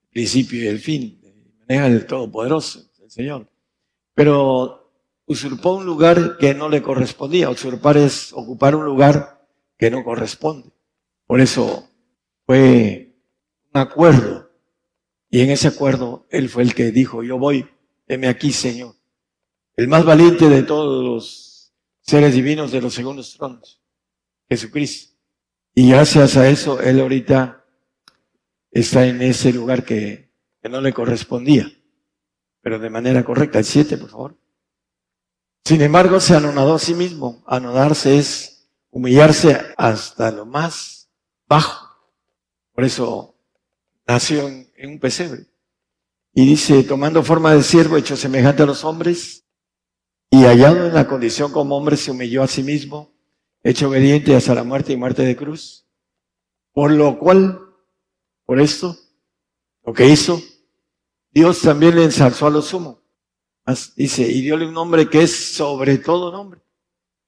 el 0.03 0.09
principio 0.11 0.63
y 0.63 0.67
el 0.67 0.81
fin, 0.81 1.21
maneja 1.61 1.87
el 1.87 2.07
Todopoderoso, 2.07 2.91
Señor. 3.15 3.49
Pero 4.15 4.91
usurpó 5.27 5.77
un 5.77 5.87
lugar 5.87 6.37
que 6.39 6.53
no 6.53 6.69
le 6.69 6.83
correspondía. 6.83 7.49
Usurpar 7.49 7.97
es 7.97 8.33
ocupar 8.33 8.75
un 8.75 8.85
lugar 8.85 9.47
que 9.79 9.89
no 9.89 10.03
corresponde. 10.03 10.71
Por 11.25 11.41
eso 11.41 11.89
fue 12.45 13.15
un 13.73 13.81
acuerdo. 13.81 14.51
Y 15.31 15.43
en 15.43 15.51
ese 15.51 15.69
acuerdo 15.69 16.27
él 16.29 16.49
fue 16.49 16.65
el 16.65 16.75
que 16.75 16.91
dijo, 16.91 17.23
yo 17.23 17.39
voy, 17.39 17.69
heme 18.09 18.27
aquí, 18.27 18.51
Señor. 18.51 18.97
El 19.77 19.87
más 19.87 20.05
valiente 20.05 20.49
de 20.49 20.65
todos 20.65 21.05
los 21.05 21.73
seres 22.01 22.35
divinos 22.35 22.73
de 22.73 22.81
los 22.81 22.95
segundos 22.95 23.37
tronos, 23.37 23.81
Jesucristo. 24.49 25.15
Y 25.73 25.91
gracias 25.91 26.37
a 26.37 26.49
eso, 26.49 26.81
él 26.81 27.01
ahorita 27.01 27.65
está 28.71 29.07
en 29.07 29.23
ese 29.23 29.53
lugar 29.53 29.85
que, 29.85 30.33
no 30.69 30.81
le 30.81 30.93
correspondía, 30.93 31.71
pero 32.65 32.79
de 32.79 32.89
manera 32.89 33.23
correcta. 33.23 33.59
El 33.59 33.67
siete, 33.67 33.99
por 33.99 34.09
favor. 34.09 34.39
Sin 35.67 35.83
embargo, 35.83 36.19
se 36.19 36.35
anonadó 36.35 36.75
a 36.75 36.79
sí 36.79 36.95
mismo. 36.95 37.45
Anodarse 37.47 38.19
es 38.19 38.71
humillarse 38.91 39.61
hasta 39.77 40.31
lo 40.31 40.47
más 40.47 41.11
bajo. 41.47 41.95
Por 42.73 42.85
eso 42.85 43.37
nació 44.07 44.49
en, 44.49 44.73
en 44.77 44.91
un 44.93 44.99
pesebre. 44.99 45.47
Y 46.33 46.47
dice, 46.47 46.83
tomando 46.85 47.23
forma 47.23 47.55
de 47.55 47.63
siervo, 47.63 47.99
hecho 47.99 48.17
semejante 48.17 48.63
a 48.63 48.67
los 48.67 48.83
hombres, 48.83 49.45
y 50.31 50.45
hallado 50.45 50.87
en 50.87 50.95
la 50.95 51.07
condición 51.07 51.53
como 51.53 51.77
hombre, 51.77 51.99
se 51.99 52.11
humilló 52.11 52.43
a 52.43 52.49
sí 52.49 52.63
mismo 52.63 53.15
hecho 53.63 53.89
obediente 53.89 54.35
hasta 54.35 54.55
la 54.55 54.65
muerte 54.65 54.93
y 54.93 54.97
muerte 54.97 55.23
de 55.23 55.37
cruz. 55.37 55.87
Por 56.73 56.93
lo 56.93 57.19
cual, 57.19 57.61
por 58.47 58.59
esto, 58.59 58.97
lo 59.85 59.93
que 59.93 60.07
hizo, 60.07 60.41
Dios 61.35 61.63
también 61.63 61.97
le 61.97 62.05
ensalzó 62.05 62.47
a 62.47 62.51
lo 62.51 62.63
sumo. 62.63 63.03
Dice, 63.97 64.23
y 64.23 64.41
diole 64.43 64.69
un 64.69 64.75
nombre 64.75 65.11
que 65.11 65.23
es 65.23 65.55
sobre 65.55 65.99
todo 65.99 66.31
nombre, 66.31 66.61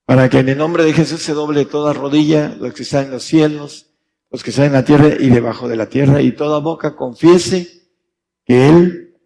para 0.05 0.29
que 0.29 0.39
en 0.39 0.49
el 0.49 0.59
nombre 0.59 0.85
de 0.85 0.93
Jesús 0.93 1.23
se 1.23 1.33
doble 1.33 1.65
toda 1.65 1.93
rodilla, 1.93 2.55
los 2.61 2.73
que 2.73 2.85
están 2.85 3.07
en 3.07 3.11
los 3.11 3.25
cielos, 3.25 3.91
los 4.31 4.45
que 4.45 4.51
están 4.51 4.67
en 4.67 4.75
la 4.75 4.85
tierra 4.85 5.09
y 5.19 5.29
debajo 5.29 5.67
de 5.67 5.77
la 5.77 5.89
tierra, 5.89 6.23
y 6.23 6.33
toda 6.33 6.61
boca 6.61 6.95
confiese 6.95 7.89
que 8.45 8.69
Él 8.69 9.17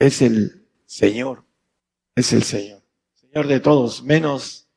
es 0.00 0.20
el 0.20 0.66
Señor, 0.84 1.44
es 2.16 2.32
el 2.32 2.42
Señor, 2.42 2.82
Señor 3.14 3.46
de 3.46 3.60
todos, 3.60 4.02
menos, 4.02 4.68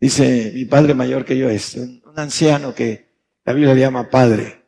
dice 0.00 0.52
mi 0.54 0.66
Padre 0.66 0.92
mayor 0.92 1.24
que 1.24 1.38
yo 1.38 1.48
es, 1.48 1.76
un, 1.76 2.02
anciano 2.16 2.74
que 2.74 3.08
la 3.44 3.54
Biblia 3.54 3.74
le 3.74 3.80
llama 3.80 4.10
Padre. 4.10 4.66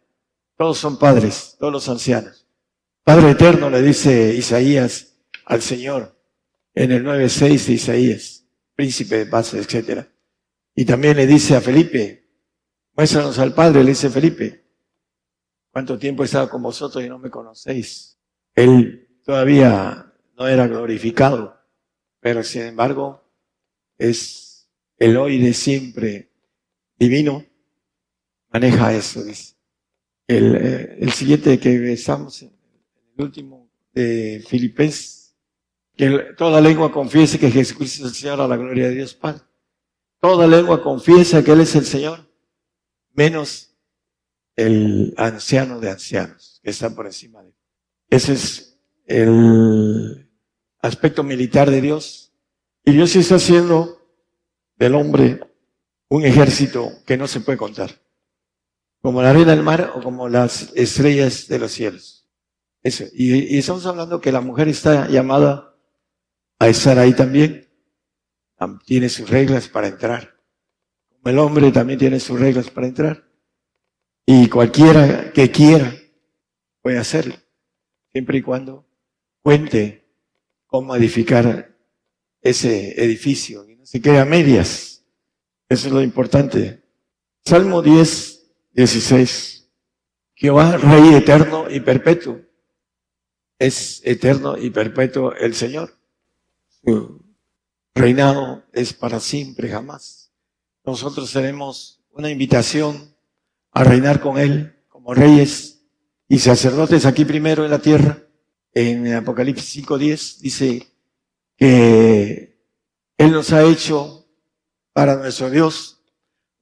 Todos 0.57 0.79
son 0.79 0.99
padres, 0.99 1.57
todos 1.59 1.72
los 1.72 1.89
ancianos. 1.89 2.43
Padre 3.05 3.33
eterno 3.33 3.69
le 3.69 3.83
dice 3.83 4.35
Isaías 4.35 5.19
al 5.45 5.61
Señor 5.61 6.19
en 6.73 6.91
el 6.91 7.05
9.6 7.05 7.67
de 7.67 7.73
Isaías, 7.75 8.47
príncipe 8.75 9.19
de 9.19 9.27
paz, 9.27 9.53
etc. 9.53 10.07
Y 10.75 10.87
también 10.87 11.19
le 11.19 11.27
dice 11.27 11.55
a 11.55 11.61
Felipe, 11.61 12.27
muéstranos 12.97 13.39
al 13.39 13.55
Padre, 13.55 13.85
le 13.85 13.91
dice 13.91 14.09
Felipe, 14.09 14.65
¿cuánto 15.71 15.99
tiempo 15.99 16.23
he 16.23 16.27
estado 16.27 16.49
con 16.49 16.63
vosotros 16.63 17.05
y 17.05 17.09
no 17.11 17.19
me 17.19 17.31
conocéis? 17.31 18.19
Él 18.55 19.21
todavía 19.23 20.11
no 20.39 20.49
era 20.49 20.67
glorificado, 20.67 21.61
pero 22.21 22.43
sin 22.43 22.63
embargo 22.63 23.23
es 23.99 24.71
el 24.97 25.19
hoy 25.19 25.37
de 25.43 25.53
siempre 25.53 26.33
divino, 26.99 27.45
maneja 28.49 28.95
eso, 28.95 29.23
dice. 29.23 29.57
El, 30.27 30.57
eh, 30.57 30.97
el 31.01 31.13
siguiente 31.13 31.61
que 31.61 31.93
estamos, 31.93 32.47
el 33.17 33.25
último 33.25 33.71
de 33.93 34.45
Filipenses, 34.49 35.37
que 35.97 36.35
toda 36.37 36.61
lengua 36.61 36.91
confiese 36.91 37.39
que 37.39 37.51
Jesucristo 37.51 38.05
es 38.05 38.12
el 38.12 38.17
Señor 38.17 38.41
a 38.41 38.49
la 38.49 38.57
gloria 38.57 38.89
de 38.89 38.97
Dios 38.97 39.15
Padre. 39.15 39.43
Toda 40.21 40.47
lengua 40.47 40.83
confiesa 40.83 41.45
que 41.45 41.53
Él 41.53 41.61
es 41.61 41.75
el 41.77 41.85
Señor, 41.85 42.29
menos 43.12 43.77
el 44.57 45.15
anciano 45.17 45.81
de 45.81 45.91
ancianos 45.91 46.61
que 46.62 46.71
está 46.71 46.95
por 46.95 47.07
encima 47.07 47.43
de 47.43 47.49
él. 47.49 47.55
Ese 48.09 48.33
es 48.33 48.79
el 49.07 50.31
aspecto 50.81 51.23
militar 51.23 51.71
de 51.71 51.81
Dios. 51.81 52.33
Y 52.85 52.93
Dios 52.93 53.15
está 53.17 53.37
haciendo 53.37 53.99
del 54.77 54.95
hombre 54.95 55.41
un 56.09 56.25
ejército 56.25 56.91
que 57.07 57.17
no 57.17 57.27
se 57.27 57.41
puede 57.41 57.59
contar. 57.59 58.01
Como 59.03 59.21
la 59.21 59.31
arena 59.31 59.55
del 59.55 59.62
mar 59.62 59.93
o 59.95 60.03
como 60.03 60.29
las 60.29 60.73
estrellas 60.75 61.49
de 61.49 61.59
los 61.59 61.73
cielos. 61.73 62.14
Y, 62.85 63.55
y 63.55 63.59
estamos 63.59 63.87
hablando 63.87 64.20
que 64.20 64.30
la 64.30 64.41
mujer 64.41 64.68
está 64.68 65.09
llamada 65.09 65.74
a 66.59 66.68
estar 66.68 66.99
ahí 66.99 67.14
también. 67.14 67.68
Tiene 68.87 69.09
sus 69.09 69.28
reglas 69.28 69.68
para 69.68 69.89
entrar. 69.89 70.35
El 71.24 71.39
hombre 71.39 71.72
también 71.72 71.99
tiene 71.99 72.20
sus 72.20 72.39
reglas 72.39 72.70
para 72.70 72.87
entrar. 72.87 73.24
Y 74.26 74.49
cualquiera 74.49 75.32
que 75.32 75.51
quiera 75.51 75.95
puede 76.80 76.99
hacerlo, 76.99 77.35
siempre 78.12 78.39
y 78.39 78.43
cuando 78.43 78.87
cuente 79.43 80.07
cómo 80.66 80.97
edificar 80.97 81.74
ese 82.41 83.03
edificio 83.03 83.68
y 83.68 83.76
no 83.76 83.87
se 83.87 84.01
quede 84.01 84.18
a 84.18 84.24
medias. 84.24 85.05
Eso 85.68 85.89
es 85.89 85.95
lo 85.95 86.03
importante. 86.03 86.82
Salmo 87.45 87.82
10, 87.82 88.53
16. 88.72 89.70
Jehová, 90.35 90.76
Rey 90.76 91.14
eterno 91.14 91.70
y 91.70 91.80
perpetuo. 91.80 92.41
Es 93.59 94.01
eterno 94.05 94.57
y 94.59 94.71
perpetuo 94.71 95.33
el 95.35 95.55
Señor. 95.55 95.97
Su 96.69 97.25
reinado 97.95 98.65
es 98.73 98.93
para 98.93 99.21
siempre, 99.21 99.69
jamás. 99.69 100.33
Nosotros 100.85 101.33
tenemos 101.33 102.03
una 102.11 102.31
invitación 102.31 103.15
a 103.73 103.85
reinar 103.85 104.21
con 104.21 104.39
Él 104.39 104.77
como 104.89 105.15
reyes 105.15 105.83
y 106.29 106.39
sacerdotes 106.39 107.07
aquí 107.07 107.25
primero 107.25 107.65
en 107.65 107.71
la 107.71 107.81
tierra. 107.81 108.23
En 108.73 109.13
Apocalipsis 109.15 109.85
5.10 109.87 110.39
dice 110.41 110.87
que 111.57 112.59
Él 113.17 113.31
nos 113.31 113.53
ha 113.53 113.65
hecho 113.65 114.27
para 114.93 115.17
nuestro 115.17 115.51
Dios 115.51 115.95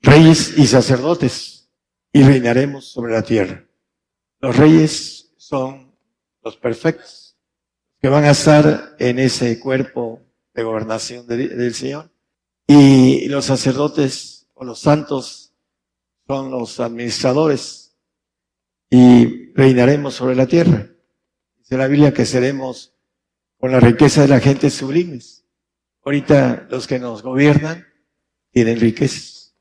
reyes 0.02 0.58
y 0.58 0.66
sacerdotes 0.66 1.70
y 2.12 2.22
reinaremos 2.22 2.86
sobre 2.86 3.12
la 3.12 3.22
tierra. 3.22 3.64
Los 4.40 4.56
reyes 4.56 5.32
son 5.36 5.91
los 6.42 6.56
perfectos 6.56 7.36
que 8.00 8.08
van 8.08 8.24
a 8.24 8.30
estar 8.30 8.96
en 8.98 9.18
ese 9.18 9.60
cuerpo 9.60 10.20
de 10.54 10.64
gobernación 10.64 11.26
del 11.26 11.74
Señor. 11.74 12.10
Y 12.66 13.28
los 13.28 13.44
sacerdotes 13.44 14.48
o 14.54 14.64
los 14.64 14.80
santos 14.80 15.54
son 16.26 16.50
los 16.50 16.80
administradores 16.80 17.96
y 18.90 19.52
reinaremos 19.52 20.14
sobre 20.14 20.34
la 20.34 20.46
tierra. 20.46 20.90
Dice 21.58 21.76
la 21.76 21.86
Biblia 21.86 22.12
que 22.12 22.26
seremos 22.26 22.94
con 23.58 23.70
la 23.70 23.80
riqueza 23.80 24.22
de 24.22 24.28
la 24.28 24.40
gente 24.40 24.68
sublimes. 24.70 25.44
Ahorita 26.04 26.66
los 26.70 26.88
que 26.88 26.98
nos 26.98 27.22
gobiernan 27.22 27.86
tienen 28.50 28.80
riquezas 28.80 29.54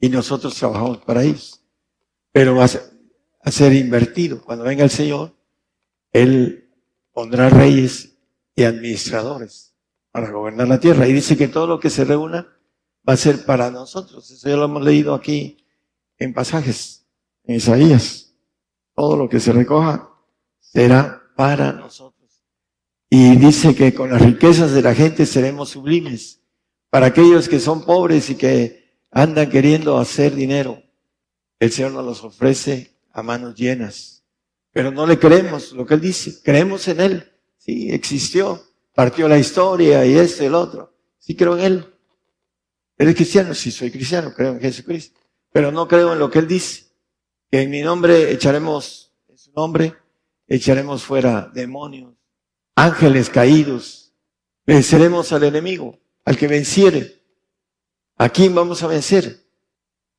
y 0.00 0.08
nosotros 0.08 0.54
trabajamos 0.54 0.98
para 0.98 1.22
ellos. 1.22 1.62
Pero 2.32 2.56
va 2.56 2.64
a 2.64 3.50
ser 3.50 3.72
invertido. 3.74 4.42
Cuando 4.42 4.64
venga 4.64 4.84
el 4.84 4.90
Señor, 4.90 5.34
Él 6.14 6.70
pondrá 7.12 7.50
reyes 7.50 8.16
y 8.54 8.62
administradores 8.62 9.74
para 10.12 10.30
gobernar 10.30 10.68
la 10.68 10.78
tierra. 10.78 11.08
Y 11.08 11.12
dice 11.12 11.36
que 11.36 11.48
todo 11.48 11.66
lo 11.66 11.80
que 11.80 11.90
se 11.90 12.04
reúna 12.04 12.56
va 13.06 13.14
a 13.14 13.18
ser 13.18 13.44
para 13.44 13.70
nosotros. 13.70 14.30
Eso 14.30 14.48
ya 14.48 14.56
lo 14.56 14.64
hemos 14.64 14.82
leído 14.82 15.12
aquí 15.12 15.66
en 16.16 16.32
pasajes, 16.32 17.04
en 17.42 17.56
Isaías. 17.56 18.32
Todo 18.94 19.16
lo 19.16 19.28
que 19.28 19.40
se 19.40 19.52
recoja 19.52 20.08
será 20.60 21.20
para 21.36 21.72
nosotros. 21.72 22.44
Y 23.10 23.34
dice 23.34 23.74
que 23.74 23.92
con 23.92 24.10
las 24.10 24.22
riquezas 24.22 24.70
de 24.70 24.82
la 24.82 24.94
gente 24.94 25.26
seremos 25.26 25.70
sublimes. 25.70 26.40
Para 26.90 27.06
aquellos 27.06 27.48
que 27.48 27.58
son 27.58 27.84
pobres 27.84 28.30
y 28.30 28.36
que 28.36 29.02
andan 29.10 29.50
queriendo 29.50 29.98
hacer 29.98 30.32
dinero, 30.32 30.80
el 31.58 31.72
Señor 31.72 31.90
nos 31.90 32.04
los 32.04 32.22
ofrece 32.22 32.96
a 33.10 33.20
manos 33.24 33.56
llenas 33.56 34.13
pero 34.74 34.90
no 34.90 35.06
le 35.06 35.20
creemos 35.20 35.72
lo 35.72 35.86
que 35.86 35.94
él 35.94 36.00
dice. 36.00 36.42
Creemos 36.42 36.88
en 36.88 37.00
él. 37.00 37.32
Sí, 37.56 37.92
existió. 37.92 38.60
Partió 38.92 39.28
la 39.28 39.38
historia 39.38 40.04
y 40.04 40.18
este 40.18 40.42
y 40.42 40.46
el 40.48 40.54
otro. 40.56 40.92
Sí 41.16 41.36
creo 41.36 41.56
en 41.56 41.64
él. 41.64 41.94
¿Eres 42.98 43.14
cristiano? 43.14 43.54
Sí, 43.54 43.70
soy 43.70 43.92
cristiano. 43.92 44.34
Creo 44.34 44.54
en 44.54 44.60
Jesucristo. 44.60 45.20
Pero 45.52 45.70
no 45.70 45.86
creo 45.86 46.12
en 46.12 46.18
lo 46.18 46.28
que 46.28 46.40
él 46.40 46.48
dice. 46.48 46.86
Que 47.52 47.62
en 47.62 47.70
mi 47.70 47.82
nombre 47.82 48.32
echaremos, 48.32 49.12
en 49.28 49.38
su 49.38 49.52
nombre, 49.52 49.94
echaremos 50.48 51.04
fuera 51.04 51.52
demonios, 51.54 52.16
ángeles 52.74 53.30
caídos. 53.30 54.12
Venceremos 54.66 55.32
al 55.32 55.44
enemigo, 55.44 56.00
al 56.24 56.36
que 56.36 56.48
venciere. 56.48 57.22
¿A 58.16 58.28
quién 58.28 58.52
vamos 58.52 58.82
a 58.82 58.88
vencer? 58.88 59.40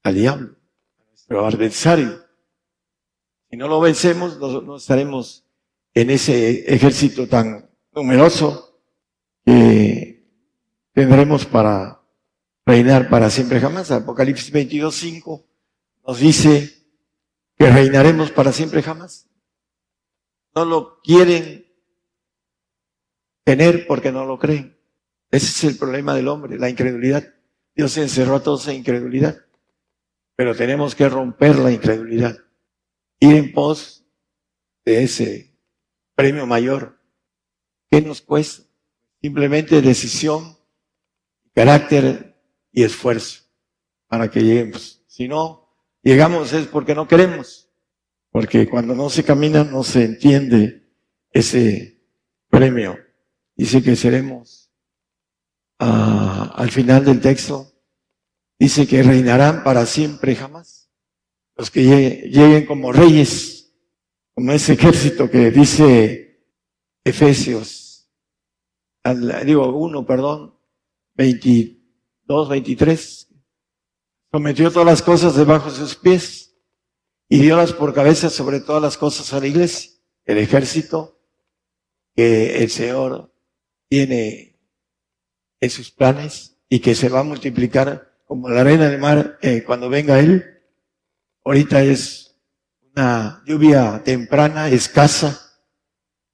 Al 0.02 0.16
diablo, 0.16 0.56
a 0.98 1.04
nuestro 1.10 1.46
adversario. 1.46 2.25
Si 3.56 3.58
no 3.58 3.70
lo 3.70 3.80
vencemos, 3.80 4.38
no, 4.38 4.76
estaremos 4.76 5.46
en 5.94 6.10
ese 6.10 6.76
ejército 6.76 7.26
tan 7.26 7.70
numeroso 7.94 8.82
que 9.46 10.28
tendremos 10.92 11.46
para 11.46 12.02
reinar 12.66 13.10
para 13.10 13.30
siempre 13.30 13.62
jamás. 13.62 13.92
Apocalipsis 13.92 14.52
22, 14.52 14.94
5 14.94 15.48
nos 16.06 16.20
dice 16.20 16.86
que 17.58 17.70
reinaremos 17.70 18.30
para 18.30 18.52
siempre 18.52 18.84
jamás. 18.84 19.30
No 20.54 20.66
lo 20.66 21.00
quieren 21.02 21.66
tener 23.46 23.88
porque 23.88 24.12
no 24.12 24.26
lo 24.26 24.38
creen. 24.38 24.78
Ese 25.32 25.46
es 25.46 25.64
el 25.64 25.78
problema 25.78 26.14
del 26.14 26.28
hombre, 26.28 26.60
la 26.60 26.70
incredulidad. 26.70 27.34
Dios 27.74 27.96
encerró 27.96 28.36
a 28.36 28.44
todos 28.44 28.68
en 28.68 28.76
incredulidad. 28.76 29.46
Pero 30.36 30.54
tenemos 30.58 30.94
que 30.94 31.08
romper 31.08 31.56
la 31.58 31.72
incredulidad 31.72 32.45
ir 33.20 33.36
en 33.36 33.52
pos 33.54 34.06
de 34.84 35.04
ese 35.04 35.58
premio 36.16 36.46
mayor. 36.46 37.00
¿Qué 37.90 38.02
nos 38.02 38.22
cuesta? 38.22 38.64
Simplemente 39.22 39.82
decisión, 39.82 40.58
carácter 41.54 42.36
y 42.72 42.84
esfuerzo 42.84 43.44
para 44.08 44.30
que 44.30 44.42
lleguemos. 44.42 45.04
Si 45.08 45.28
no 45.28 45.70
llegamos 46.02 46.54
es 46.54 46.68
porque 46.68 46.94
no 46.94 47.08
queremos, 47.08 47.70
porque 48.30 48.70
cuando 48.70 48.94
no 48.96 49.10
se 49.10 49.24
camina 49.24 49.64
no 49.64 49.84
se 49.84 50.04
entiende 50.04 50.90
ese 51.32 52.02
premio. 52.50 52.98
Dice 53.56 53.82
que 53.82 53.96
seremos 53.96 54.72
ah, 55.80 56.54
al 56.56 56.70
final 56.70 57.06
del 57.06 57.22
texto, 57.22 57.72
dice 58.60 58.86
que 58.86 59.02
reinarán 59.02 59.64
para 59.64 59.86
siempre 59.86 60.36
jamás 60.36 60.85
los 61.58 61.72
que 61.72 61.84
lleguen 62.30 62.66
como 62.66 62.92
reyes, 62.92 63.74
como 64.34 64.52
ese 64.52 64.74
ejército 64.74 65.30
que 65.30 65.52
dice 65.52 66.44
Efesios, 67.04 68.10
al- 69.04 69.46
digo 69.46 69.68
uno, 69.76 70.06
perdón, 70.06 70.58
22, 71.16 72.50
23, 72.50 73.34
sometió 74.32 74.72
todas 74.72 74.86
las 74.86 75.02
cosas 75.02 75.36
debajo 75.36 75.70
de 75.72 75.78
sus 75.78 75.96
pies 75.96 76.58
y 77.30 77.40
diolas 77.40 77.72
por 77.74 77.94
cabeza 77.94 78.30
sobre 78.30 78.60
todas 78.60 78.82
las 78.82 78.98
cosas 78.98 79.32
a 79.34 79.40
la 79.40 79.48
iglesia, 79.48 79.92
el 80.26 80.38
ejército 80.40 81.22
que 82.16 82.64
el 82.64 82.70
Señor 82.70 83.34
tiene 83.90 84.60
en 85.62 85.70
sus 85.70 85.92
planes 85.92 86.58
y 86.70 86.80
que 86.80 86.96
se 86.96 87.10
va 87.10 87.22
a 87.22 87.24
multiplicar 87.24 88.18
como 88.26 88.50
la 88.50 88.62
arena 88.62 88.90
del 88.90 89.00
mar 89.00 89.38
eh, 89.42 89.64
cuando 89.66 89.88
venga 89.90 90.20
Él. 90.20 90.55
Ahorita 91.46 91.84
es 91.84 92.36
una 92.96 93.44
lluvia 93.46 94.02
temprana, 94.04 94.68
escasa. 94.68 95.40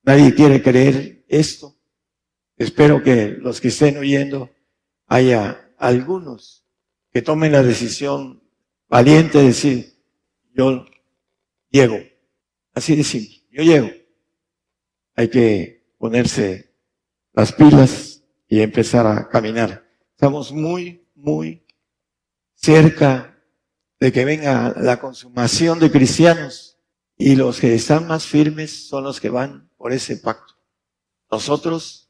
Nadie 0.04 0.34
quiere 0.34 0.64
creer 0.64 1.26
esto. 1.28 1.76
Espero 2.56 3.04
que 3.04 3.28
los 3.28 3.60
que 3.60 3.68
estén 3.68 3.98
oyendo 3.98 4.50
haya 5.08 5.70
algunos 5.78 6.66
que 7.12 7.22
tomen 7.22 7.52
la 7.52 7.62
decisión 7.62 8.42
valiente 8.88 9.40
de 9.40 9.48
decir, 9.48 10.02
yo 10.54 10.86
llego. 11.70 11.98
Así 12.74 12.96
de 12.96 13.04
simple, 13.04 13.36
yo 13.52 13.64
llego. 13.64 13.90
Hay 15.16 15.28
que 15.28 15.94
ponerse 15.98 16.74
las 17.34 17.52
pilas 17.52 18.24
y 18.48 18.62
empezar 18.62 19.06
a 19.06 19.28
caminar. 19.28 19.86
Estamos 20.12 20.54
muy, 20.54 21.06
muy 21.16 21.66
cerca 22.54 23.31
de 24.02 24.12
que 24.12 24.26
venga 24.26 24.74
la 24.78 25.00
consumación 25.00 25.78
de 25.78 25.92
cristianos 25.92 26.80
y 27.18 27.36
los 27.36 27.60
que 27.60 27.76
están 27.76 28.08
más 28.08 28.26
firmes 28.26 28.88
son 28.88 29.04
los 29.04 29.22
que 29.22 29.30
van 29.30 29.70
por 29.78 29.94
ese 29.94 30.18
pacto. 30.18 30.56
Nosotros, 31.30 32.10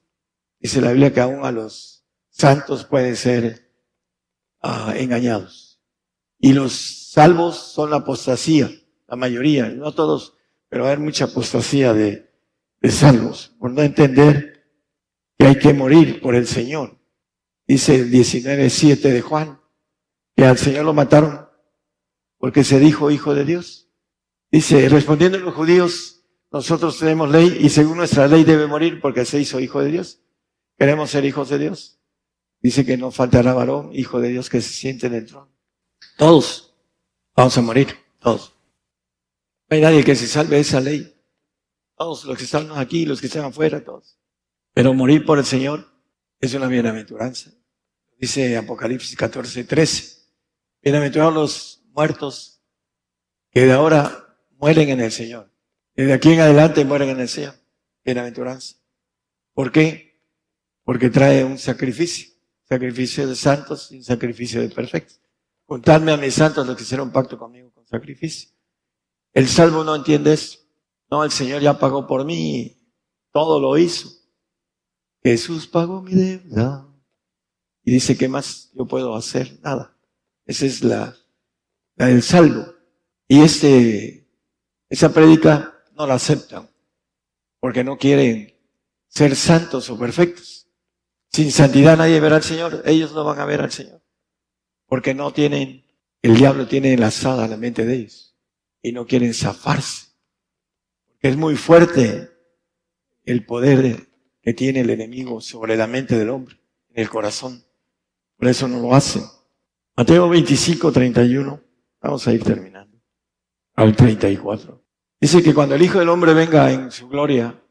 dice 0.57 0.79
la 0.79 0.93
Biblia 0.93 1.13
que 1.13 1.19
aún 1.19 1.43
a 1.43 1.51
los 1.51 2.05
santos 2.29 2.85
pueden 2.85 3.17
ser 3.17 3.73
ah, 4.61 4.93
engañados. 4.95 5.81
Y 6.39 6.53
los 6.53 7.11
salvos 7.11 7.57
son 7.57 7.89
la 7.89 7.97
apostasía, 7.97 8.71
la 9.05 9.17
mayoría, 9.17 9.67
no 9.67 9.93
todos, 9.93 10.37
pero 10.69 10.85
haber 10.85 10.99
mucha 10.99 11.25
apostasía 11.25 11.93
de, 11.93 12.31
de 12.79 12.89
salvos, 12.89 13.53
por 13.59 13.69
no 13.69 13.81
entender 13.81 14.65
que 15.37 15.45
hay 15.45 15.59
que 15.59 15.73
morir 15.73 16.21
por 16.21 16.35
el 16.35 16.47
Señor. 16.47 16.97
Dice 17.67 17.95
el 17.95 18.09
19.7 18.09 19.01
de 19.01 19.21
Juan, 19.21 19.59
que 20.37 20.45
al 20.45 20.57
Señor 20.57 20.85
lo 20.85 20.93
mataron 20.93 21.50
porque 22.41 22.63
se 22.63 22.79
dijo 22.79 23.11
hijo 23.11 23.35
de 23.35 23.45
Dios. 23.45 23.87
Dice, 24.51 24.89
respondiendo 24.89 25.37
los 25.37 25.53
judíos, 25.53 26.23
nosotros 26.51 26.97
tenemos 26.97 27.29
ley 27.29 27.59
y 27.61 27.69
según 27.69 27.97
nuestra 27.97 28.27
ley 28.27 28.43
debe 28.43 28.65
morir 28.65 28.99
porque 28.99 29.25
se 29.25 29.39
hizo 29.39 29.59
hijo 29.59 29.79
de 29.79 29.91
Dios. 29.91 30.23
Queremos 30.75 31.11
ser 31.11 31.23
hijos 31.23 31.49
de 31.49 31.59
Dios. 31.59 31.99
Dice 32.59 32.83
que 32.83 32.97
no 32.97 33.11
faltará 33.11 33.53
varón, 33.53 33.91
hijo 33.93 34.19
de 34.19 34.29
Dios, 34.29 34.49
que 34.49 34.59
se 34.59 34.73
siente 34.73 35.05
en 35.05 35.13
el 35.13 35.27
trono. 35.27 35.55
Todos 36.17 36.75
vamos 37.35 37.55
a 37.59 37.61
morir, 37.61 37.95
todos. 38.19 38.55
No 39.69 39.75
hay 39.75 39.81
nadie 39.81 40.03
que 40.03 40.15
se 40.15 40.25
salve 40.27 40.55
de 40.55 40.61
esa 40.63 40.81
ley. 40.81 41.15
Todos 41.95 42.25
los 42.25 42.35
que 42.35 42.45
están 42.45 42.71
aquí, 42.71 43.05
los 43.05 43.21
que 43.21 43.27
están 43.27 43.45
afuera, 43.45 43.83
todos. 43.83 44.17
Pero 44.73 44.95
morir 44.95 45.25
por 45.25 45.37
el 45.37 45.45
Señor 45.45 45.85
es 46.39 46.55
una 46.55 46.65
bienaventuranza. 46.65 47.51
Dice 48.17 48.57
Apocalipsis 48.57 49.15
14, 49.15 49.63
13. 49.63 50.21
Bienaventurados 50.81 51.33
los 51.35 51.80
muertos 51.91 52.61
que 53.51 53.65
de 53.65 53.73
ahora 53.73 54.37
mueren 54.57 54.89
en 54.89 55.01
el 55.01 55.11
Señor. 55.11 55.51
Y 55.95 56.03
de 56.03 56.13
aquí 56.13 56.31
en 56.31 56.39
adelante 56.39 56.85
mueren 56.85 57.09
en 57.09 57.19
el 57.19 57.29
Señor. 57.29 57.55
Bienaventuranza. 58.03 58.77
¿Por 59.53 59.71
qué? 59.71 60.21
Porque 60.83 61.09
trae 61.09 61.43
un 61.43 61.57
sacrificio. 61.57 62.31
Sacrificio 62.63 63.27
de 63.27 63.35
santos 63.35 63.91
y 63.91 63.97
un 63.97 64.03
sacrificio 64.03 64.61
de 64.61 64.69
perfectos. 64.69 65.19
Contadme 65.65 66.11
a 66.11 66.17
mis 66.17 66.33
santos 66.33 66.65
los 66.65 66.75
que 66.75 66.83
hicieron 66.83 67.11
pacto 67.11 67.37
conmigo 67.37 67.71
con 67.73 67.85
sacrificio. 67.85 68.49
El 69.33 69.47
salvo 69.47 69.83
no 69.83 69.95
entiende 69.95 70.33
eso. 70.33 70.59
No, 71.09 71.23
el 71.23 71.31
Señor 71.31 71.61
ya 71.61 71.77
pagó 71.77 72.07
por 72.07 72.25
mí. 72.25 72.77
Todo 73.31 73.59
lo 73.59 73.77
hizo. 73.77 74.09
Jesús 75.23 75.67
pagó 75.67 76.01
mi 76.01 76.13
deuda. 76.13 76.87
Y 77.83 77.91
dice, 77.91 78.17
¿qué 78.17 78.27
más 78.27 78.71
yo 78.73 78.85
puedo 78.85 79.15
hacer? 79.15 79.59
Nada. 79.61 79.97
Esa 80.45 80.65
es 80.65 80.83
la, 80.83 81.15
la 81.95 82.07
del 82.07 82.21
salvo. 82.21 82.65
Y 83.27 83.41
este, 83.41 84.27
esa 84.89 85.13
prédica 85.13 85.73
no 85.95 86.05
la 86.07 86.15
aceptan. 86.15 86.69
Porque 87.59 87.83
no 87.83 87.97
quieren 87.97 88.53
ser 89.07 89.35
santos 89.35 89.89
o 89.89 89.97
perfectos. 89.99 90.67
Sin 91.31 91.51
santidad 91.51 91.97
nadie 91.97 92.19
verá 92.19 92.37
al 92.37 92.43
Señor. 92.43 92.81
Ellos 92.85 93.13
no 93.13 93.23
van 93.23 93.39
a 93.39 93.45
ver 93.45 93.61
al 93.61 93.71
Señor. 93.71 94.01
Porque 94.87 95.13
no 95.13 95.31
tienen, 95.31 95.85
el 96.21 96.35
diablo 96.35 96.67
tiene 96.67 96.93
enlazada 96.93 97.47
la 97.47 97.57
mente 97.57 97.85
de 97.85 97.95
ellos. 97.95 98.35
Y 98.81 98.91
no 98.91 99.05
quieren 99.05 99.33
zafarse. 99.33 100.07
Es 101.19 101.37
muy 101.37 101.55
fuerte 101.55 102.29
el 103.25 103.45
poder 103.45 103.81
de- 103.83 104.07
que 104.41 104.53
tiene 104.55 104.79
el 104.81 104.89
enemigo 104.89 105.39
sobre 105.39 105.77
la 105.77 105.85
mente 105.85 106.17
del 106.17 106.31
hombre, 106.31 106.59
en 106.89 106.99
el 107.03 107.09
corazón. 107.09 107.63
Por 108.37 108.47
eso 108.47 108.67
no 108.67 108.79
lo 108.79 108.95
hacen. 108.95 109.21
Mateo 109.95 110.28
25, 110.28 110.91
31. 110.91 111.61
Vamos 112.01 112.28
a 112.28 112.33
ir 112.33 112.43
terminando. 112.43 112.97
Al 113.75 113.95
34. 113.95 114.82
Dice 115.19 115.43
que 115.43 115.53
cuando 115.53 115.75
el 115.75 115.82
Hijo 115.82 115.99
del 115.99 116.09
Hombre 116.09 116.33
venga 116.33 116.71
en 116.71 116.91
su 116.91 117.07
gloria 117.07 117.61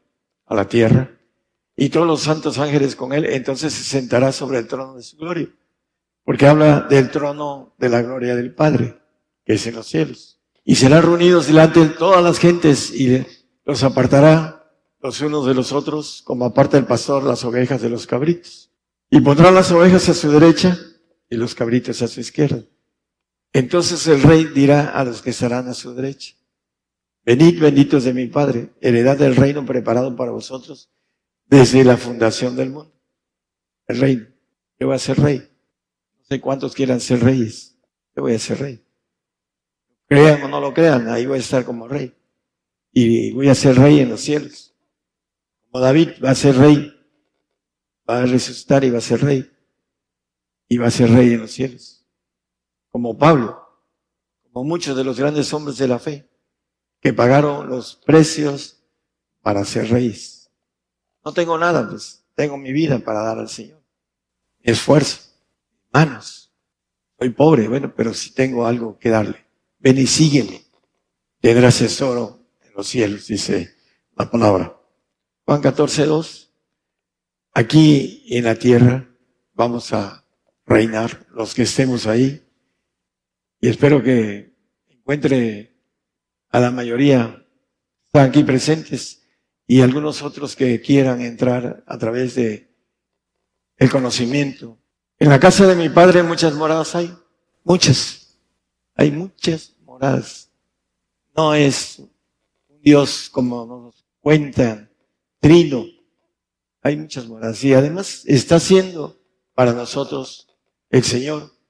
a 0.45 0.55
la 0.55 0.67
tierra 0.67 1.11
y 1.75 1.89
todos 1.89 2.07
los 2.07 2.21
santos 2.21 2.57
ángeles 2.57 2.95
con 2.95 3.11
él, 3.11 3.25
entonces 3.25 3.73
se 3.73 3.83
sentará 3.83 4.31
sobre 4.31 4.59
el 4.59 4.67
trono 4.67 4.95
de 4.95 5.03
su 5.03 5.17
gloria. 5.17 5.49
Porque 6.23 6.47
habla 6.47 6.81
del 6.81 7.11
trono 7.11 7.75
de 7.77 7.89
la 7.89 8.01
gloria 8.01 8.35
del 8.35 8.53
Padre, 8.53 8.99
que 9.43 9.53
es 9.53 9.67
en 9.67 9.75
los 9.75 9.87
cielos. 9.87 10.39
Y 10.63 10.75
serán 10.75 11.01
reunidos 11.01 11.47
delante 11.47 11.81
de 11.81 11.89
todas 11.89 12.23
las 12.23 12.39
gentes 12.39 12.93
y 12.93 13.25
los 13.65 13.83
apartará 13.83 14.71
los 15.01 15.19
unos 15.21 15.45
de 15.47 15.55
los 15.55 15.71
otros, 15.73 16.21
como 16.23 16.45
aparta 16.45 16.77
el 16.77 16.85
pastor 16.85 17.23
las 17.23 17.43
ovejas 17.43 17.81
de 17.81 17.89
los 17.89 18.05
cabritos. 18.07 18.71
Y 19.09 19.19
pondrá 19.19 19.51
las 19.51 19.71
ovejas 19.71 20.07
a 20.07 20.13
su 20.13 20.31
derecha 20.31 20.77
y 21.29 21.35
los 21.35 21.55
cabritos 21.55 22.01
a 22.01 22.07
su 22.07 22.21
izquierda. 22.21 22.63
Entonces 23.53 24.07
el 24.07 24.21
rey 24.21 24.45
dirá 24.45 24.91
a 24.91 25.03
los 25.03 25.21
que 25.21 25.31
estarán 25.31 25.67
a 25.67 25.73
su 25.73 25.93
derecha, 25.93 26.35
venid 27.25 27.59
benditos 27.59 28.03
de 28.05 28.13
mi 28.13 28.27
Padre, 28.27 28.73
heredad 28.79 29.17
del 29.17 29.35
reino 29.35 29.65
preparado 29.65 30.15
para 30.15 30.31
vosotros 30.31 30.89
desde 31.47 31.83
la 31.83 31.97
fundación 31.97 32.55
del 32.55 32.69
mundo. 32.69 32.93
El 33.87 33.99
reino. 33.99 34.27
Yo 34.79 34.87
voy 34.87 34.95
a 34.95 34.99
ser 34.99 35.19
rey. 35.19 35.39
No 35.39 36.23
sé 36.23 36.39
cuántos 36.39 36.73
quieran 36.73 37.01
ser 37.01 37.21
reyes. 37.21 37.77
Yo 38.15 38.23
voy 38.23 38.33
a 38.33 38.39
ser 38.39 38.59
rey. 38.59 38.83
Crean 40.07 40.43
o 40.43 40.47
no 40.47 40.59
lo 40.59 40.73
crean, 40.73 41.07
ahí 41.09 41.25
voy 41.25 41.37
a 41.37 41.41
estar 41.41 41.65
como 41.65 41.87
rey. 41.87 42.15
Y 42.93 43.31
voy 43.31 43.49
a 43.49 43.55
ser 43.55 43.77
rey 43.77 43.99
en 43.99 44.09
los 44.09 44.21
cielos. 44.21 44.73
Como 45.69 45.83
David 45.83 46.09
va 46.23 46.31
a 46.31 46.35
ser 46.35 46.55
rey, 46.55 46.93
va 48.09 48.23
a 48.23 48.25
resucitar 48.25 48.83
y 48.83 48.89
va 48.89 48.97
a 48.97 49.01
ser 49.01 49.21
rey. 49.21 49.49
Y 50.67 50.77
va 50.77 50.87
a 50.87 50.91
ser 50.91 51.09
rey 51.11 51.33
en 51.33 51.41
los 51.41 51.51
cielos. 51.51 52.00
Como 52.91 53.17
Pablo, 53.17 53.67
como 54.43 54.65
muchos 54.65 54.95
de 54.95 55.03
los 55.03 55.19
grandes 55.19 55.53
hombres 55.53 55.77
de 55.77 55.87
la 55.87 55.99
fe, 55.99 56.29
que 56.99 57.13
pagaron 57.13 57.69
los 57.69 57.95
precios 57.95 58.83
para 59.41 59.65
ser 59.65 59.89
reyes. 59.89 60.51
No 61.25 61.33
tengo 61.33 61.57
nada, 61.57 61.87
pues 61.89 62.23
tengo 62.35 62.57
mi 62.57 62.71
vida 62.71 62.99
para 62.99 63.23
dar 63.23 63.39
al 63.39 63.49
Señor. 63.49 63.81
Mi 64.63 64.71
esfuerzo, 64.71 65.31
manos. 65.91 66.51
Soy 67.17 67.29
pobre, 67.29 67.67
bueno, 67.67 67.93
pero 67.95 68.13
sí 68.13 68.33
tengo 68.33 68.65
algo 68.65 68.97
que 68.97 69.09
darle. 69.09 69.45
Ven 69.79 69.97
y 69.97 70.07
sígueme. 70.07 70.63
Tendrás 71.39 71.79
tesoro 71.79 72.39
en 72.61 72.73
los 72.73 72.87
cielos, 72.87 73.27
dice 73.27 73.75
la 74.15 74.29
palabra. 74.29 74.77
Juan 75.45 75.61
14, 75.61 76.05
2. 76.05 76.53
Aquí 77.53 78.25
en 78.29 78.45
la 78.45 78.55
tierra 78.55 79.09
vamos 79.53 79.91
a 79.93 80.23
reinar 80.65 81.25
los 81.31 81.53
que 81.53 81.63
estemos 81.63 82.07
ahí. 82.07 82.43
Y 83.63 83.69
espero 83.69 84.01
que 84.01 84.55
encuentre 84.89 85.77
a 86.49 86.59
la 86.59 86.71
mayoría 86.71 87.45
están 88.07 88.29
aquí 88.29 88.43
presentes 88.43 89.21
y 89.67 89.81
algunos 89.81 90.23
otros 90.23 90.55
que 90.55 90.81
quieran 90.81 91.21
entrar 91.21 91.83
a 91.85 91.97
través 91.99 92.33
de 92.33 92.73
el 93.77 93.91
conocimiento. 93.91 94.79
En 95.19 95.29
la 95.29 95.39
casa 95.39 95.67
de 95.67 95.75
mi 95.75 95.89
padre 95.89 96.23
muchas 96.23 96.55
moradas 96.55 96.95
hay, 96.95 97.15
muchas. 97.63 98.39
Hay 98.95 99.11
muchas 99.11 99.75
moradas. 99.85 100.51
No 101.37 101.53
es 101.53 101.99
un 101.99 102.81
Dios 102.81 103.29
como 103.29 103.67
nos 103.67 104.03
cuentan, 104.21 104.91
trino. 105.39 105.85
Hay 106.81 106.97
muchas 106.97 107.27
moradas. 107.27 107.63
Y 107.63 107.75
además 107.75 108.23
está 108.25 108.55
haciendo 108.55 109.21
para 109.53 109.73
nosotros 109.73 110.47
el 110.89 111.03
Señor 111.03 111.60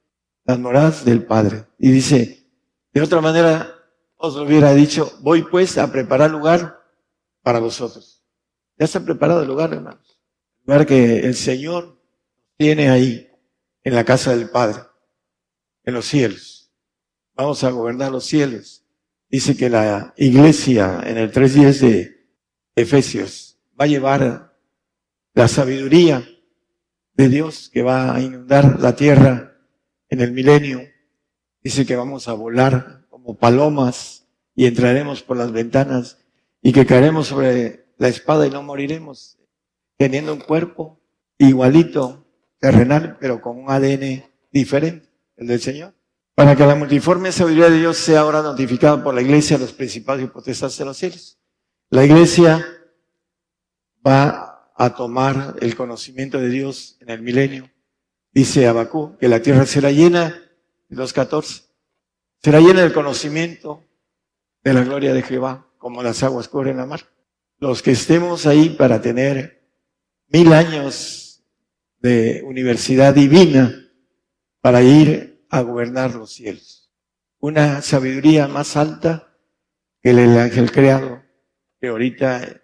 las 0.51 0.59
moradas 0.59 1.05
del 1.05 1.25
Padre. 1.25 1.65
Y 1.79 1.91
dice, 1.91 2.45
de 2.93 3.01
otra 3.01 3.21
manera, 3.21 3.73
os 4.17 4.35
lo 4.35 4.43
hubiera 4.43 4.73
dicho, 4.73 5.11
voy 5.21 5.43
pues 5.43 5.77
a 5.77 5.89
preparar 5.89 6.29
lugar 6.29 6.77
para 7.41 7.59
vosotros. 7.59 8.21
Ya 8.77 8.85
está 8.85 8.99
preparado 8.99 9.41
el 9.41 9.47
lugar, 9.47 9.73
hermanos. 9.73 10.19
El 10.59 10.65
lugar 10.65 10.85
que 10.85 11.19
el 11.19 11.35
Señor 11.35 12.01
tiene 12.57 12.89
ahí, 12.89 13.29
en 13.83 13.95
la 13.95 14.03
casa 14.03 14.35
del 14.35 14.49
Padre, 14.49 14.81
en 15.85 15.93
los 15.93 16.05
cielos. 16.05 16.71
Vamos 17.33 17.63
a 17.63 17.71
gobernar 17.71 18.11
los 18.11 18.25
cielos. 18.25 18.85
Dice 19.29 19.55
que 19.55 19.69
la 19.69 20.13
iglesia 20.17 21.01
en 21.05 21.17
el 21.17 21.31
3.10 21.31 21.79
de 21.79 22.27
Efesios 22.75 23.57
va 23.79 23.85
a 23.85 23.87
llevar 23.87 24.53
la 25.33 25.47
sabiduría 25.47 26.27
de 27.13 27.29
Dios 27.29 27.69
que 27.73 27.81
va 27.83 28.13
a 28.13 28.19
inundar 28.21 28.79
la 28.81 28.95
tierra 28.95 29.50
en 30.11 30.21
el 30.21 30.31
milenio. 30.31 30.87
Dice 31.63 31.85
que 31.85 31.95
vamos 31.95 32.27
a 32.27 32.33
volar 32.33 33.07
como 33.09 33.35
palomas 33.37 34.27
y 34.53 34.67
entraremos 34.67 35.23
por 35.23 35.37
las 35.37 35.51
ventanas 35.51 36.19
y 36.61 36.73
que 36.73 36.85
caeremos 36.85 37.27
sobre 37.27 37.85
la 37.97 38.09
espada 38.09 38.45
y 38.45 38.51
no 38.51 38.61
moriremos, 38.61 39.39
teniendo 39.97 40.33
un 40.33 40.41
cuerpo 40.41 40.99
igualito, 41.39 42.27
terrenal, 42.59 43.17
pero 43.19 43.41
con 43.41 43.57
un 43.57 43.71
ADN 43.71 44.23
diferente, 44.51 45.09
el 45.37 45.47
del 45.47 45.61
Señor. 45.61 45.93
Para 46.35 46.55
que 46.55 46.65
la 46.65 46.75
multiforme 46.75 47.31
sabiduría 47.31 47.69
de 47.69 47.79
Dios 47.79 47.97
sea 47.97 48.21
ahora 48.21 48.41
notificada 48.41 49.03
por 49.03 49.13
la 49.13 49.21
iglesia, 49.21 49.57
los 49.57 49.73
principados 49.73 50.21
y 50.23 50.27
potestades 50.27 50.77
de 50.77 50.85
los 50.85 50.97
cielos. 50.97 51.39
La 51.89 52.05
iglesia 52.05 52.65
va 54.05 54.71
a 54.75 54.95
tomar 54.95 55.55
el 55.61 55.75
conocimiento 55.75 56.37
de 56.37 56.49
Dios 56.49 56.97
en 57.01 57.09
el 57.09 57.21
milenio. 57.21 57.69
Dice 58.33 58.65
Abacú 58.65 59.17
que 59.19 59.27
la 59.27 59.41
tierra 59.41 59.65
será 59.65 59.91
llena, 59.91 60.41
los 60.87 61.11
14, 61.11 61.63
será 62.41 62.61
llena 62.61 62.81
del 62.81 62.93
conocimiento 62.93 63.83
de 64.63 64.73
la 64.73 64.83
gloria 64.83 65.13
de 65.13 65.21
Jehová, 65.21 65.67
como 65.77 66.01
las 66.01 66.23
aguas 66.23 66.47
cubren 66.47 66.77
la 66.77 66.85
mar. 66.85 67.01
Los 67.57 67.81
que 67.81 67.91
estemos 67.91 68.45
ahí 68.45 68.69
para 68.69 69.01
tener 69.01 69.67
mil 70.27 70.53
años 70.53 71.43
de 71.99 72.41
universidad 72.45 73.13
divina 73.13 73.75
para 74.61 74.81
ir 74.81 75.45
a 75.49 75.61
gobernar 75.61 76.15
los 76.15 76.31
cielos. 76.31 76.89
Una 77.39 77.81
sabiduría 77.81 78.47
más 78.47 78.77
alta 78.77 79.35
que 80.01 80.11
el 80.11 80.37
ángel 80.37 80.71
creado, 80.71 81.21
que 81.79 81.89
ahorita 81.89 82.61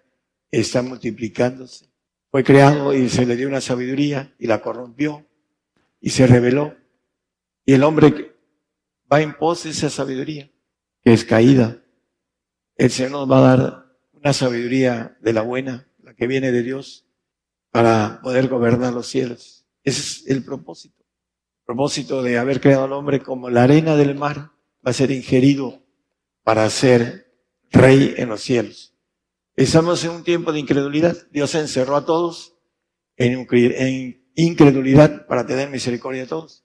está 0.50 0.80
multiplicándose. 0.80 1.90
Fue 2.30 2.42
creado 2.42 2.94
y 2.94 3.08
se 3.08 3.26
le 3.26 3.36
dio 3.36 3.48
una 3.48 3.60
sabiduría 3.60 4.34
y 4.38 4.46
la 4.46 4.62
corrompió 4.62 5.27
y 6.00 6.10
se 6.10 6.26
reveló. 6.26 6.76
Y 7.64 7.74
el 7.74 7.84
hombre 7.84 8.36
va 9.10 9.20
en 9.20 9.36
pos 9.36 9.64
de 9.64 9.70
esa 9.70 9.90
sabiduría, 9.90 10.50
que 11.02 11.12
es 11.12 11.24
caída. 11.24 11.82
El 12.76 12.90
Señor 12.90 13.12
nos 13.12 13.30
va 13.30 13.38
a 13.38 13.56
dar 13.56 13.86
una 14.12 14.32
sabiduría 14.32 15.16
de 15.20 15.32
la 15.32 15.42
buena, 15.42 15.88
la 16.02 16.14
que 16.14 16.26
viene 16.26 16.52
de 16.52 16.62
Dios, 16.62 17.06
para 17.70 18.20
poder 18.22 18.48
gobernar 18.48 18.92
los 18.92 19.06
cielos. 19.06 19.66
Ese 19.84 20.00
es 20.00 20.26
el 20.28 20.44
propósito. 20.44 21.04
El 21.60 21.64
propósito 21.74 22.22
de 22.22 22.38
haber 22.38 22.60
creado 22.60 22.84
al 22.84 22.92
hombre 22.92 23.20
como 23.20 23.50
la 23.50 23.64
arena 23.64 23.96
del 23.96 24.14
mar 24.14 24.52
va 24.86 24.90
a 24.90 24.92
ser 24.92 25.10
ingerido 25.10 25.82
para 26.42 26.68
ser 26.70 27.28
rey 27.70 28.14
en 28.16 28.28
los 28.30 28.40
cielos. 28.40 28.94
Estamos 29.54 30.04
en 30.04 30.10
un 30.10 30.24
tiempo 30.24 30.52
de 30.52 30.60
incredulidad. 30.60 31.16
Dios 31.30 31.54
encerró 31.54 31.96
a 31.96 32.06
todos 32.06 32.56
en, 33.16 33.44
incredulidad 34.44 35.26
para 35.26 35.46
tener 35.46 35.68
misericordia 35.68 36.22
de 36.22 36.28
todos. 36.28 36.64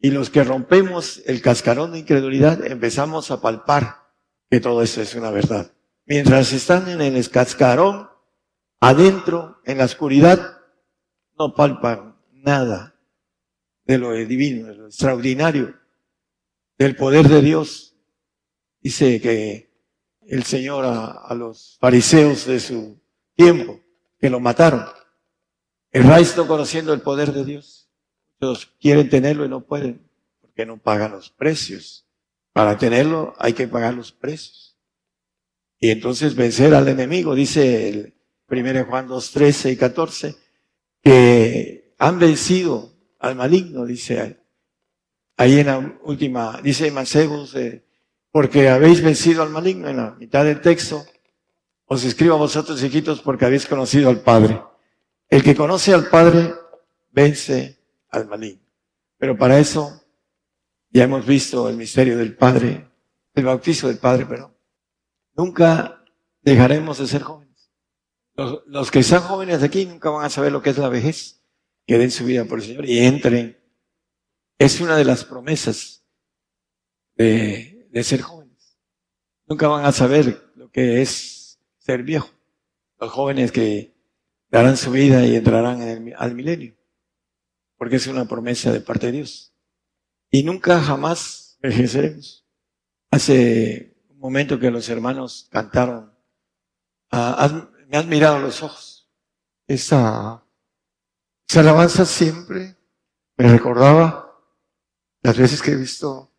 Y 0.00 0.10
los 0.10 0.30
que 0.30 0.44
rompemos 0.44 1.22
el 1.26 1.42
cascarón 1.42 1.92
de 1.92 1.98
incredulidad 1.98 2.64
empezamos 2.64 3.30
a 3.30 3.40
palpar 3.40 4.08
que 4.50 4.60
todo 4.60 4.82
eso 4.82 5.02
es 5.02 5.14
una 5.14 5.30
verdad. 5.30 5.72
Mientras 6.06 6.52
están 6.52 6.88
en 6.88 7.02
el 7.02 7.30
cascarón, 7.30 8.08
adentro, 8.80 9.60
en 9.64 9.78
la 9.78 9.84
oscuridad, 9.84 10.58
no 11.38 11.54
palpan 11.54 12.16
nada 12.32 12.94
de 13.84 13.98
lo 13.98 14.12
divino, 14.12 14.68
de 14.68 14.74
lo 14.74 14.86
extraordinario, 14.86 15.74
del 16.78 16.96
poder 16.96 17.28
de 17.28 17.42
Dios. 17.42 17.96
Dice 18.80 19.20
que 19.20 19.70
el 20.22 20.44
Señor 20.44 20.84
a, 20.86 21.34
los 21.34 21.76
fariseos 21.80 22.46
de 22.46 22.60
su 22.60 22.98
tiempo, 23.34 23.80
que 24.18 24.30
lo 24.30 24.40
mataron, 24.40 24.86
erráis 25.90 26.36
no 26.36 26.46
conociendo 26.46 26.92
el 26.92 27.00
poder 27.00 27.32
de 27.32 27.44
Dios. 27.44 27.88
Todos 28.38 28.66
quieren 28.80 29.08
tenerlo 29.08 29.44
y 29.44 29.48
no 29.48 29.62
pueden, 29.62 30.08
porque 30.40 30.64
no 30.66 30.78
pagan 30.78 31.12
los 31.12 31.30
precios. 31.30 32.06
Para 32.52 32.78
tenerlo 32.78 33.34
hay 33.38 33.52
que 33.52 33.68
pagar 33.68 33.94
los 33.94 34.12
precios. 34.12 34.76
Y 35.80 35.90
entonces 35.90 36.34
vencer 36.34 36.74
al 36.74 36.88
enemigo, 36.88 37.34
dice 37.34 37.88
el 37.88 38.14
1 38.48 38.86
Juan 38.86 39.06
2, 39.06 39.30
13 39.30 39.72
y 39.72 39.76
14, 39.76 40.36
que 41.02 41.94
han 41.98 42.18
vencido 42.18 42.92
al 43.18 43.36
maligno, 43.36 43.84
dice 43.84 44.38
ahí 45.36 45.60
en 45.60 45.66
la 45.66 45.98
última, 46.02 46.60
dice 46.62 46.90
Mancebos, 46.90 47.54
eh, 47.54 47.84
porque 48.30 48.68
habéis 48.68 49.02
vencido 49.02 49.42
al 49.42 49.50
maligno 49.50 49.88
en 49.88 49.96
la 49.96 50.16
mitad 50.18 50.44
del 50.44 50.60
texto, 50.60 51.04
os 51.86 52.04
escribo 52.04 52.34
a 52.34 52.38
vosotros 52.38 52.82
hijitos 52.82 53.20
porque 53.20 53.46
habéis 53.46 53.66
conocido 53.66 54.10
al 54.10 54.20
Padre. 54.20 54.60
El 55.28 55.42
que 55.42 55.54
conoce 55.54 55.92
al 55.92 56.08
Padre 56.08 56.54
vence 57.10 57.78
al 58.10 58.26
maligno. 58.26 58.66
Pero 59.18 59.36
para 59.36 59.58
eso 59.58 60.02
ya 60.90 61.04
hemos 61.04 61.26
visto 61.26 61.68
el 61.68 61.76
misterio 61.76 62.16
del 62.16 62.36
Padre, 62.36 62.90
el 63.34 63.44
bautizo 63.44 63.88
del 63.88 63.98
Padre, 63.98 64.26
pero 64.26 64.56
nunca 65.34 66.02
dejaremos 66.40 66.98
de 66.98 67.06
ser 67.06 67.22
jóvenes. 67.22 67.70
Los, 68.66 68.90
que 68.90 69.00
están 69.00 69.22
jóvenes 69.22 69.60
de 69.60 69.66
aquí 69.66 69.84
nunca 69.84 70.10
van 70.10 70.24
a 70.24 70.30
saber 70.30 70.52
lo 70.52 70.62
que 70.62 70.70
es 70.70 70.78
la 70.78 70.88
vejez, 70.88 71.42
que 71.86 71.98
den 71.98 72.10
su 72.10 72.24
vida 72.24 72.44
por 72.44 72.60
el 72.60 72.64
Señor 72.64 72.86
y 72.86 73.00
entren. 73.00 73.58
Es 74.58 74.80
una 74.80 74.96
de 74.96 75.04
las 75.04 75.24
promesas 75.24 76.04
de 77.16 78.00
ser 78.02 78.22
jóvenes. 78.22 78.78
Nunca 79.46 79.66
van 79.66 79.84
a 79.84 79.92
saber 79.92 80.52
lo 80.54 80.70
que 80.70 81.02
es 81.02 81.58
ser 81.78 82.02
viejo. 82.02 82.30
Los 83.00 83.10
jóvenes 83.10 83.50
que 83.50 83.97
darán 84.50 84.76
su 84.76 84.90
vida 84.90 85.24
y 85.26 85.36
entrarán 85.36 85.82
en 85.82 86.08
el, 86.08 86.14
al 86.16 86.34
milenio, 86.34 86.76
porque 87.76 87.96
es 87.96 88.06
una 88.06 88.26
promesa 88.26 88.72
de 88.72 88.80
parte 88.80 89.06
de 89.06 89.12
Dios 89.12 89.48
y 90.30 90.42
nunca 90.42 90.80
jamás 90.80 91.58
envejeceremos. 91.62 92.46
Hace 93.10 93.96
un 94.08 94.18
momento 94.18 94.58
que 94.58 94.70
los 94.70 94.88
hermanos 94.88 95.48
cantaron, 95.50 96.12
ah, 97.10 97.68
me 97.88 97.96
han 97.96 98.08
mirado 98.08 98.38
los 98.38 98.62
ojos. 98.62 99.10
Esa, 99.66 100.44
esa 101.48 101.60
alabanza 101.60 102.04
siempre 102.04 102.76
me 103.36 103.48
recordaba 103.48 104.38
las 105.22 105.36
veces 105.36 105.62
que 105.62 105.72
he 105.72 105.76
visto, 105.76 106.32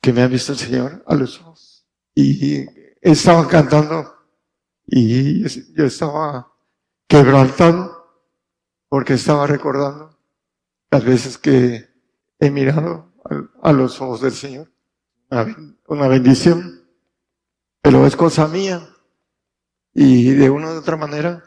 que 0.00 0.12
me 0.12 0.22
ha 0.22 0.26
visto 0.26 0.52
el 0.52 0.58
Señor 0.58 1.02
a 1.06 1.14
los 1.14 1.40
ojos. 1.40 1.86
Y 2.14 2.66
estaban 3.00 3.46
cantando 3.46 4.14
y 4.86 5.42
yo 5.74 5.84
estaba 5.84 6.52
quebrantado 7.10 8.06
porque 8.88 9.14
estaba 9.14 9.44
recordando 9.48 10.16
las 10.92 11.04
veces 11.04 11.38
que 11.38 11.88
he 12.38 12.50
mirado 12.52 13.12
a 13.62 13.72
los 13.72 14.00
ojos 14.00 14.20
del 14.20 14.32
Señor. 14.32 14.72
Una 15.88 16.06
bendición, 16.06 16.88
pero 17.82 18.06
es 18.06 18.14
cosa 18.14 18.46
mía. 18.46 18.88
Y 19.92 20.30
de 20.34 20.50
una 20.50 20.72
u 20.72 20.78
otra 20.78 20.96
manera, 20.96 21.42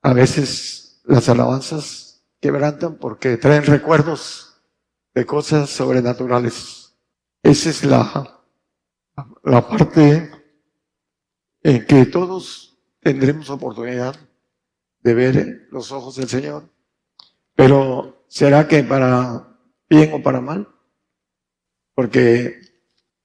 a 0.00 0.12
veces 0.12 1.02
las 1.06 1.28
alabanzas 1.28 2.24
quebrantan 2.40 2.98
porque 2.98 3.38
traen 3.38 3.64
recuerdos 3.64 4.62
de 5.12 5.26
cosas 5.26 5.70
sobrenaturales. 5.70 6.96
Esa 7.42 7.70
es 7.70 7.84
la, 7.84 8.44
la 9.42 9.68
parte 9.68 10.30
en 11.64 11.84
que 11.84 12.06
todos 12.06 12.78
tendremos 13.00 13.50
oportunidad 13.50 14.14
de 15.02 15.14
ver 15.14 15.68
los 15.70 15.92
ojos 15.92 16.16
del 16.16 16.28
Señor. 16.28 16.68
Pero 17.54 18.24
será 18.28 18.66
que 18.66 18.82
para 18.82 19.58
bien 19.88 20.12
o 20.14 20.22
para 20.22 20.40
mal, 20.40 20.68
porque 21.94 22.60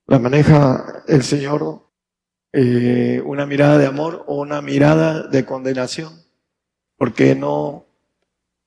la 0.06 0.20
maneja 0.20 1.04
el 1.08 1.24
Señor 1.24 1.88
eh, 2.54 3.22
una 3.26 3.45
mirada 3.45 3.78
de 3.78 3.86
amor 3.86 4.24
o 4.28 4.41
una 4.41 4.62
mirada 4.62 5.28
de 5.28 5.45
condenación, 5.45 6.24
porque 6.98 7.36
no 7.36 7.86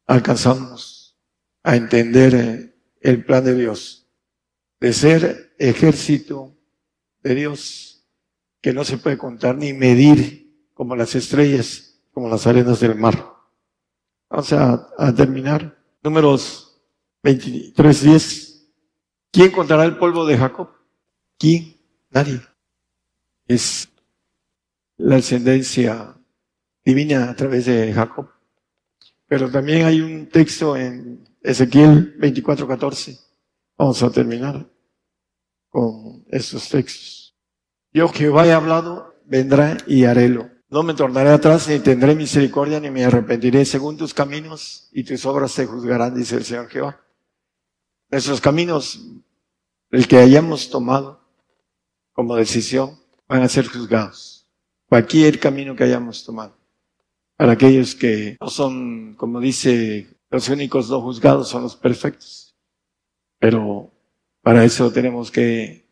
alcanzamos 0.06 1.18
a 1.62 1.76
entender 1.76 2.34
eh, 2.34 2.74
el 3.00 3.24
plan 3.24 3.44
de 3.44 3.54
Dios, 3.54 4.08
de 4.80 4.92
ser 4.92 5.54
ejército 5.58 6.56
de 7.22 7.34
Dios 7.34 7.90
que 8.60 8.72
no 8.72 8.84
se 8.84 8.98
puede 8.98 9.18
contar 9.18 9.56
ni 9.56 9.72
medir 9.72 10.68
como 10.74 10.96
las 10.96 11.14
estrellas, 11.14 11.89
como 12.20 12.28
las 12.28 12.46
arenas 12.46 12.78
del 12.80 12.96
mar. 12.96 13.34
Vamos 14.28 14.52
a, 14.52 15.14
terminar. 15.16 15.82
Números 16.02 16.78
23.10. 17.24 18.68
¿Quién 19.32 19.50
contará 19.50 19.86
el 19.86 19.96
polvo 19.96 20.26
de 20.26 20.36
Jacob? 20.36 20.68
¿Quién? 21.38 21.80
Nadie. 22.10 22.42
Es 23.46 23.88
la 24.98 25.16
ascendencia 25.16 26.14
divina 26.84 27.30
a 27.30 27.34
través 27.34 27.64
de 27.64 27.90
Jacob. 27.90 28.28
Pero 29.26 29.50
también 29.50 29.86
hay 29.86 30.02
un 30.02 30.28
texto 30.28 30.76
en 30.76 31.26
Ezequiel 31.42 32.18
24:14. 32.18 33.18
Vamos 33.78 34.02
a 34.02 34.10
terminar 34.10 34.68
con 35.70 36.26
estos 36.28 36.68
textos. 36.68 37.34
Yo 37.94 38.08
Jehová 38.08 38.46
he 38.46 38.52
hablado, 38.52 39.14
vendrá 39.24 39.78
y 39.86 40.04
harélo. 40.04 40.59
No 40.70 40.84
me 40.84 40.94
tornaré 40.94 41.30
atrás, 41.30 41.68
ni 41.68 41.80
tendré 41.80 42.14
misericordia, 42.14 42.78
ni 42.78 42.90
me 42.90 43.04
arrepentiré 43.04 43.64
según 43.64 43.96
tus 43.96 44.14
caminos, 44.14 44.88
y 44.92 45.02
tus 45.02 45.26
obras 45.26 45.50
se 45.50 45.66
juzgarán, 45.66 46.14
dice 46.14 46.36
el 46.36 46.44
Señor 46.44 46.68
Jehová. 46.68 47.00
Nuestros 48.08 48.40
caminos, 48.40 49.04
el 49.90 50.06
que 50.06 50.18
hayamos 50.18 50.70
tomado 50.70 51.20
como 52.12 52.36
decisión, 52.36 53.00
van 53.26 53.42
a 53.42 53.48
ser 53.48 53.66
juzgados. 53.66 54.48
Cualquier 54.88 55.40
camino 55.40 55.74
que 55.74 55.82
hayamos 55.82 56.24
tomado. 56.24 56.56
Para 57.36 57.52
aquellos 57.52 57.96
que 57.96 58.36
no 58.40 58.48
son, 58.48 59.14
como 59.16 59.40
dice, 59.40 60.06
los 60.30 60.48
únicos 60.48 60.88
no 60.88 61.00
juzgados 61.00 61.48
son 61.48 61.62
los 61.62 61.74
perfectos. 61.74 62.54
Pero 63.40 63.90
para 64.40 64.64
eso 64.64 64.92
tenemos 64.92 65.32
que 65.32 65.88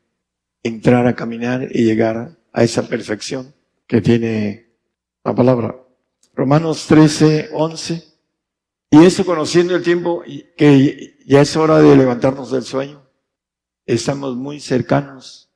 entrar 0.62 1.06
a 1.08 1.16
caminar 1.16 1.68
y 1.72 1.84
llegar 1.84 2.38
a 2.52 2.62
esa 2.62 2.88
perfección 2.88 3.54
que 3.88 4.00
tiene 4.00 4.67
la 5.28 5.34
palabra. 5.34 5.76
Romanos 6.34 6.86
13, 6.86 7.50
11. 7.52 8.02
Y 8.90 9.04
eso 9.04 9.26
conociendo 9.26 9.76
el 9.76 9.82
tiempo 9.82 10.22
que 10.56 11.18
ya 11.26 11.42
es 11.42 11.54
hora 11.54 11.80
de 11.80 11.94
levantarnos 11.96 12.50
del 12.50 12.62
sueño. 12.62 13.06
Estamos 13.84 14.36
muy 14.36 14.58
cercanos 14.58 15.50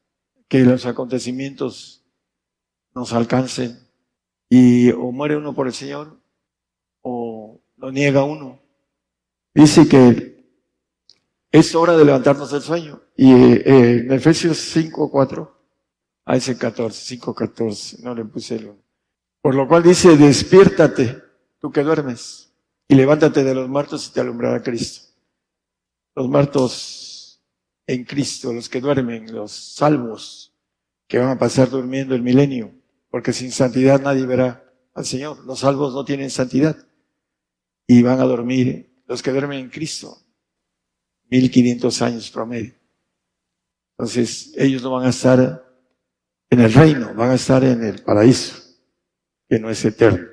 que 0.49 0.61
los 0.61 0.85
acontecimientos 0.85 2.05
nos 2.95 3.15
alcancen 3.15 3.79
y 4.51 4.91
o 4.91 5.11
muere 5.13 5.37
uno 5.37 5.55
por 5.55 5.67
el 5.67 5.73
Señor 5.73 6.21
o 7.01 7.63
lo 7.77 7.91
niega 7.91 8.25
uno. 8.25 8.61
Dice 9.55 9.89
que 9.89 10.45
es 11.51 11.75
hora 11.75 11.97
de 11.97 12.05
levantarnos 12.05 12.51
del 12.51 12.61
sueño. 12.61 13.01
Y 13.17 13.33
eh, 13.33 14.05
en 14.05 14.13
Efesios 14.13 14.59
5, 14.59 15.11
4, 15.11 15.63
a 16.27 16.37
ese 16.37 16.59
14, 16.59 17.03
5, 17.07 17.35
14, 17.35 18.03
no 18.03 18.15
le 18.15 18.27
puse 18.27 18.57
el 18.57 18.82
por 19.43 19.57
lo 19.57 19.67
cual 19.67 19.83
dice, 19.83 20.17
despiértate, 20.17 21.21
tú 21.59 21.73
que 21.73 21.83
duermes, 21.83 22.53
y 22.87 22.95
levántate 22.95 23.43
de 23.43 23.55
los 23.55 23.69
muertos 23.69 24.09
y 24.09 24.13
te 24.13 24.21
alumbrará 24.21 24.63
Cristo. 24.63 25.13
Los 26.15 26.29
muertos 26.29 27.43
en 27.87 28.05
Cristo, 28.05 28.53
los 28.53 28.69
que 28.69 28.81
duermen, 28.81 29.35
los 29.35 29.51
salvos, 29.51 30.55
que 31.09 31.19
van 31.19 31.31
a 31.31 31.39
pasar 31.39 31.69
durmiendo 31.69 32.15
el 32.15 32.23
milenio, 32.23 32.73
porque 33.11 33.33
sin 33.33 33.51
santidad 33.51 34.01
nadie 34.01 34.25
verá 34.25 34.65
al 34.95 35.05
Señor. 35.05 35.45
Los 35.45 35.59
salvos 35.59 35.93
no 35.93 36.05
tienen 36.05 36.31
santidad 36.31 36.77
y 37.89 38.01
van 38.01 38.21
a 38.21 38.25
dormir 38.25 39.03
los 39.09 39.23
que 39.23 39.33
duermen 39.33 39.59
en 39.59 39.71
Cristo, 39.71 40.19
1500 41.31 42.03
años 42.03 42.31
promedio. 42.31 42.75
Entonces, 43.99 44.53
ellos 44.57 44.83
no 44.83 44.93
van 44.93 45.07
a 45.07 45.11
estar 45.11 45.65
en 46.49 46.61
el 46.61 46.73
reino, 46.73 47.13
van 47.15 47.31
a 47.31 47.35
estar 47.35 47.65
en 47.65 47.83
el 47.83 48.03
paraíso 48.03 48.62
que 49.53 49.59
no 49.59 49.69
es 49.69 49.85
eterno. 49.85 50.29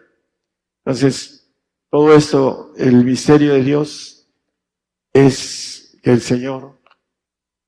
Entonces, 0.77 1.51
todo 1.89 2.15
esto, 2.15 2.73
el 2.77 3.03
misterio 3.03 3.53
de 3.53 3.63
Dios 3.63 4.29
es 5.11 5.99
que 6.01 6.11
el 6.11 6.21
Señor 6.21 6.79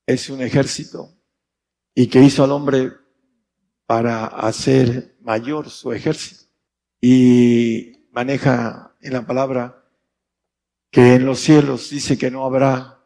es 0.06 0.30
un 0.30 0.40
ejército 0.40 1.10
y 1.94 2.06
que 2.06 2.22
hizo 2.22 2.42
al 2.42 2.52
hombre 2.52 2.94
para 3.84 4.24
hacer 4.24 5.18
mayor 5.20 5.68
su 5.68 5.92
ejército. 5.92 6.44
Y 7.02 8.08
maneja 8.12 8.96
en 9.02 9.12
la 9.12 9.26
palabra 9.26 9.84
que 10.90 11.16
en 11.16 11.26
los 11.26 11.38
cielos 11.38 11.90
dice 11.90 12.16
que 12.16 12.30
no 12.30 12.46
habrá, 12.46 13.04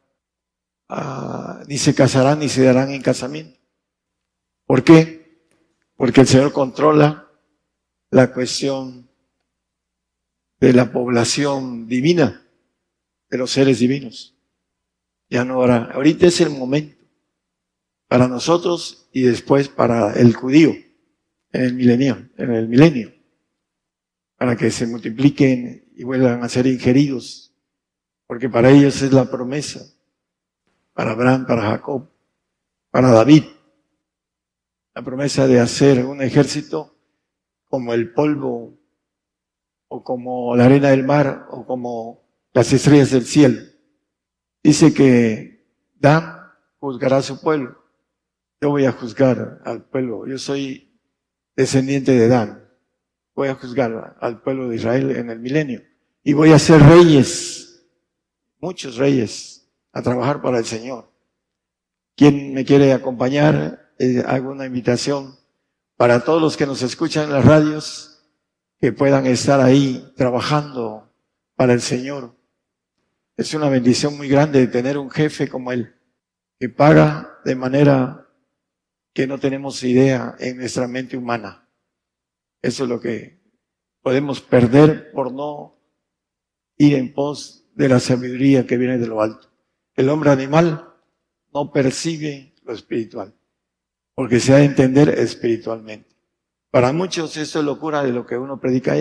ah, 0.89 1.65
ni 1.67 1.79
se 1.79 1.97
casarán 1.97 2.39
ni 2.39 2.49
se 2.49 2.63
darán 2.63 2.91
en 2.91 3.03
casamiento. 3.03 3.59
¿Por 4.67 4.85
qué? 4.85 5.49
Porque 5.97 6.21
el 6.21 6.29
Señor 6.29 6.53
controla 6.53 7.26
la 8.11 8.33
cuestión 8.33 9.09
de 10.61 10.73
la 10.73 10.91
población 10.93 11.87
divina, 11.87 12.47
de 13.29 13.39
los 13.39 13.51
seres 13.51 13.79
divinos. 13.79 14.35
Ya 15.29 15.45
no 15.45 15.55
ahora, 15.55 15.91
ahorita 15.93 16.27
es 16.27 16.41
el 16.41 16.51
momento 16.51 17.05
para 18.09 18.29
nosotros 18.29 19.09
y 19.13 19.23
después 19.23 19.69
para 19.69 20.13
el 20.15 20.35
judío 20.35 20.75
en 21.53 21.63
el 21.63 21.75
milenio, 21.75 22.29
en 22.37 22.53
el 22.53 22.69
milenio, 22.69 23.13
para 24.37 24.57
que 24.57 24.71
se 24.71 24.87
multipliquen 24.87 25.91
y 25.97 26.05
vuelvan 26.05 26.43
a 26.43 26.49
ser 26.49 26.67
ingeridos, 26.67 27.55
porque 28.27 28.49
para 28.49 28.71
ellos 28.71 29.03
es 29.03 29.13
la 29.13 29.31
promesa, 29.31 29.81
para 30.93 31.13
Abraham, 31.13 31.47
para 31.47 31.63
Jacob, 31.63 32.09
para 32.91 33.11
David, 33.11 33.45
la 34.95 35.03
promesa 35.03 35.47
de 35.47 35.61
hacer 35.61 36.05
un 36.05 36.23
ejército 36.23 36.96
como 37.69 37.95
el 37.95 38.13
polvo 38.13 38.79
o 39.89 40.03
como 40.03 40.57
la 40.57 40.67
arena 40.67 40.91
del 40.91 41.05
mar 41.05 41.47
o 41.51 41.67
como 41.67 42.23
las 42.53 42.73
estrellas 42.73 43.11
del 43.11 43.25
cielo. 43.25 43.61
Dice 44.63 44.93
que 44.93 45.65
Dan 45.95 46.37
juzgará 46.79 47.19
a 47.19 47.23
su 47.23 47.41
pueblo. 47.41 47.77
Yo 48.61 48.71
voy 48.71 48.85
a 48.85 48.93
juzgar 48.93 49.61
al 49.65 49.85
pueblo. 49.85 50.27
Yo 50.27 50.39
soy 50.39 50.99
descendiente 51.55 52.13
de 52.13 52.29
Dan. 52.29 52.69
Voy 53.35 53.49
a 53.49 53.55
juzgar 53.55 54.17
al 54.21 54.41
pueblo 54.43 54.69
de 54.69 54.77
Israel 54.77 55.11
en 55.11 55.31
el 55.31 55.39
milenio. 55.39 55.83
Y 56.23 56.33
voy 56.33 56.53
a 56.53 56.59
ser 56.59 56.83
reyes, 56.83 57.87
muchos 58.59 58.97
reyes, 58.97 59.69
a 59.93 60.03
trabajar 60.03 60.43
para 60.43 60.59
el 60.59 60.65
Señor. 60.65 61.11
¿Quién 62.17 62.55
me 62.55 62.65
quiere 62.65 62.93
acompañar? 62.93 63.93
Eh, 63.99 64.23
hago 64.27 64.51
una 64.51 64.67
invitación 64.67 65.37
para 65.97 66.25
todos 66.25 66.41
los 66.41 66.57
que 66.57 66.67
nos 66.67 66.83
escuchan 66.83 67.25
en 67.25 67.33
las 67.33 67.45
radios, 67.45 68.23
que 68.79 68.93
puedan 68.93 69.27
estar 69.27 69.61
ahí 69.61 70.13
trabajando 70.17 71.11
para 71.55 71.73
el 71.73 71.81
Señor. 71.81 72.37
Es 73.37 73.55
una 73.55 73.69
bendición 73.69 74.17
muy 74.17 74.29
grande 74.29 74.61
de 74.61 74.67
tener 74.67 74.99
un 74.99 75.11
jefe 75.11 75.49
como 75.49 75.73
él, 75.73 75.95
que 76.59 76.69
paga 76.69 77.39
de 77.45 77.57
manera 77.57 78.29
que 79.15 79.27
no 79.27 79.39
tenemos 79.39 79.83
idea 79.83 80.37
en 80.39 80.59
nuestra 80.59 80.87
mente 80.87 81.17
humana. 81.17 81.67
Eso 82.61 82.85
es 82.85 82.91
lo 82.91 83.01
que 83.01 83.41
podemos 84.03 84.43
perder 84.43 85.11
por 85.13 85.33
no 85.33 85.81
ir 86.77 86.95
en 86.95 87.15
pos 87.15 87.67
de 87.75 87.89
la 87.89 88.01
sabiduría 88.01 88.67
que 88.67 88.77
viene 88.77 88.99
de 88.99 89.07
lo 89.07 89.23
alto. 89.23 89.51
El 89.95 90.11
hombre 90.11 90.31
animal 90.31 90.95
no 91.55 91.73
percibe 91.73 92.55
lo 92.63 92.75
espiritual 92.75 93.35
porque 94.17 94.41
se 94.41 94.55
ha 94.55 94.57
de 94.57 94.65
entender 94.65 95.11
espiritualmente. 95.11 96.17
Para 96.71 96.93
muchos 96.93 97.37
eso 97.37 97.59
es 97.59 97.65
locura 97.65 98.03
de 98.03 98.13
lo 98.13 98.27
que 98.27 98.39
uno 98.39 98.59
predica. 98.59 98.95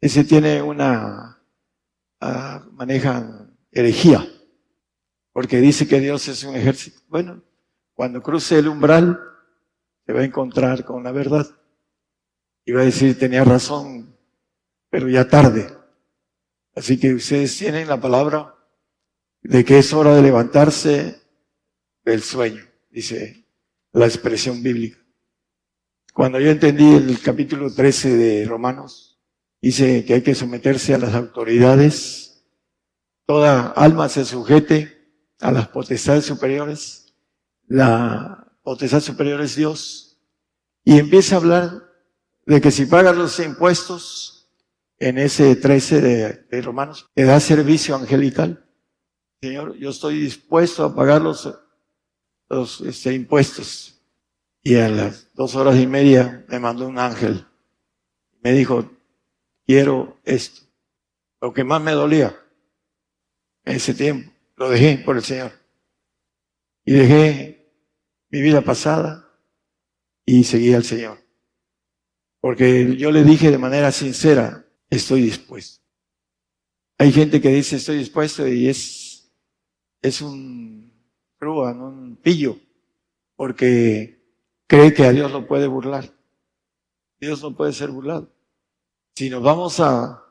Ese 0.00 0.24
tiene 0.24 0.62
una, 0.62 1.44
uh, 2.22 2.72
manejan 2.72 3.58
herejía, 3.70 4.26
porque 5.32 5.58
dice 5.58 5.86
que 5.86 6.00
Dios 6.00 6.26
es 6.28 6.44
un 6.44 6.56
ejército. 6.56 7.02
Bueno, 7.08 7.44
cuando 7.92 8.22
cruce 8.22 8.58
el 8.58 8.68
umbral, 8.68 9.20
se 10.06 10.14
va 10.14 10.20
a 10.20 10.24
encontrar 10.24 10.86
con 10.86 11.04
la 11.04 11.12
verdad. 11.12 11.46
Y 12.64 12.72
va 12.72 12.80
a 12.80 12.86
decir, 12.86 13.18
tenía 13.18 13.44
razón, 13.44 14.16
pero 14.88 15.10
ya 15.10 15.28
tarde. 15.28 15.68
Así 16.74 16.98
que 16.98 17.12
ustedes 17.12 17.56
tienen 17.58 17.86
la 17.86 18.00
palabra 18.00 18.54
de 19.42 19.62
que 19.62 19.78
es 19.78 19.92
hora 19.92 20.14
de 20.14 20.22
levantarse 20.22 21.20
del 22.02 22.22
sueño, 22.22 22.64
dice 22.90 23.41
la 23.92 24.06
expresión 24.06 24.62
bíblica. 24.62 24.98
Cuando 26.12 26.40
yo 26.40 26.50
entendí 26.50 26.94
el 26.94 27.20
capítulo 27.20 27.72
13 27.72 28.16
de 28.16 28.44
Romanos, 28.44 29.20
dice 29.60 30.04
que 30.04 30.14
hay 30.14 30.22
que 30.22 30.34
someterse 30.34 30.94
a 30.94 30.98
las 30.98 31.14
autoridades, 31.14 32.44
toda 33.26 33.68
alma 33.68 34.08
se 34.08 34.24
sujete 34.24 34.98
a 35.40 35.52
las 35.52 35.68
potestades 35.68 36.24
superiores, 36.24 37.14
la 37.66 38.52
potestad 38.62 39.00
superior 39.00 39.40
es 39.40 39.56
Dios, 39.56 40.20
y 40.84 40.98
empieza 40.98 41.36
a 41.36 41.38
hablar 41.38 41.82
de 42.44 42.60
que 42.60 42.70
si 42.70 42.86
pagas 42.86 43.16
los 43.16 43.38
impuestos, 43.38 44.32
en 45.02 45.18
ese 45.18 45.56
13 45.56 46.00
de, 46.48 46.62
Romanos, 46.62 47.10
te 47.12 47.24
da 47.24 47.40
servicio 47.40 47.96
angelical. 47.96 48.64
Señor, 49.40 49.76
yo 49.76 49.90
estoy 49.90 50.20
dispuesto 50.20 50.84
a 50.84 50.94
pagar 50.94 51.20
los 51.20 51.52
los 52.52 52.80
este, 52.82 53.14
impuestos. 53.14 54.00
Y 54.62 54.76
a 54.76 54.88
las 54.88 55.32
dos 55.34 55.56
horas 55.56 55.76
y 55.78 55.86
media 55.86 56.44
me 56.48 56.60
mandó 56.60 56.86
un 56.86 56.98
ángel. 56.98 57.44
Me 58.42 58.52
dijo, 58.52 58.90
quiero 59.66 60.20
esto. 60.24 60.62
Lo 61.40 61.52
que 61.52 61.64
más 61.64 61.82
me 61.82 61.92
dolía 61.92 62.38
en 63.64 63.76
ese 63.76 63.94
tiempo, 63.94 64.30
lo 64.56 64.70
dejé 64.70 64.98
por 64.98 65.16
el 65.16 65.24
Señor. 65.24 65.52
Y 66.84 66.92
dejé 66.92 67.72
mi 68.30 68.40
vida 68.40 68.60
pasada, 68.60 69.28
y 70.24 70.44
seguí 70.44 70.72
al 70.72 70.84
Señor. 70.84 71.18
Porque 72.40 72.96
yo 72.96 73.10
le 73.10 73.24
dije 73.24 73.50
de 73.50 73.58
manera 73.58 73.92
sincera, 73.92 74.64
estoy 74.90 75.22
dispuesto. 75.22 75.82
Hay 76.98 77.12
gente 77.12 77.40
que 77.40 77.48
dice 77.48 77.76
estoy 77.76 77.98
dispuesto 77.98 78.46
y 78.46 78.68
es, 78.68 79.32
es 80.00 80.20
un 80.22 80.81
crúa, 81.42 81.72
un 81.72 82.14
pillo, 82.22 82.56
porque 83.34 84.22
cree 84.68 84.94
que 84.94 85.02
a 85.02 85.10
Dios 85.10 85.32
lo 85.32 85.44
puede 85.48 85.66
burlar. 85.66 86.08
Dios 87.20 87.42
no 87.42 87.56
puede 87.56 87.72
ser 87.72 87.90
burlado. 87.90 88.32
Si 89.16 89.28
nos 89.28 89.42
vamos 89.42 89.80
a 89.80 90.22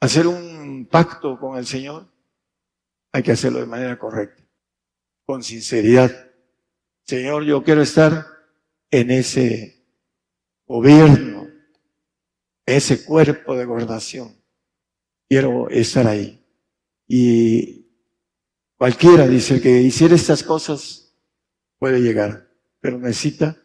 hacer 0.00 0.26
un 0.26 0.84
pacto 0.84 1.40
con 1.40 1.56
el 1.56 1.64
Señor, 1.64 2.12
hay 3.10 3.22
que 3.22 3.32
hacerlo 3.32 3.60
de 3.60 3.64
manera 3.64 3.98
correcta, 3.98 4.44
con 5.24 5.42
sinceridad. 5.42 6.10
Señor, 7.06 7.44
yo 7.44 7.64
quiero 7.64 7.80
estar 7.80 8.26
en 8.90 9.10
ese 9.10 9.82
gobierno, 10.66 11.48
ese 12.66 13.02
cuerpo 13.02 13.56
de 13.56 13.64
gobernación. 13.64 14.36
Quiero 15.26 15.70
estar 15.70 16.06
ahí. 16.06 16.44
Y 17.06 17.77
cualquiera, 18.78 19.26
dice, 19.26 19.54
el 19.54 19.62
que 19.62 19.82
hiciera 19.82 20.14
estas 20.14 20.42
cosas 20.42 21.14
puede 21.78 22.00
llegar, 22.00 22.48
pero 22.80 22.98
necesita 22.98 23.56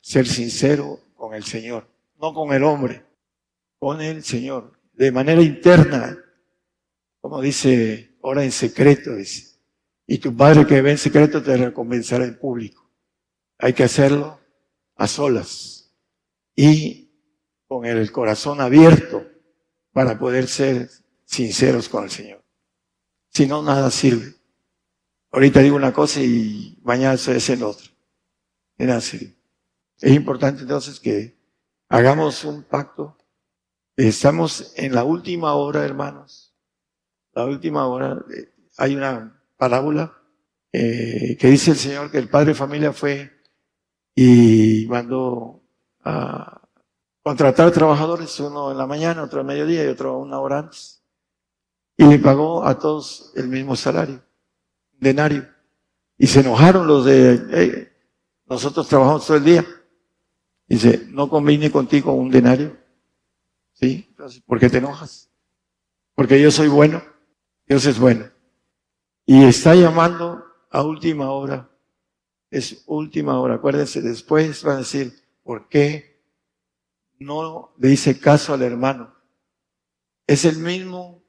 ser 0.00 0.26
sincero 0.26 1.00
con 1.14 1.32
el 1.34 1.44
Señor, 1.44 1.88
no 2.20 2.34
con 2.34 2.52
el 2.52 2.64
hombre, 2.64 3.06
con 3.78 4.00
el 4.00 4.22
Señor, 4.24 4.78
de 4.92 5.12
manera 5.12 5.40
interna, 5.40 6.18
como 7.20 7.40
dice, 7.40 8.16
ora 8.20 8.44
en 8.44 8.52
secreto, 8.52 9.14
dice. 9.14 9.58
Y 10.06 10.18
tu 10.18 10.36
Padre 10.36 10.66
que 10.66 10.82
ve 10.82 10.90
en 10.90 10.98
secreto 10.98 11.42
te 11.42 11.56
recompensará 11.56 12.24
en 12.24 12.38
público. 12.38 12.90
Hay 13.58 13.72
que 13.72 13.84
hacerlo 13.84 14.40
a 14.96 15.06
solas 15.06 15.94
y 16.54 17.10
con 17.68 17.86
el 17.86 18.10
corazón 18.10 18.60
abierto 18.60 19.24
para 19.92 20.18
poder 20.18 20.48
ser 20.48 20.90
sinceros 21.24 21.88
con 21.88 22.04
el 22.04 22.10
Señor. 22.10 22.41
Si 23.32 23.46
no, 23.46 23.62
nada 23.62 23.90
sirve. 23.90 24.34
Ahorita 25.30 25.60
digo 25.60 25.76
una 25.76 25.92
cosa 25.92 26.20
y 26.20 26.78
mañana 26.82 27.16
se 27.16 27.36
es 27.36 27.48
el 27.48 27.62
otro. 27.62 27.90
Es 28.76 30.12
importante 30.12 30.62
entonces 30.62 31.00
que 31.00 31.38
hagamos 31.88 32.44
un 32.44 32.62
pacto. 32.62 33.16
Estamos 33.96 34.74
en 34.76 34.94
la 34.94 35.04
última 35.04 35.54
hora, 35.54 35.84
hermanos. 35.84 36.54
La 37.32 37.46
última 37.46 37.86
hora. 37.86 38.22
Eh, 38.36 38.52
hay 38.76 38.96
una 38.96 39.40
parábola 39.56 40.12
eh, 40.72 41.36
que 41.38 41.48
dice 41.48 41.70
el 41.70 41.76
Señor 41.78 42.10
que 42.10 42.18
el 42.18 42.28
padre 42.28 42.48
de 42.48 42.54
familia 42.54 42.92
fue 42.92 43.30
y 44.14 44.86
mandó 44.88 45.62
a 46.04 46.60
contratar 47.22 47.70
trabajadores, 47.70 48.38
uno 48.40 48.72
en 48.72 48.78
la 48.78 48.86
mañana, 48.86 49.22
otro 49.22 49.40
a 49.40 49.44
mediodía 49.44 49.84
y 49.84 49.88
otro 49.88 50.18
una 50.18 50.38
hora 50.40 50.58
antes. 50.58 51.01
Y 51.96 52.04
le 52.04 52.18
pagó 52.18 52.64
a 52.64 52.78
todos 52.78 53.32
el 53.36 53.48
mismo 53.48 53.76
salario, 53.76 54.22
denario. 54.98 55.48
Y 56.18 56.26
se 56.26 56.40
enojaron 56.40 56.86
los 56.86 57.04
de, 57.04 57.92
nosotros 58.46 58.88
trabajamos 58.88 59.26
todo 59.26 59.36
el 59.36 59.44
día. 59.44 59.66
Dice, 60.66 61.06
no 61.10 61.28
conviene 61.28 61.70
contigo 61.70 62.12
un 62.12 62.30
denario. 62.30 62.76
¿Sí? 63.74 64.14
¿por 64.46 64.60
qué 64.60 64.70
te 64.70 64.78
enojas? 64.78 65.28
Porque 66.14 66.40
yo 66.40 66.50
soy 66.50 66.68
bueno, 66.68 67.02
Dios 67.66 67.84
es 67.86 67.98
bueno. 67.98 68.26
Y 69.26 69.44
está 69.44 69.74
llamando 69.74 70.44
a 70.70 70.82
última 70.82 71.30
hora 71.30 71.72
es 72.52 72.84
última 72.86 73.40
hora. 73.40 73.54
Acuérdense, 73.54 74.02
después 74.02 74.62
van 74.62 74.76
a 74.76 74.78
decir, 74.80 75.12
¿por 75.42 75.68
qué 75.68 76.22
no 77.18 77.74
le 77.78 77.90
hice 77.90 78.20
caso 78.20 78.52
al 78.52 78.62
hermano? 78.62 79.16
Es 80.26 80.44
el 80.44 80.58
mismo 80.58 81.21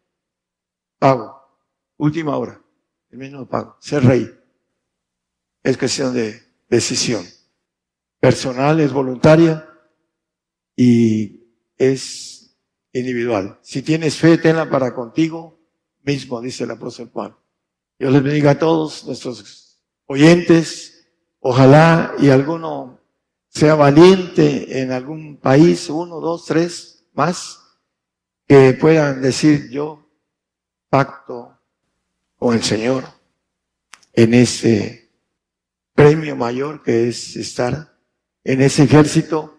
pago, 1.03 1.35
última 1.97 2.37
hora, 2.37 2.61
el 3.09 3.17
mismo 3.17 3.45
pago, 3.45 3.75
ser 3.81 4.05
rey. 4.05 4.33
Es 5.61 5.77
cuestión 5.77 6.13
de 6.13 6.41
decisión. 6.69 7.25
Personal, 8.21 8.79
es 8.79 8.93
voluntaria 8.93 9.69
y 10.77 11.43
es 11.75 12.55
individual. 12.93 13.59
Si 13.61 13.81
tienes 13.81 14.15
fe, 14.15 14.37
tenla 14.37 14.69
para 14.69 14.95
contigo 14.95 15.59
mismo, 16.03 16.39
dice 16.39 16.63
el 16.63 16.71
apóstol 16.71 17.09
Juan. 17.11 17.35
Dios 17.99 18.13
les 18.13 18.23
bendiga 18.23 18.51
a 18.51 18.59
todos 18.59 19.05
nuestros 19.05 19.81
oyentes 20.05 20.93
Ojalá 21.45 22.15
y 22.19 22.29
alguno 22.29 23.01
sea 23.49 23.75
valiente 23.75 24.79
en 24.79 24.93
algún 24.93 25.35
país, 25.35 25.89
uno, 25.89 26.21
dos, 26.21 26.45
tres 26.45 27.03
más, 27.11 27.59
que 28.47 28.71
puedan 28.79 29.21
decir 29.21 29.69
yo 29.69 30.02
pacto 30.93 31.57
con 32.37 32.53
el 32.53 32.61
Señor 32.61 33.03
en 34.13 34.35
ese 34.35 35.09
premio 35.95 36.35
mayor 36.35 36.83
que 36.83 37.07
es 37.07 37.35
estar 37.35 37.97
en 38.43 38.61
ese 38.61 38.83
ejército 38.83 39.57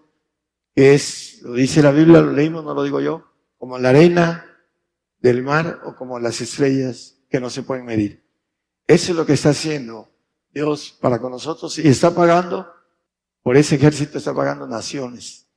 que 0.76 0.94
es, 0.94 1.40
lo 1.42 1.54
dice 1.54 1.82
la 1.82 1.90
Biblia, 1.90 2.20
lo 2.20 2.30
leímos, 2.30 2.64
no 2.64 2.72
lo 2.72 2.84
digo 2.84 3.00
yo, 3.00 3.32
como 3.58 3.80
la 3.80 3.88
arena 3.88 4.46
del 5.18 5.42
mar 5.42 5.80
o 5.84 5.96
como 5.96 6.20
las 6.20 6.40
estrellas 6.40 7.16
que 7.28 7.40
no 7.40 7.50
se 7.50 7.64
pueden 7.64 7.84
medir. 7.84 8.24
Eso 8.86 9.10
es 9.10 9.18
lo 9.18 9.26
que 9.26 9.32
está 9.32 9.48
haciendo 9.48 10.08
Dios 10.52 10.96
para 11.00 11.20
con 11.20 11.32
nosotros 11.32 11.76
y 11.80 11.88
está 11.88 12.14
pagando, 12.14 12.72
por 13.42 13.56
ese 13.56 13.74
ejército 13.74 14.18
está 14.18 14.32
pagando 14.32 14.68
naciones. 14.68 15.48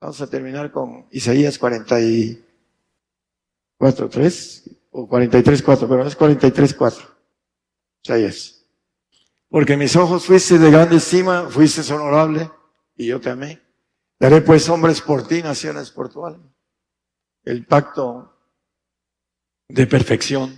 Vamos 0.00 0.20
a 0.20 0.30
terminar 0.30 0.70
con 0.70 1.08
Isaías 1.10 1.58
44, 1.58 4.08
3 4.08 4.78
o 4.92 5.08
43, 5.08 5.62
4, 5.62 5.88
pero 5.88 6.06
es 6.06 6.14
43, 6.14 6.74
4. 6.74 7.06
Isaías. 8.04 8.66
Porque 9.48 9.76
mis 9.76 9.96
ojos 9.96 10.26
fuiste 10.26 10.58
de 10.58 10.70
grande 10.70 10.96
estima, 10.96 11.48
fuiste 11.48 11.80
honorable 11.92 12.50
y 12.96 13.06
yo 13.06 13.20
te 13.20 13.30
amé. 13.30 13.60
Daré 14.18 14.42
pues 14.42 14.68
hombres 14.68 15.00
por 15.00 15.26
ti, 15.26 15.42
naciones 15.42 15.90
por 15.90 16.10
tu 16.10 16.24
alma. 16.24 16.54
El 17.44 17.66
pacto 17.66 18.36
de 19.68 19.86
perfección 19.86 20.56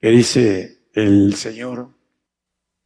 que 0.00 0.08
dice 0.08 0.88
el 0.92 1.34
Señor 1.34 1.90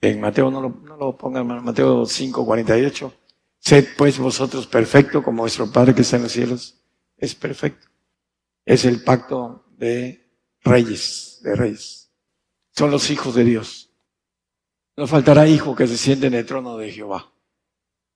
en 0.00 0.20
Mateo, 0.20 0.50
no 0.50 0.60
lo, 0.60 0.68
no 0.68 0.96
lo 0.96 1.16
pongan, 1.16 1.64
Mateo 1.64 2.04
5, 2.04 2.44
48. 2.44 3.14
Sed 3.58 3.86
pues 3.96 4.18
vosotros 4.18 4.66
perfecto 4.66 5.22
como 5.22 5.42
vuestro 5.42 5.70
Padre 5.70 5.94
que 5.94 6.02
está 6.02 6.16
en 6.16 6.24
los 6.24 6.32
cielos 6.32 6.80
es 7.16 7.34
perfecto. 7.34 7.88
Es 8.64 8.84
el 8.84 9.02
pacto 9.02 9.64
de 9.76 10.27
reyes, 10.62 11.40
de 11.42 11.54
reyes. 11.54 12.10
Son 12.72 12.90
los 12.90 13.10
hijos 13.10 13.34
de 13.34 13.44
Dios. 13.44 13.90
No 14.96 15.06
faltará 15.06 15.48
hijo 15.48 15.76
que 15.76 15.86
se 15.86 15.96
siente 15.96 16.26
en 16.26 16.34
el 16.34 16.46
trono 16.46 16.76
de 16.76 16.90
Jehová. 16.90 17.32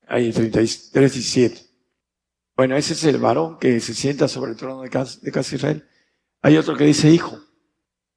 Hay 0.07 0.33
33 0.33 1.17
y 1.17 1.23
7. 1.23 1.61
Bueno, 2.57 2.77
ese 2.77 2.93
es 2.93 3.05
el 3.05 3.19
varón 3.19 3.59
que 3.59 3.81
se 3.81 3.95
sienta 3.95 4.29
sobre 4.29 4.53
el 4.53 4.57
trono 4.57 4.83
de 4.83 4.91
casa, 4.91 5.21
Israel. 5.55 5.89
Hay 6.43 6.57
otro 6.57 6.77
que 6.77 6.85
dice 6.85 7.11
hijo. 7.11 7.41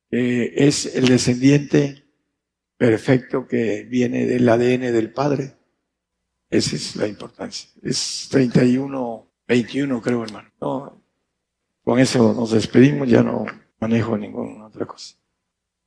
es 0.09 0.95
el 0.95 1.07
descendiente 1.07 2.05
perfecto 2.77 3.47
que 3.47 3.83
viene 3.83 4.25
del 4.25 4.47
ADN 4.47 4.93
del 4.93 5.13
Padre. 5.13 5.55
Esa 6.49 6.75
es 6.75 6.95
la 6.95 7.07
importancia. 7.07 7.69
Es 7.81 8.27
31, 8.31 9.31
21 9.47 10.01
creo, 10.01 10.23
hermano. 10.23 10.49
No, 10.59 11.03
con 11.83 11.99
eso 11.99 12.33
nos 12.33 12.51
despedimos, 12.51 13.07
ya 13.07 13.23
no 13.23 13.45
manejo 13.79 14.17
ninguna 14.17 14.67
otra 14.67 14.85
cosa. 14.85 15.15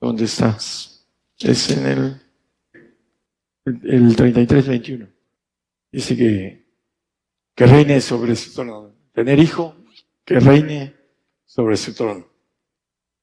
¿Dónde 0.01 0.25
estás? 0.25 1.07
Es 1.39 1.71
en 1.71 1.87
el, 1.87 2.23
el 3.85 4.17
33, 4.17 4.69
21. 4.69 5.09
Dice 5.91 6.17
que, 6.17 6.67
que 7.55 7.67
reine 7.67 8.01
sobre 8.01 8.37
su 8.37 8.53
trono. 8.55 8.93
Tener 9.13 9.39
hijo, 9.39 9.75
que 10.25 10.39
reine 10.41 10.95
sobre 11.45 11.77
su 11.77 11.95
trono. 11.95 12.27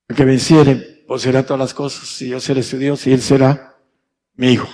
El 0.08 0.16
que 0.16 0.26
venciere 0.26 0.76
poseerá 1.08 1.44
todas 1.44 1.60
las 1.60 1.74
cosas 1.74 2.22
y 2.22 2.30
yo 2.30 2.40
seré 2.40 2.64
su 2.64 2.78
Dios 2.78 3.06
y 3.08 3.14
Él 3.14 3.22
será 3.22 3.78
mi 4.36 4.52
hijo. 4.52 4.68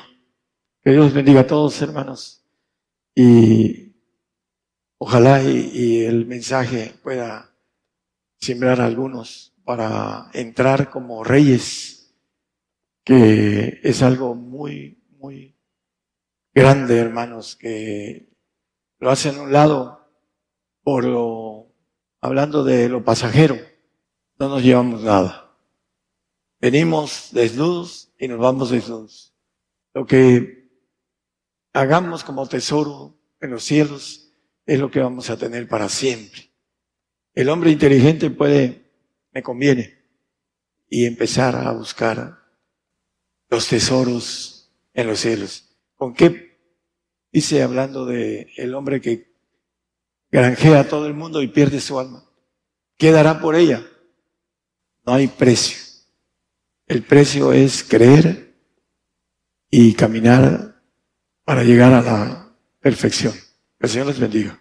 Que 0.84 0.92
Dios 0.92 1.14
bendiga 1.14 1.42
a 1.42 1.48
todos, 1.48 1.82
hermanos. 1.82 2.44
Y 3.14 3.94
ojalá 4.98 5.44
y, 5.44 6.02
el 6.06 6.26
mensaje 6.26 6.94
pueda 7.04 7.54
sembrar 8.40 8.82
a 8.82 8.86
algunos 8.86 9.51
para 9.64 10.30
entrar 10.34 10.90
como 10.90 11.24
reyes, 11.24 12.16
que 13.04 13.80
es 13.84 14.02
algo 14.02 14.36
muy, 14.36 15.04
muy 15.18 15.58
grande, 16.54 16.98
hermanos, 16.98 17.56
que 17.56 18.30
lo 19.00 19.10
hacen 19.10 19.36
a 19.38 19.42
un 19.42 19.52
lado 19.52 20.08
por 20.84 21.06
lo, 21.06 21.74
hablando 22.22 22.64
de 22.64 22.90
lo 22.90 23.04
pasajero, 23.04 23.58
no 24.40 24.50
nos 24.50 24.64
llevamos 24.64 25.04
nada. 25.04 25.58
Venimos 26.60 27.30
desnudos 27.32 28.14
y 28.20 28.28
nos 28.28 28.40
vamos 28.40 28.70
desnudos. 28.70 29.36
Lo 29.94 30.06
que 30.06 30.70
hagamos 31.74 32.24
como 32.24 32.48
tesoro 32.48 33.18
en 33.40 33.52
los 33.52 33.64
cielos, 33.64 34.32
es 34.66 34.80
lo 34.80 34.92
que 34.92 35.00
vamos 35.00 35.30
a 35.30 35.38
tener 35.38 35.68
para 35.68 35.90
siempre. 35.90 36.54
El 37.34 37.50
hombre 37.50 37.72
inteligente 37.72 38.30
puede, 38.30 38.91
me 39.32 39.44
conviene, 39.44 40.02
y 40.90 41.06
empezar 41.06 41.56
a 41.56 41.72
buscar 41.72 42.40
los 43.50 43.68
tesoros 43.68 44.72
en 44.94 45.08
los 45.08 45.20
cielos. 45.20 45.70
¿Con 45.96 46.14
qué? 46.14 46.60
Dice 47.32 47.64
hablando 47.64 48.06
de 48.06 48.52
el 48.58 48.76
hombre 48.76 49.00
que 49.00 49.32
granjea 50.30 50.82
a 50.82 50.88
todo 50.88 51.08
el 51.08 51.14
mundo 51.14 51.42
y 51.42 51.48
pierde 51.48 51.80
su 51.80 51.98
alma. 52.00 52.26
¿Qué 52.98 53.12
dará 53.12 53.40
por 53.40 53.56
ella? 53.56 53.86
No 55.06 55.14
hay 55.14 55.28
precio. 55.28 55.78
El 56.88 57.04
precio 57.04 57.54
es 57.54 57.84
creer 57.84 58.54
y 59.70 59.94
caminar 59.94 60.84
para 61.46 61.64
llegar 61.64 61.94
a 61.94 62.02
la 62.02 62.56
perfección. 62.82 63.34
El 63.80 63.90
Señor 63.90 64.08
les 64.08 64.20
bendiga. 64.20 64.61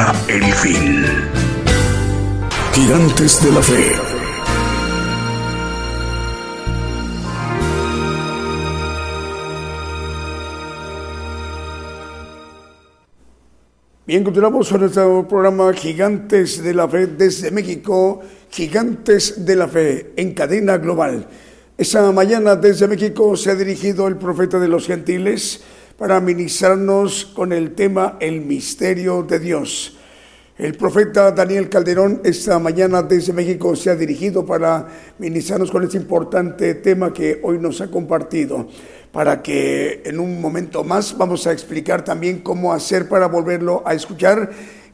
vendrá 0.00 0.14
el 0.28 0.44
fin. 0.54 1.04
Gigantes 2.72 3.42
de 3.42 3.52
la 3.52 3.62
fe. 3.62 3.92
Bien, 14.06 14.24
continuamos 14.24 14.68
con 14.68 14.80
nuestro 14.80 15.28
programa 15.28 15.72
Gigantes 15.72 16.62
de 16.64 16.74
la 16.74 16.88
Fe 16.88 17.06
desde 17.06 17.52
México, 17.52 18.20
Gigantes 18.50 19.44
de 19.44 19.54
la 19.54 19.68
Fe 19.68 20.12
en 20.16 20.34
cadena 20.34 20.78
global. 20.78 21.28
Esta 21.78 22.10
mañana 22.10 22.56
desde 22.56 22.88
México 22.88 23.36
se 23.36 23.50
ha 23.50 23.54
dirigido 23.54 24.08
el 24.08 24.16
profeta 24.16 24.58
de 24.58 24.66
los 24.66 24.86
gentiles 24.86 25.62
para 26.00 26.18
ministrarnos 26.18 27.26
con 27.26 27.52
el 27.52 27.74
tema 27.74 28.16
El 28.20 28.40
misterio 28.40 29.22
de 29.22 29.38
Dios. 29.38 29.98
El 30.56 30.74
profeta 30.74 31.30
Daniel 31.30 31.68
Calderón 31.68 32.22
esta 32.24 32.58
mañana 32.58 33.02
desde 33.02 33.34
México 33.34 33.76
se 33.76 33.90
ha 33.90 33.96
dirigido 33.96 34.46
para 34.46 34.88
ministrarnos 35.18 35.70
con 35.70 35.84
este 35.84 35.98
importante 35.98 36.76
tema 36.76 37.12
que 37.12 37.40
hoy 37.42 37.58
nos 37.58 37.82
ha 37.82 37.90
compartido 37.90 38.66
para 39.12 39.42
que 39.42 40.00
en 40.06 40.18
un 40.20 40.40
momento 40.40 40.84
más 40.84 41.18
vamos 41.18 41.46
a 41.46 41.52
explicar 41.52 42.02
también 42.02 42.38
cómo 42.38 42.72
hacer 42.72 43.06
para 43.06 43.26
volverlo 43.26 43.82
a 43.84 43.92
escuchar 43.92 44.50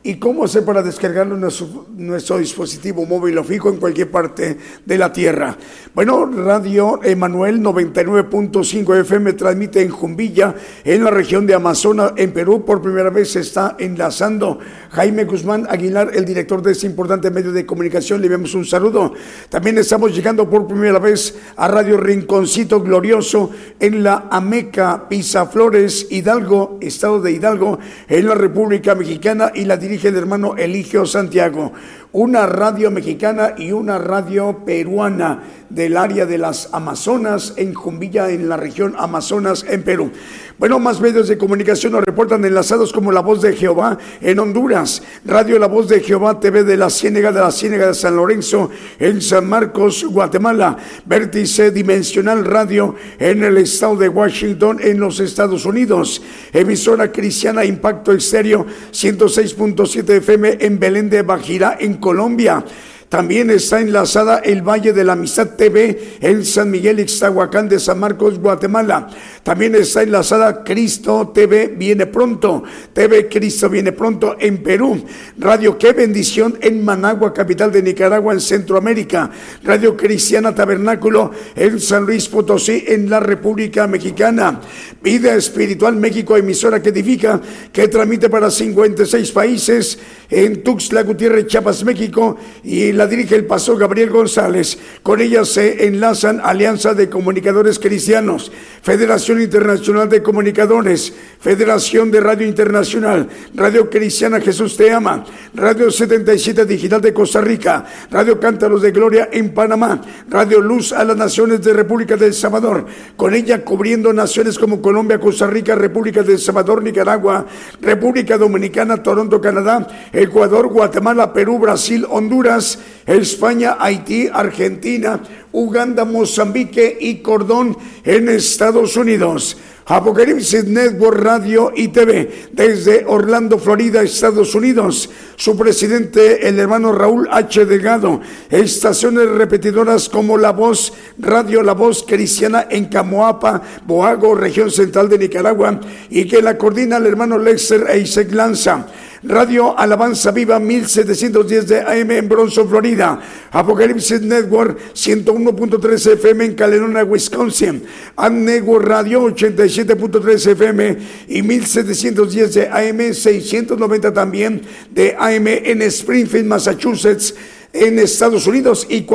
y 0.07 0.19
cómo 0.21 0.45
hacer 0.45 0.65
para 0.65 0.85
descargarlo 0.85 1.35
en 1.35 1.41
nuestro, 1.41 2.39
dispositivo 2.39 3.05
móvil 3.07 3.39
o 3.39 3.45
fijo 3.45 3.69
en 3.71 3.79
cualquier 3.79 4.09
parte 4.09 4.57
de 4.85 4.99
la 4.99 5.13
tierra. 5.13 5.59
Bueno, 5.97 6.27
Radio 6.27 7.01
Emanuel 7.03 7.61
99.5 7.61 9.01
FM 9.01 9.33
transmite 9.33 9.83
en 9.83 9.91
Jumbilla, 9.91 10.55
en 10.85 11.03
la 11.03 11.11
región 11.11 11.45
de 11.45 11.55
Amazonas, 11.55 12.13
en 12.17 12.31
Perú. 12.31 12.65
Por 12.65 12.81
primera 12.81 13.11
vez 13.11 13.33
se 13.33 13.41
está 13.41 13.75
enlazando 13.81 14.61
Jaime 14.91 15.25
Guzmán 15.25 15.67
Aguilar, 15.69 16.13
el 16.15 16.25
director 16.25 16.63
de 16.63 16.71
este 16.71 16.87
importante 16.87 17.33
medio 17.33 17.51
de 17.51 17.67
comunicación. 17.67 18.21
Le 18.21 18.29
enviamos 18.29 18.55
un 18.55 18.65
saludo. 18.65 19.13
También 19.49 19.77
estamos 19.79 20.15
llegando 20.15 20.49
por 20.49 20.69
primera 20.69 21.01
vez 21.01 21.37
a 21.57 21.67
Radio 21.67 21.97
Rinconcito 21.97 22.81
Glorioso 22.81 23.51
en 23.81 24.05
la 24.05 24.29
Ameca, 24.31 25.09
Flores, 25.51 26.07
Hidalgo, 26.11 26.79
estado 26.81 27.21
de 27.21 27.33
Hidalgo, 27.33 27.81
en 28.07 28.27
la 28.27 28.37
República 28.37 28.95
Mexicana 28.95 29.51
y 29.53 29.65
la 29.65 29.77
dirige 29.97 30.09
el 30.09 30.17
hermano 30.17 30.57
Eligio 30.59 31.07
Santiago. 31.07 31.73
Una 32.13 32.45
radio 32.45 32.91
mexicana 32.91 33.55
y 33.57 33.73
una 33.73 33.97
radio 33.97 34.63
peruana 34.67 35.43
del 35.71 35.97
área 35.97 36.27
de 36.27 36.39
las 36.39 36.69
Amazonas 36.73 37.55
en 37.57 37.75
Jumbilla, 37.75 38.31
en 38.31 38.49
la 38.49 38.57
región 38.57 38.95
Amazonas, 38.99 39.65
en 39.69 39.83
Perú. 39.83 40.11
Bueno, 40.59 40.79
más 40.79 41.03
medios 41.03 41.29
de 41.29 41.37
comunicación 41.37 41.93
nos 41.93 42.05
reportan 42.05 42.43
enlazados 42.45 42.91
como 42.91 43.13
La 43.13 43.21
Voz 43.21 43.43
de 43.43 43.55
Jehová 43.55 43.99
en 44.23 44.39
Honduras, 44.39 45.03
Radio 45.27 45.59
La 45.59 45.67
Voz 45.67 45.87
de 45.89 46.01
Jehová 46.01 46.41
TV 46.41 46.65
de 46.65 46.79
la 46.79 46.89
Ciénega 46.89 47.31
de 47.31 47.41
la 47.41 47.51
Ciénega 47.51 47.89
de 47.89 47.95
San 47.95 48.17
Lorenzo 48.17 48.71
en 48.99 49.21
San 49.21 49.47
Marcos, 49.47 50.05
Guatemala, 50.05 50.79
Vértice 51.05 51.71
Dimensional 51.71 52.45
Radio 52.45 52.95
en 53.19 53.45
el 53.45 53.59
estado 53.59 53.97
de 53.97 54.09
Washington 54.09 54.79
en 54.81 54.99
los 54.99 55.21
Estados 55.21 55.67
Unidos, 55.67 56.23
emisora 56.55 57.13
cristiana 57.13 57.63
Impacto 57.63 58.13
Estéreo 58.13 58.65
106.7 58.93 60.09
FM 60.09 60.57
en 60.61 60.79
Belén 60.79 61.11
de 61.11 61.21
Bajira 61.21 61.77
en 61.79 61.95
Colombia. 61.99 62.65
También 63.09 63.51
está 63.51 63.81
enlazada 63.81 64.39
el 64.39 64.63
Valle 64.63 64.93
de 64.93 65.05
la 65.05 65.13
Amistad 65.13 65.51
TV 65.57 66.19
en 66.21 66.45
San 66.45 66.71
Miguel 66.71 66.99
Ixtahuacán 66.99 67.69
de 67.69 67.79
San 67.79 68.01
Marcos, 68.01 68.39
Guatemala. 68.41 69.09
También 69.45 69.77
está 69.77 70.03
enlazada 70.03 70.65
Cristo 70.65 71.31
TV 71.33 71.69
Viene 71.69 72.07
Pronto, 72.07 72.65
TV 72.93 73.29
Cristo 73.29 73.71
Viene 73.71 73.93
Pronto 73.93 74.37
en 74.41 74.61
Perú. 74.61 75.05
Radio 75.39 75.79
Qué 75.79 75.93
Bendición 75.93 76.59
en 76.61 76.85
Managua, 76.85 77.33
capital 77.33 77.71
de 77.71 77.83
Nicaragua, 77.83 78.33
en 78.33 78.41
Centroamérica. 78.41 79.31
Radio 79.63 79.97
Cristiana 79.97 80.53
Tabernáculo 80.53 81.31
en 81.55 81.79
San 81.79 82.07
Luis 82.07 82.29
Potosí, 82.29 82.85
en 82.89 83.09
la 83.09 83.21
República 83.21 83.87
Mexicana. 83.87 84.61
Vida 85.01 85.35
Espiritual 85.37 85.95
México, 85.95 86.37
emisora 86.37 86.83
que 86.83 86.89
edifica, 86.89 87.41
que 87.73 87.87
transmite 87.87 88.29
para 88.29 88.51
56 88.51 89.31
países 89.31 89.99
en 90.29 90.65
Tuxtla 90.65 91.03
Gutiérrez, 91.03 91.47
Chiapas, 91.47 91.85
México. 91.85 92.37
Y 92.65 92.96
la 92.97 93.07
dirige 93.07 93.37
el 93.37 93.45
pastor 93.45 93.79
Gabriel 93.79 94.11
González. 94.11 94.79
Con 95.03 95.21
ella 95.21 95.45
se 95.45 95.87
enlazan 95.87 96.41
Alianza 96.43 96.95
de 96.95 97.09
Comunicadores 97.09 97.79
Cristianos, 97.79 98.51
Federación 98.83 99.41
Internacional 99.41 100.09
de 100.09 100.23
Comunicadores, 100.23 101.13
Federación 101.41 102.11
de 102.11 102.21
Radio 102.21 102.47
Internacional, 102.47 103.29
Radio 103.55 103.89
Cristiana 103.91 104.41
Jesús 104.41 104.77
Te 104.77 104.93
Ama, 104.93 105.25
Radio 105.55 105.91
77 105.91 106.65
Digital 106.65 107.01
de 107.01 107.13
Costa 107.13 107.41
Rica, 107.41 107.85
Radio 108.11 108.41
Cántaros 108.41 108.83
de 108.83 108.91
Gloria 108.91 109.29
en 109.31 109.53
Panamá, 109.53 110.01
Radio 110.29 110.61
Luz 110.61 110.93
a 110.93 111.05
las 111.05 111.17
Naciones 111.17 111.63
de 111.63 111.73
República 111.73 112.17
del 112.17 112.35
Salvador, 112.35 112.87
con 113.17 113.35
ella 113.35 113.65
cubriendo 113.65 114.13
naciones 114.13 114.59
como 114.59 114.81
Colombia, 114.81 115.21
Costa 115.21 115.47
Rica, 115.47 115.75
República 115.75 116.23
del 116.23 116.39
Salvador, 116.39 116.83
Nicaragua, 116.83 117.47
República 117.81 118.39
Dominicana, 118.39 119.03
Toronto, 119.03 119.41
Canadá, 119.41 119.87
Ecuador, 120.13 120.69
Guatemala, 120.69 121.33
Perú, 121.33 121.59
Brasil, 121.59 122.07
Honduras, 122.09 122.79
España, 123.07 123.77
Haití, 123.79 124.29
Argentina, 124.33 125.21
Uganda, 125.53 126.05
Mozambique 126.05 126.99
y 127.01 127.17
Cordón 127.17 127.77
en 128.05 128.29
Estados 128.29 128.97
Unidos. 128.97 129.57
Apocalipsis 129.89 130.65
Network 130.65 131.21
Radio 131.21 131.73
y 131.75 131.89
TV 131.89 132.49
desde 132.51 133.05
Orlando, 133.07 133.57
Florida, 133.57 134.03
Estados 134.03 134.53
Unidos. 134.57 135.09
Su 135.37 135.57
presidente, 135.57 136.49
el 136.49 136.59
hermano 136.59 136.91
Raúl 136.91 137.29
H. 137.31 137.65
Delgado. 137.67 138.21
Estaciones 138.51 139.29
repetidoras 139.29 140.09
como 140.09 140.37
La 140.39 140.51
Voz, 140.51 140.93
Radio 141.19 141.63
La 141.63 141.75
Voz 141.75 142.03
Cristiana 142.03 142.67
en 142.69 142.87
Camoapa, 142.87 143.63
Boago, 143.87 144.35
región 144.35 144.73
central 144.73 145.09
de 145.09 145.19
Nicaragua, 145.19 145.79
y 146.11 146.27
que 146.27 146.43
la 146.43 146.59
coordina 146.59 146.97
el 146.97 147.07
hermano 147.07 147.39
Lexer 147.39 147.87
Eisek 147.89 148.33
Lanza. 148.33 148.89
Radio 149.23 149.77
Alabanza 149.79 150.31
Viva 150.31 150.59
1710 150.59 151.67
de 151.67 151.81
AM 151.81 152.11
en 152.11 152.29
Bronson, 152.29 152.69
Florida. 152.69 153.21
Apocalipsis 153.51 154.21
Network 154.21 154.93
101.3 154.95 156.13
FM 156.13 156.45
en 156.45 156.55
Caledona, 156.55 157.05
Wisconsin. 157.05 157.83
Am 158.17 158.45
Network 158.45 158.87
Radio 158.87 159.23
87.3 159.25 160.51
FM 160.53 160.99
y 161.29 161.43
1710 161.43 162.55
de 162.55 162.69
AM 162.69 163.15
690 163.15 164.13
también 164.13 164.63
de 164.91 165.17
AM 165.19 165.47
en 165.47 165.83
Springfield, 165.83 166.47
Massachusetts 166.47 167.35
en 167.73 167.99
Estados 167.99 168.47
Unidos 168.47 168.87
y 168.89 169.07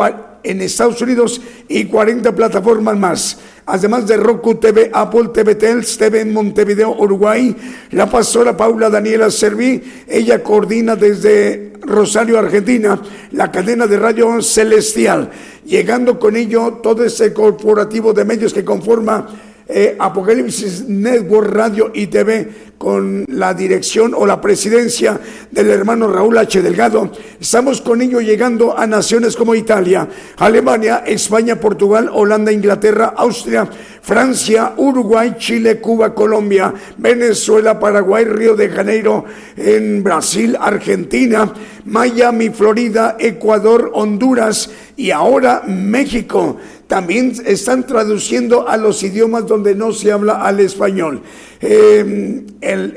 en 0.44 0.62
Estados 0.62 1.02
Unidos 1.02 1.42
y 1.68 1.86
40 1.86 2.36
plataformas 2.36 2.98
más. 2.98 3.38
Además 3.66 4.08
de 4.08 4.18
Roku 4.18 4.56
TV, 4.56 4.90
Apple 4.94 5.30
TV, 5.34 5.56
Tels 5.56 5.98
TV 5.98 6.22
en 6.22 6.34
Montevideo, 6.34 6.96
Uruguay, 6.98 7.56
la 7.92 8.10
pastora 8.10 8.58
Paula 8.58 8.90
Daniela 8.90 9.30
Serví, 9.30 9.82
ella 10.08 10.42
coordina 10.42 10.96
desde 10.96 11.74
Rosario, 11.82 12.40
Argentina, 12.40 13.02
la 13.32 13.52
cadena 13.52 13.88
de 13.88 13.98
radio 13.98 14.42
Celestial, 14.42 15.30
llegando 15.66 16.20
con 16.20 16.36
ello 16.36 16.80
todo 16.82 17.04
ese 17.04 17.34
corporativo 17.34 18.14
de 18.14 18.26
medios 18.26 18.54
que 18.54 18.66
conforma 18.66 19.28
eh, 19.74 19.96
Apocalipsis 20.00 20.88
Network 20.88 21.50
Radio 21.52 21.92
y 21.94 22.08
TV 22.08 22.72
con 22.82 23.26
la 23.28 23.54
dirección 23.54 24.16
o 24.16 24.26
la 24.26 24.42
presidencia 24.42 25.20
del 25.52 25.70
hermano 25.70 26.12
Raúl 26.12 26.36
H. 26.38 26.64
Delgado. 26.64 27.12
Estamos 27.40 27.80
con 27.80 28.02
ello 28.02 28.22
llegando 28.22 28.76
a 28.76 28.88
naciones 28.88 29.36
como 29.36 29.54
Italia, 29.54 30.08
Alemania, 30.38 31.04
España, 31.06 31.58
Portugal, 31.58 32.10
Holanda, 32.12 32.52
Inglaterra, 32.52 33.14
Austria, 33.16 33.70
Francia, 34.02 34.74
Uruguay, 34.78 35.36
Chile, 35.38 35.80
Cuba, 35.80 36.16
Colombia, 36.16 36.74
Venezuela, 36.98 37.80
Paraguay, 37.80 38.26
Río 38.26 38.56
de 38.56 38.70
Janeiro, 38.70 39.26
en 39.56 40.02
Brasil, 40.02 40.58
Argentina, 40.60 41.54
Miami, 41.86 42.50
Florida, 42.50 43.16
Ecuador, 43.20 43.92
Honduras 43.94 44.72
y 44.98 45.12
ahora 45.12 45.62
México 45.68 46.58
también 46.92 47.32
están 47.46 47.88
traduciendo 47.88 48.68
a 48.68 48.76
los 48.76 49.02
idiomas 49.02 49.48
donde 49.48 49.76
no 49.76 49.94
se 49.94 50.12
habla 50.12 50.42
al 50.46 50.60
español. 50.60 51.22
Eh, 51.62 52.44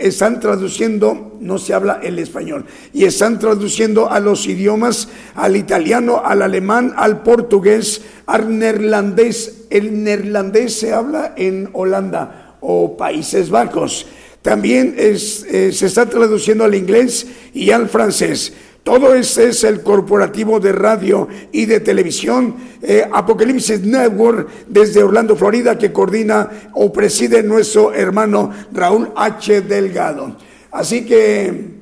están 0.00 0.40
traduciendo, 0.40 1.38
no 1.40 1.58
se 1.58 1.74
habla 1.74 2.00
el 2.02 2.18
español, 2.18 2.64
y 2.92 3.04
están 3.04 3.38
traduciendo 3.38 4.10
a 4.10 4.18
los 4.18 4.48
idiomas, 4.48 5.10
al 5.36 5.54
italiano, 5.54 6.20
al 6.24 6.42
alemán, 6.42 6.92
al 6.96 7.22
portugués, 7.22 8.02
al 8.26 8.58
neerlandés. 8.58 9.66
El 9.70 10.02
neerlandés 10.02 10.74
se 10.74 10.92
habla 10.92 11.32
en 11.36 11.70
Holanda 11.72 12.56
o 12.60 12.96
Países 12.96 13.48
Bajos. 13.48 14.08
También 14.42 14.96
eh, 14.98 15.16
se 15.16 15.86
está 15.86 16.06
traduciendo 16.06 16.64
al 16.64 16.74
inglés 16.74 17.28
y 17.52 17.70
al 17.70 17.88
francés. 17.88 18.54
Todo 18.84 19.14
ese 19.14 19.48
es 19.48 19.64
el 19.64 19.80
corporativo 19.82 20.60
de 20.60 20.70
radio 20.70 21.26
y 21.50 21.64
de 21.64 21.80
televisión 21.80 22.54
eh, 22.82 23.02
Apocalipsis 23.10 23.80
Network 23.80 24.46
desde 24.68 25.02
Orlando, 25.02 25.34
Florida, 25.36 25.78
que 25.78 25.90
coordina 25.90 26.50
o 26.74 26.92
preside 26.92 27.42
nuestro 27.42 27.94
hermano 27.94 28.50
Raúl 28.74 29.10
H. 29.16 29.62
Delgado. 29.62 30.36
Así 30.70 31.06
que 31.06 31.74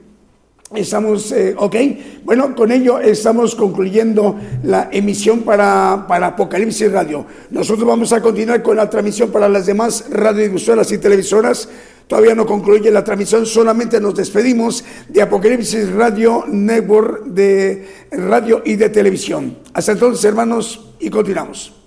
estamos, 0.77 1.33
eh, 1.33 1.57
ok, 1.59 1.75
bueno, 2.23 2.55
con 2.55 2.71
ello 2.71 3.01
estamos 3.01 3.57
concluyendo 3.57 4.39
la 4.63 4.89
emisión 4.93 5.41
para, 5.41 6.05
para 6.07 6.29
Apocalipsis 6.29 6.93
Radio. 6.93 7.27
Nosotros 7.51 7.85
vamos 7.85 8.13
a 8.13 8.23
continuar 8.23 8.63
con 8.63 8.77
la 8.77 8.89
transmisión 8.89 9.33
para 9.33 9.49
las 9.49 9.67
demás 9.67 10.05
radiodifusoras 10.09 10.93
y 10.93 10.99
televisoras 10.99 11.69
Todavía 12.07 12.35
no 12.35 12.47
concluye 12.47 12.91
la 12.91 13.05
transmisión, 13.05 13.47
solamente 13.47 14.01
nos 14.01 14.15
despedimos 14.15 14.85
de 15.09 15.23
Apocalipsis 15.23 15.91
Radio 15.93 16.45
Network 16.47 17.25
de 17.27 17.87
radio 18.11 18.63
y 18.65 18.77
de 18.77 18.91
televisión. 18.91 19.59
Hasta 19.73 19.93
entonces, 19.93 20.25
hermanos, 20.25 20.95
y 21.01 21.09
continuamos. 21.11 21.83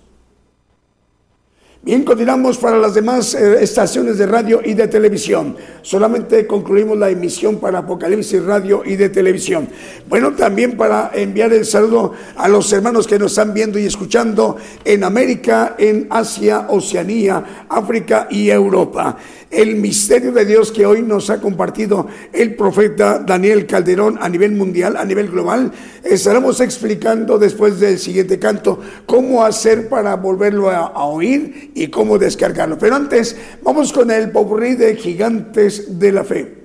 Bien, 1.85 2.03
continuamos 2.03 2.57
para 2.57 2.79
las 2.79 2.95
demás 2.95 3.35
eh, 3.35 3.61
estaciones 3.61 4.17
de 4.17 4.25
radio 4.25 4.59
y 4.65 4.73
de 4.73 4.87
televisión. 4.87 5.55
Solamente 5.83 6.47
concluimos 6.47 6.97
la 6.97 7.11
emisión 7.11 7.57
para 7.57 7.77
Apocalipsis 7.77 8.43
Radio 8.43 8.81
y 8.83 8.95
de 8.95 9.09
televisión. 9.09 9.69
Bueno, 10.09 10.33
también 10.33 10.77
para 10.77 11.11
enviar 11.13 11.53
el 11.53 11.63
saludo 11.63 12.13
a 12.37 12.47
los 12.47 12.73
hermanos 12.73 13.05
que 13.05 13.19
nos 13.19 13.33
están 13.33 13.53
viendo 13.53 13.77
y 13.77 13.85
escuchando 13.85 14.57
en 14.83 15.03
América, 15.03 15.75
en 15.77 16.07
Asia, 16.09 16.65
Oceanía, 16.69 17.67
África 17.69 18.29
y 18.31 18.49
Europa 18.49 19.17
el 19.55 19.75
misterio 19.77 20.31
de 20.31 20.45
Dios 20.45 20.71
que 20.71 20.85
hoy 20.85 21.01
nos 21.01 21.29
ha 21.29 21.39
compartido 21.39 22.07
el 22.33 22.55
profeta 22.55 23.19
Daniel 23.19 23.65
Calderón 23.65 24.17
a 24.21 24.27
nivel 24.27 24.51
mundial, 24.51 24.97
a 24.97 25.05
nivel 25.05 25.29
global. 25.29 25.71
Estaremos 26.03 26.59
explicando 26.59 27.37
después 27.37 27.79
del 27.79 27.97
siguiente 27.97 28.37
canto 28.37 28.79
cómo 29.05 29.43
hacer 29.43 29.87
para 29.87 30.15
volverlo 30.15 30.69
a, 30.69 31.05
oír 31.05 31.71
y 31.73 31.87
cómo 31.87 32.17
descargarlo. 32.17 32.77
Pero 32.77 32.95
antes, 32.95 33.35
vamos 33.63 33.93
con 33.93 34.11
el 34.11 34.31
popurrí 34.31 34.75
de 34.75 34.95
Gigantes 34.95 35.99
de 35.99 36.11
la 36.11 36.23
Fe. 36.23 36.64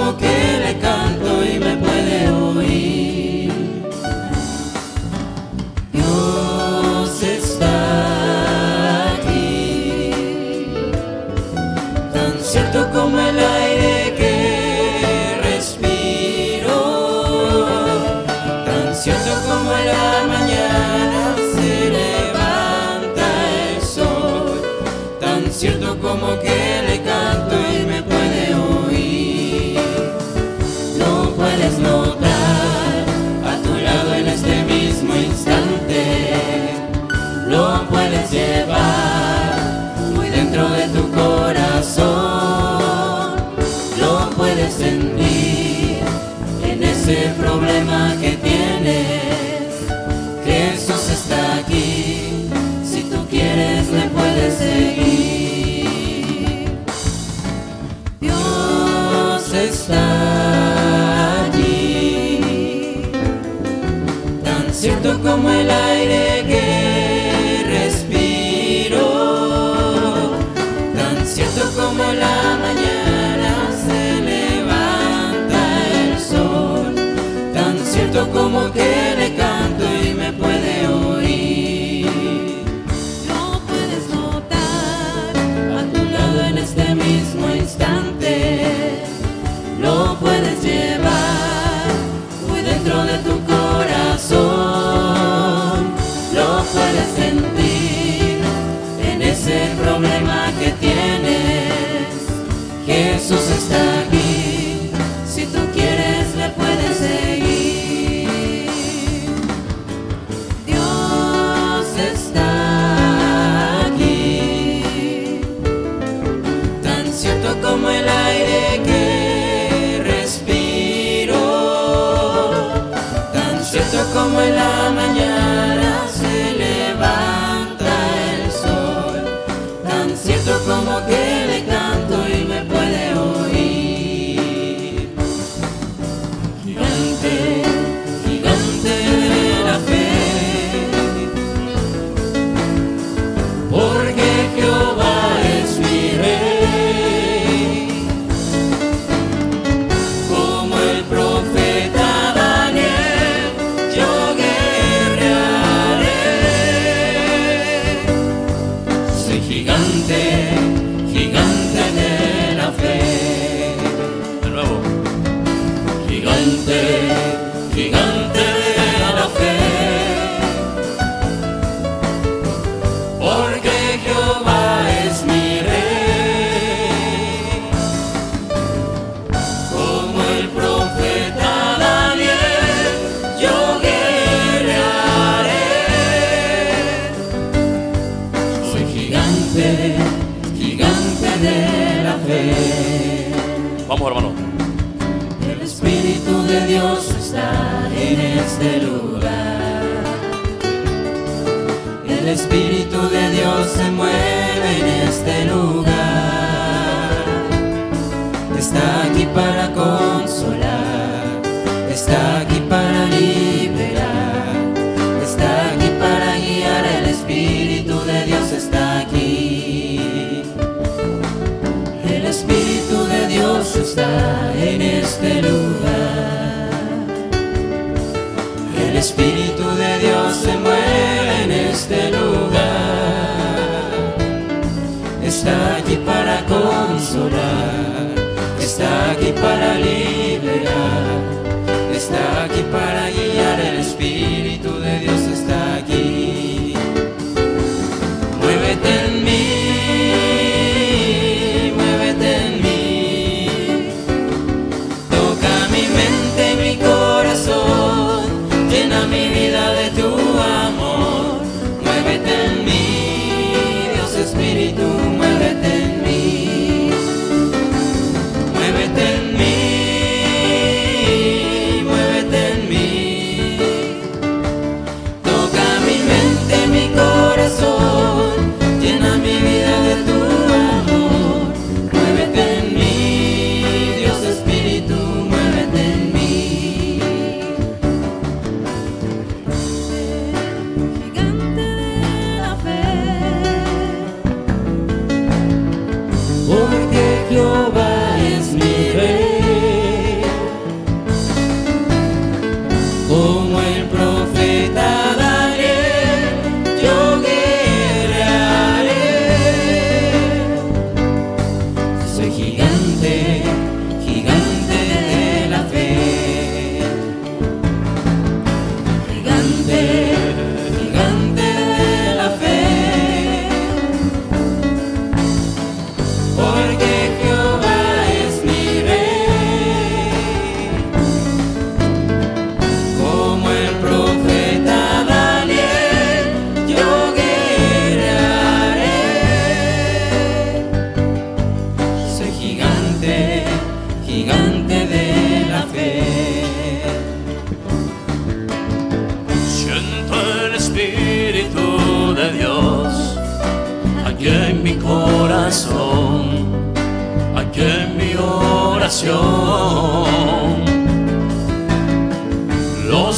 como 0.00 0.16
que 0.16 0.69
llevar 38.30 39.58
muy 40.14 40.28
dentro 40.28 40.68
de 40.70 40.88
tu 40.88 41.10
corazón. 41.10 42.10
Lo 43.98 44.30
puedes 44.36 44.74
sentir 44.74 45.98
en 46.62 46.82
ese 46.82 47.32
problema 47.38 48.16
que 48.20 48.36
tienes. 48.36 49.74
Jesús 50.44 51.10
está 51.10 51.56
aquí, 51.56 52.48
si 52.84 53.02
tú 53.02 53.26
quieres 53.28 53.90
le 53.90 54.08
puedes 54.10 54.54
seguir. 54.54 55.90
Dios 58.20 59.52
está 59.52 61.44
allí, 61.44 63.02
tan 64.44 64.72
cierto 64.72 65.20
como 65.20 65.50
el 65.50 65.70
aire 65.70 66.44
que 66.46 66.69
como 78.40 78.72
que 78.72 79.14
le 79.18 79.34
canto 79.34 79.84
y 80.02 80.14
me 80.14 80.32
puede 80.32 80.88
oír. 80.88 81.09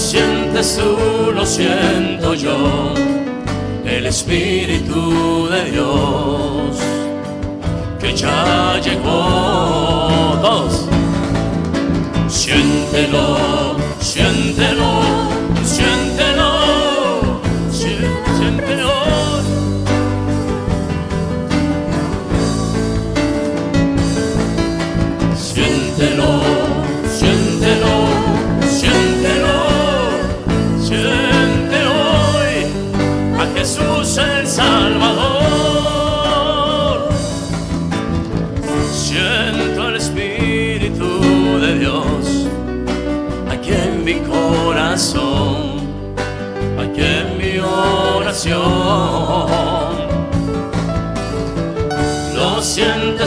Sientes 0.03 0.77
tú, 0.77 1.33
lo 1.33 1.47
siento 1.47 2.35
yo, 2.35 2.93
el 3.85 4.07
Espíritu 4.07 5.49
de 5.49 5.71
Dios 5.71 6.77
que 8.01 8.15
ya 8.15 8.81
llegó. 8.83 9.63
Siéntelo, 10.43 10.69
siéntelo, 12.29 13.77
siéntelo, 14.01 15.22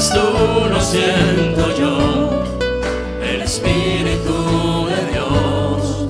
tú, 0.10 0.70
lo 0.70 0.82
siento 0.82 1.76
yo, 1.78 2.30
el 3.24 3.42
Espíritu 3.42 4.88
de 4.88 5.12
Dios 5.12 6.08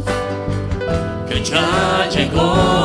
que 1.27 1.43
ya 1.43 2.09
llegó. 2.09 2.84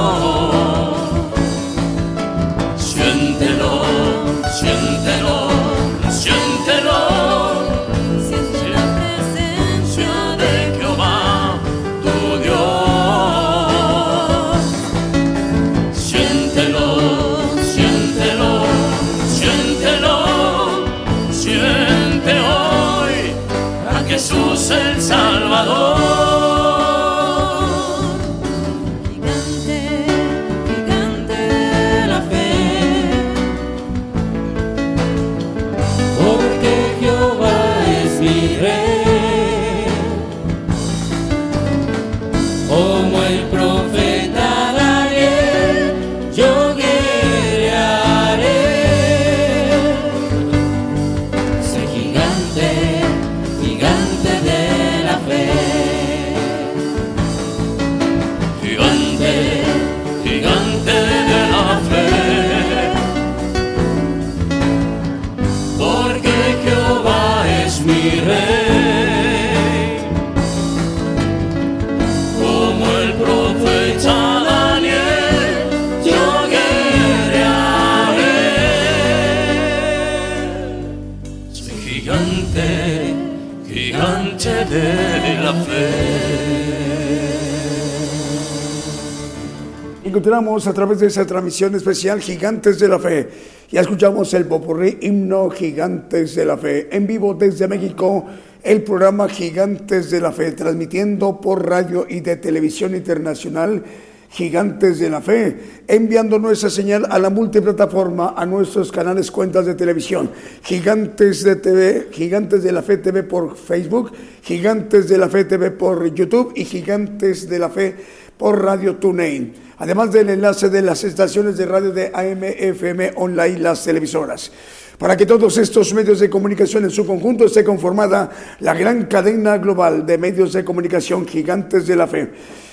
Encontramos 90.20 90.66
a 90.66 90.74
través 90.74 90.98
de 90.98 91.06
esa 91.06 91.24
transmisión 91.24 91.74
especial 91.74 92.20
Gigantes 92.20 92.78
de 92.78 92.88
la 92.88 92.98
Fe. 92.98 93.26
Ya 93.70 93.80
escuchamos 93.80 94.34
el 94.34 94.44
popurrí 94.44 94.98
himno 95.00 95.48
Gigantes 95.48 96.34
de 96.34 96.44
la 96.44 96.58
Fe. 96.58 96.94
En 96.94 97.06
vivo 97.06 97.32
desde 97.32 97.66
México, 97.66 98.26
el 98.62 98.82
programa 98.82 99.30
Gigantes 99.30 100.10
de 100.10 100.20
la 100.20 100.30
Fe, 100.30 100.52
transmitiendo 100.52 101.40
por 101.40 101.66
radio 101.66 102.04
y 102.06 102.20
de 102.20 102.36
televisión 102.36 102.94
internacional 102.94 103.82
Gigantes 104.28 104.98
de 104.98 105.08
la 105.08 105.22
Fe, 105.22 105.56
enviando 105.88 106.38
nuestra 106.38 106.68
señal 106.68 107.06
a 107.08 107.18
la 107.18 107.30
multiplataforma, 107.30 108.34
a 108.36 108.44
nuestros 108.44 108.92
canales, 108.92 109.30
cuentas 109.30 109.64
de 109.64 109.74
televisión. 109.74 110.30
Gigantes 110.62 111.42
de 111.44 111.56
TV, 111.56 112.08
Gigantes 112.12 112.62
de 112.62 112.72
la 112.72 112.82
Fe 112.82 112.98
TV 112.98 113.22
por 113.22 113.56
Facebook, 113.56 114.12
Gigantes 114.42 115.08
de 115.08 115.16
la 115.16 115.30
Fe 115.30 115.46
TV 115.46 115.70
por 115.70 116.12
YouTube 116.12 116.52
y 116.56 116.66
Gigantes 116.66 117.48
de 117.48 117.58
la 117.58 117.70
Fe 117.70 117.96
por 118.36 118.62
Radio 118.62 118.96
TuneIn. 118.96 119.69
Además 119.80 120.12
del 120.12 120.28
enlace 120.28 120.68
de 120.68 120.82
las 120.82 121.04
estaciones 121.04 121.56
de 121.56 121.64
radio 121.64 121.90
de 121.90 122.12
AM, 122.12 122.44
FM, 122.44 123.12
online, 123.16 123.60
las 123.60 123.82
televisoras. 123.82 124.52
Para 124.98 125.16
que 125.16 125.24
todos 125.24 125.56
estos 125.56 125.94
medios 125.94 126.20
de 126.20 126.28
comunicación 126.28 126.84
en 126.84 126.90
su 126.90 127.06
conjunto 127.06 127.46
esté 127.46 127.64
conformada 127.64 128.28
la 128.60 128.74
gran 128.74 129.06
cadena 129.06 129.56
global 129.56 130.04
de 130.04 130.18
medios 130.18 130.52
de 130.52 130.66
comunicación 130.66 131.26
gigantes 131.26 131.86
de 131.86 131.96
la 131.96 132.06
fe. 132.06 132.30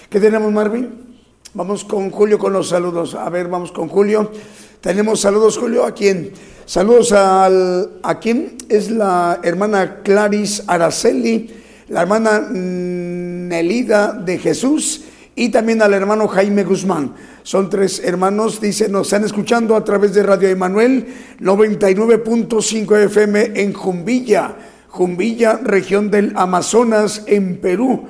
¿Qué 0.09 0.19
tenemos, 0.19 0.51
Marvin? 0.51 0.89
Vamos 1.53 1.85
con 1.85 2.11
Julio 2.11 2.37
con 2.37 2.51
los 2.51 2.67
saludos. 2.67 3.15
A 3.15 3.29
ver, 3.29 3.47
vamos 3.47 3.71
con 3.71 3.87
Julio. 3.87 4.29
Tenemos 4.81 5.21
saludos, 5.21 5.57
Julio. 5.57 5.85
¿A 5.85 5.93
quién? 5.93 6.33
Saludos 6.65 7.13
al, 7.13 7.99
a 8.03 8.19
quién 8.19 8.57
es 8.67 8.91
la 8.91 9.39
hermana 9.43 10.01
Claris 10.03 10.61
Araceli, 10.67 11.55
la 11.87 12.01
hermana 12.01 12.49
Nelida 12.51 14.11
de 14.11 14.37
Jesús 14.39 15.05
y 15.37 15.49
también 15.49 15.83
al 15.83 15.93
hermano 15.93 16.27
Jaime 16.27 16.63
Guzmán. 16.63 17.13
Son 17.43 17.69
tres 17.69 18.01
hermanos, 18.03 18.59
dice, 18.59 18.89
nos 18.89 19.07
están 19.07 19.23
escuchando 19.23 19.75
a 19.75 19.83
través 19.83 20.13
de 20.15 20.23
Radio 20.23 20.49
Emanuel 20.49 21.07
99.5 21.39 23.05
FM 23.05 23.51
en 23.53 23.71
Jumbilla, 23.71 24.55
Jumbilla, 24.89 25.59
región 25.63 26.09
del 26.09 26.33
Amazonas, 26.35 27.23
en 27.27 27.57
Perú 27.57 28.07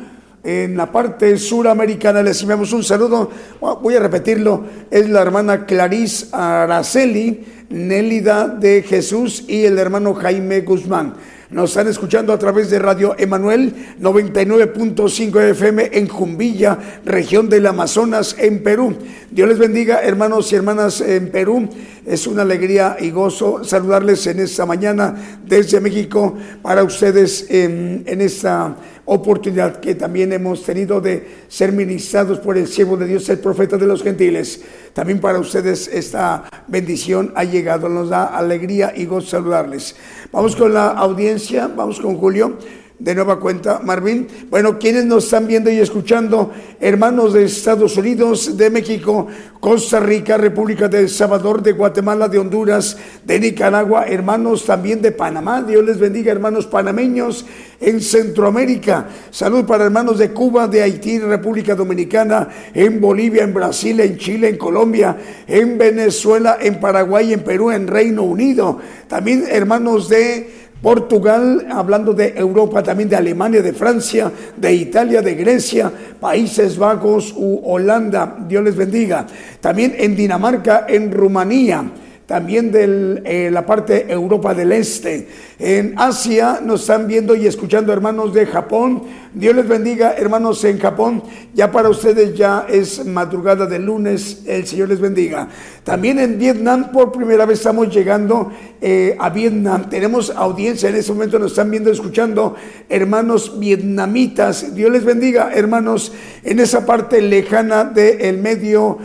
en 0.47 0.77
la 0.77 0.89
parte 0.89 1.37
suramericana. 1.37 2.23
Les 2.23 2.41
enviamos 2.41 2.71
un 2.71 2.81
saludo. 2.81 3.29
Voy 3.59 3.95
a 3.95 3.99
repetirlo. 3.99 4.63
Es 4.89 5.09
la 5.09 5.21
hermana 5.21 5.65
Clarice 5.65 6.27
Araceli, 6.31 7.45
Nélida 7.69 8.47
de 8.47 8.83
Jesús 8.83 9.43
y 9.49 9.65
el 9.65 9.77
hermano 9.77 10.13
Jaime 10.13 10.61
Guzmán. 10.61 11.15
Nos 11.49 11.69
están 11.69 11.87
escuchando 11.87 12.33
a 12.33 12.37
través 12.37 12.69
de 12.69 12.77
Radio 12.77 13.15
Emanuel 13.17 13.73
99.5 14.01 15.41
FM 15.51 15.91
en 15.93 16.09
Jumbilla, 16.09 16.77
región 17.05 17.47
del 17.47 17.67
Amazonas, 17.67 18.35
en 18.37 18.61
Perú. 18.61 18.93
Dios 19.31 19.47
les 19.47 19.57
bendiga, 19.57 20.01
hermanos 20.01 20.51
y 20.51 20.55
hermanas 20.55 20.99
en 20.99 21.31
Perú. 21.31 21.69
Es 22.05 22.27
una 22.27 22.41
alegría 22.41 22.97
y 22.99 23.11
gozo 23.11 23.63
saludarles 23.63 24.27
en 24.27 24.41
esta 24.41 24.65
mañana 24.65 25.15
desde 25.45 25.79
México 25.79 26.35
para 26.61 26.83
ustedes 26.83 27.49
en, 27.49 28.03
en 28.05 28.19
esta 28.19 28.75
oportunidad 29.07 29.79
que 29.79 29.95
también 29.95 30.33
hemos 30.33 30.63
tenido 30.63 30.99
de 30.99 31.45
ser 31.47 31.71
ministrados 31.71 32.39
por 32.39 32.57
el 32.57 32.67
siervo 32.67 32.97
de 32.97 33.07
Dios, 33.07 33.27
el 33.29 33.39
profeta 33.39 33.77
de 33.77 33.87
los 33.87 34.03
gentiles. 34.03 34.61
También 34.93 35.19
para 35.19 35.39
ustedes 35.39 35.87
esta 35.87 36.43
bendición 36.67 37.31
ha 37.35 37.45
llegado, 37.45 37.87
nos 37.87 38.09
da 38.09 38.25
alegría 38.25 38.93
y 38.95 39.05
gozo 39.05 39.27
saludarles. 39.27 39.95
Vamos 40.31 40.55
con 40.55 40.73
la 40.73 40.89
audiencia, 40.89 41.67
vamos 41.67 41.99
con 42.01 42.17
Julio. 42.17 42.57
De 42.99 43.13
nueva 43.13 43.39
cuenta, 43.39 43.79
Marvin. 43.83 44.27
Bueno, 44.49 44.79
quienes 44.79 45.05
nos 45.05 45.25
están 45.25 45.45
viendo 45.45 45.69
y 45.69 45.77
escuchando, 45.77 46.51
hermanos 46.79 47.33
de 47.33 47.45
Estados 47.45 47.95
Unidos, 47.95 48.57
de 48.57 48.71
México, 48.71 49.27
Costa 49.59 49.99
Rica, 49.99 50.37
República 50.37 50.87
de 50.87 51.01
El 51.01 51.09
Salvador, 51.09 51.61
de 51.61 51.73
Guatemala, 51.73 52.27
de 52.27 52.39
Honduras, 52.39 52.97
de 53.23 53.39
Nicaragua, 53.39 54.05
hermanos 54.07 54.65
también 54.65 55.01
de 55.01 55.11
Panamá. 55.11 55.61
Dios 55.61 55.85
les 55.85 55.99
bendiga, 55.99 56.31
hermanos 56.31 56.65
panameños 56.65 57.45
en 57.79 58.01
Centroamérica. 58.01 59.07
Salud 59.29 59.65
para 59.65 59.85
hermanos 59.85 60.17
de 60.17 60.31
Cuba, 60.31 60.67
de 60.67 60.81
Haití, 60.81 61.19
República 61.19 61.75
Dominicana, 61.75 62.49
en 62.73 62.99
Bolivia, 62.99 63.43
en 63.43 63.53
Brasil, 63.53 63.99
en 63.99 64.17
Chile, 64.17 64.49
en 64.49 64.57
Colombia, 64.57 65.17
en 65.45 65.77
Venezuela, 65.77 66.57
en 66.59 66.79
Paraguay, 66.79 67.33
en 67.33 67.41
Perú, 67.41 67.69
en 67.69 67.85
Reino 67.85 68.23
Unido. 68.23 68.79
También 69.07 69.45
hermanos 69.49 70.09
de 70.09 70.66
Portugal, 70.81 71.67
hablando 71.71 72.13
de 72.13 72.33
Europa, 72.37 72.83
también 72.83 73.09
de 73.09 73.15
Alemania, 73.15 73.61
de 73.61 73.73
Francia, 73.73 74.31
de 74.55 74.73
Italia, 74.73 75.21
de 75.21 75.35
Grecia, 75.35 75.91
Países 76.19 76.77
Bajos 76.77 77.33
u 77.35 77.61
Holanda, 77.63 78.37
Dios 78.47 78.63
les 78.63 78.75
bendiga. 78.75 79.25
También 79.59 79.95
en 79.97 80.15
Dinamarca, 80.15 80.85
en 80.87 81.11
Rumanía, 81.11 81.83
también 82.27 82.73
de 82.73 83.21
eh, 83.23 83.49
la 83.49 83.65
parte 83.65 84.11
Europa 84.11 84.53
del 84.53 84.73
Este. 84.73 85.29
En 85.59 85.93
Asia 85.97 86.59
nos 86.61 86.81
están 86.81 87.07
viendo 87.07 87.33
y 87.33 87.47
escuchando 87.47 87.93
hermanos 87.93 88.33
de 88.33 88.45
Japón. 88.45 89.03
Dios 89.33 89.55
les 89.55 89.65
bendiga, 89.65 90.11
hermanos 90.11 90.61
en 90.65 90.77
Japón. 90.77 91.23
Ya 91.53 91.71
para 91.71 91.89
ustedes 91.89 92.35
ya 92.35 92.65
es 92.67 93.05
madrugada 93.05 93.65
de 93.65 93.79
lunes. 93.79 94.43
El 94.45 94.67
Señor 94.67 94.89
les 94.89 94.99
bendiga. 94.99 95.47
También 95.85 96.19
en 96.19 96.37
Vietnam, 96.37 96.91
por 96.91 97.13
primera 97.13 97.45
vez 97.45 97.59
estamos 97.59 97.95
llegando 97.95 98.51
eh, 98.81 99.15
a 99.17 99.29
Vietnam. 99.29 99.89
Tenemos 99.89 100.29
audiencia 100.29 100.89
en 100.89 100.95
este 100.95 101.13
momento, 101.13 101.39
nos 101.39 101.51
están 101.51 101.71
viendo, 101.71 101.89
escuchando 101.89 102.55
hermanos 102.89 103.57
vietnamitas. 103.57 104.75
Dios 104.75 104.91
les 104.91 105.05
bendiga, 105.05 105.51
hermanos, 105.53 106.11
en 106.43 106.59
esa 106.59 106.85
parte 106.85 107.21
lejana 107.21 107.85
del 107.85 108.39
medio 108.39 108.97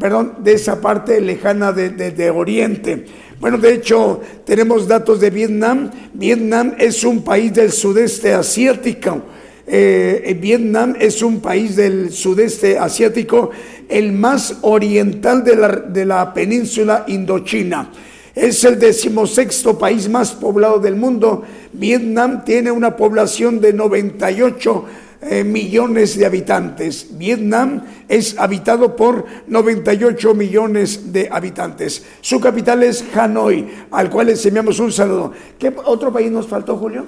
perdón, 0.00 0.36
de 0.42 0.54
esa 0.54 0.80
parte 0.80 1.20
lejana 1.20 1.72
de, 1.72 1.90
de, 1.90 2.30
Oriente. 2.30 3.04
Bueno, 3.38 3.58
de 3.58 3.74
hecho, 3.74 4.20
tenemos 4.44 4.88
datos 4.88 5.20
de 5.20 5.30
Vietnam. 5.30 5.90
Vietnam 6.14 6.74
es 6.78 7.04
un 7.04 7.22
país 7.22 7.52
del 7.52 7.70
sudeste 7.70 8.32
asiático. 8.32 9.22
Eh, 9.66 10.36
Vietnam 10.40 10.96
es 10.98 11.22
un 11.22 11.40
país 11.40 11.76
del 11.76 12.10
sudeste 12.10 12.78
asiático, 12.78 13.50
el 13.88 14.12
más 14.12 14.56
oriental 14.62 15.44
de 15.44 15.54
la, 15.54 15.68
de 15.68 16.04
la 16.06 16.34
península 16.34 17.04
indochina. 17.06 17.92
Es 18.34 18.64
el 18.64 18.78
decimosexto 18.78 19.78
país 19.78 20.08
más 20.08 20.32
poblado 20.32 20.78
del 20.78 20.96
mundo. 20.96 21.42
Vietnam 21.72 22.44
tiene 22.44 22.70
una 22.70 22.96
población 22.96 23.60
de 23.60 23.72
98 23.72 24.84
eh, 25.22 25.44
millones 25.44 26.16
de 26.16 26.24
habitantes. 26.24 27.08
Vietnam 27.18 27.82
es 28.08 28.38
habitado 28.38 28.96
por 28.96 29.26
98 29.48 30.34
millones 30.34 31.12
de 31.12 31.28
habitantes. 31.30 32.04
Su 32.22 32.40
capital 32.40 32.82
es 32.82 33.04
Hanoi, 33.14 33.68
al 33.90 34.08
cual 34.08 34.28
les 34.28 34.46
enviamos 34.46 34.80
un 34.80 34.90
saludo. 34.90 35.32
¿Qué 35.58 35.74
otro 35.84 36.10
país 36.10 36.30
nos 36.30 36.46
faltó, 36.46 36.76
Julio? 36.78 37.04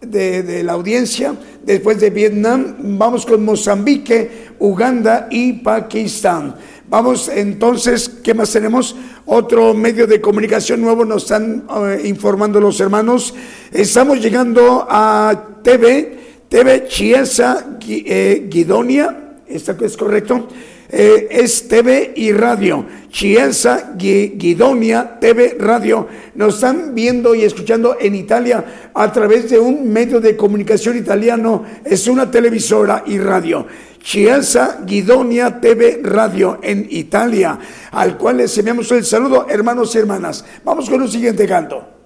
De, 0.00 0.44
de, 0.44 0.62
la 0.62 0.74
audiencia. 0.74 1.34
Después 1.64 1.98
de 1.98 2.10
Vietnam, 2.10 2.76
vamos 2.96 3.26
con 3.26 3.44
Mozambique, 3.44 4.50
Uganda 4.60 5.26
y 5.28 5.54
Pakistán. 5.54 6.54
Vamos 6.88 7.28
entonces, 7.28 8.08
¿qué 8.08 8.34
más 8.34 8.52
tenemos? 8.52 8.94
Otro 9.26 9.74
medio 9.74 10.06
de 10.06 10.20
comunicación 10.20 10.80
nuevo 10.80 11.04
nos 11.04 11.24
están 11.24 11.66
eh, 11.68 12.02
informando 12.04 12.60
los 12.60 12.78
hermanos. 12.78 13.34
Estamos 13.72 14.22
llegando 14.22 14.86
a 14.88 15.58
TV 15.64 16.18
TV 16.48 16.86
Chiesa 16.88 17.78
eh, 17.86 18.46
Guidonia, 18.48 19.34
¿está 19.46 19.76
es 19.82 19.96
correcto? 19.96 20.48
Eh, 20.90 21.28
es 21.30 21.68
TV 21.68 22.14
y 22.16 22.32
radio. 22.32 22.86
Chiesa 23.10 23.92
Guidonia 23.94 25.18
TV 25.20 25.56
Radio. 25.58 26.08
Nos 26.34 26.54
están 26.54 26.94
viendo 26.94 27.34
y 27.34 27.42
escuchando 27.42 27.98
en 28.00 28.14
Italia 28.14 28.90
a 28.94 29.12
través 29.12 29.50
de 29.50 29.58
un 29.58 29.92
medio 29.92 30.20
de 30.20 30.34
comunicación 30.34 30.96
italiano. 30.96 31.64
Es 31.84 32.08
una 32.08 32.30
televisora 32.30 33.04
y 33.06 33.18
radio. 33.18 33.66
Chiesa 34.02 34.80
Guidonia 34.86 35.60
TV 35.60 36.00
Radio 36.02 36.60
en 36.62 36.86
Italia, 36.88 37.58
al 37.90 38.16
cual 38.16 38.38
les 38.38 38.56
enviamos 38.56 38.90
el 38.92 39.04
saludo, 39.04 39.46
hermanos 39.50 39.94
y 39.94 39.98
hermanas. 39.98 40.42
Vamos 40.64 40.88
con 40.88 41.02
un 41.02 41.08
siguiente 41.08 41.46
canto. 41.46 41.97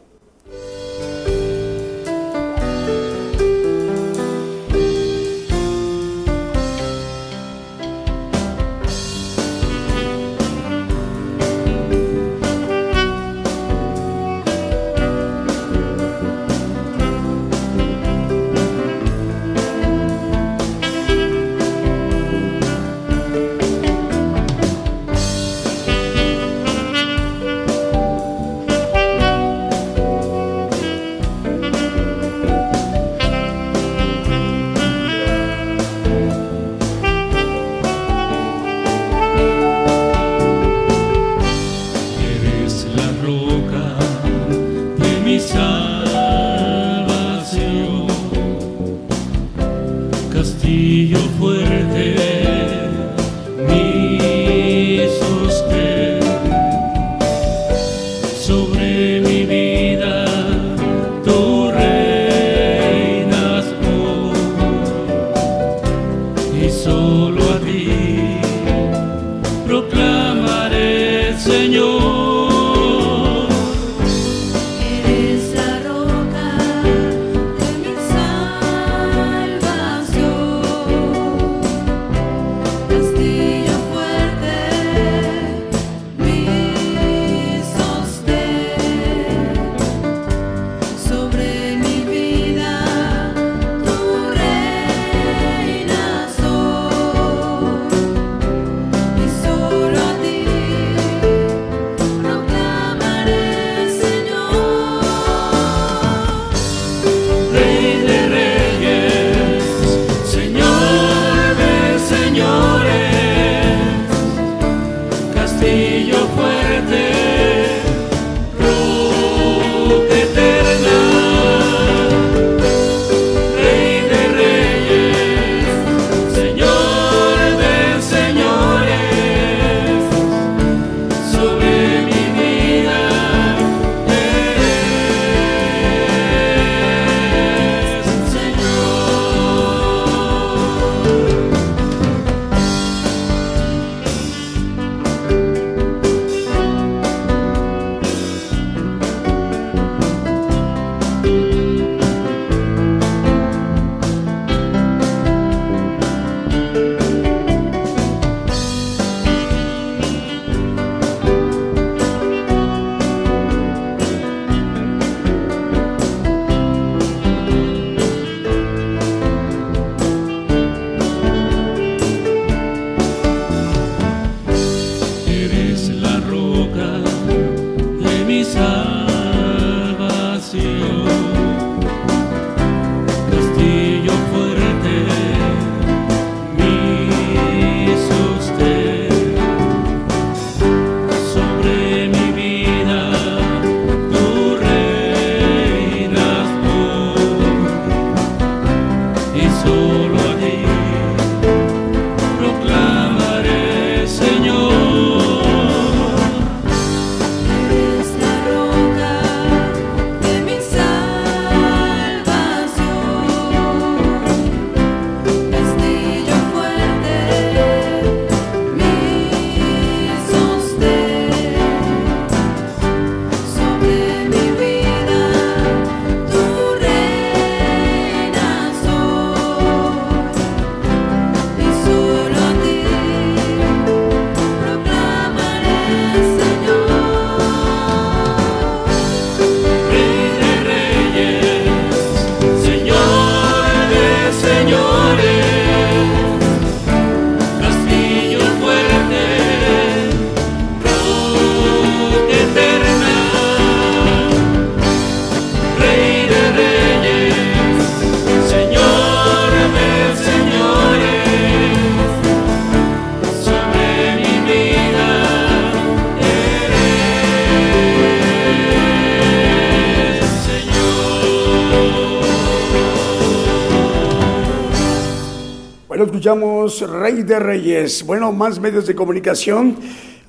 Escuchamos 276.04 276.80
Rey 276.88 277.22
de 277.22 277.38
Reyes. 277.38 278.04
Bueno, 278.04 278.32
más 278.32 278.60
medios 278.60 278.86
de 278.86 278.94
comunicación. 278.94 279.76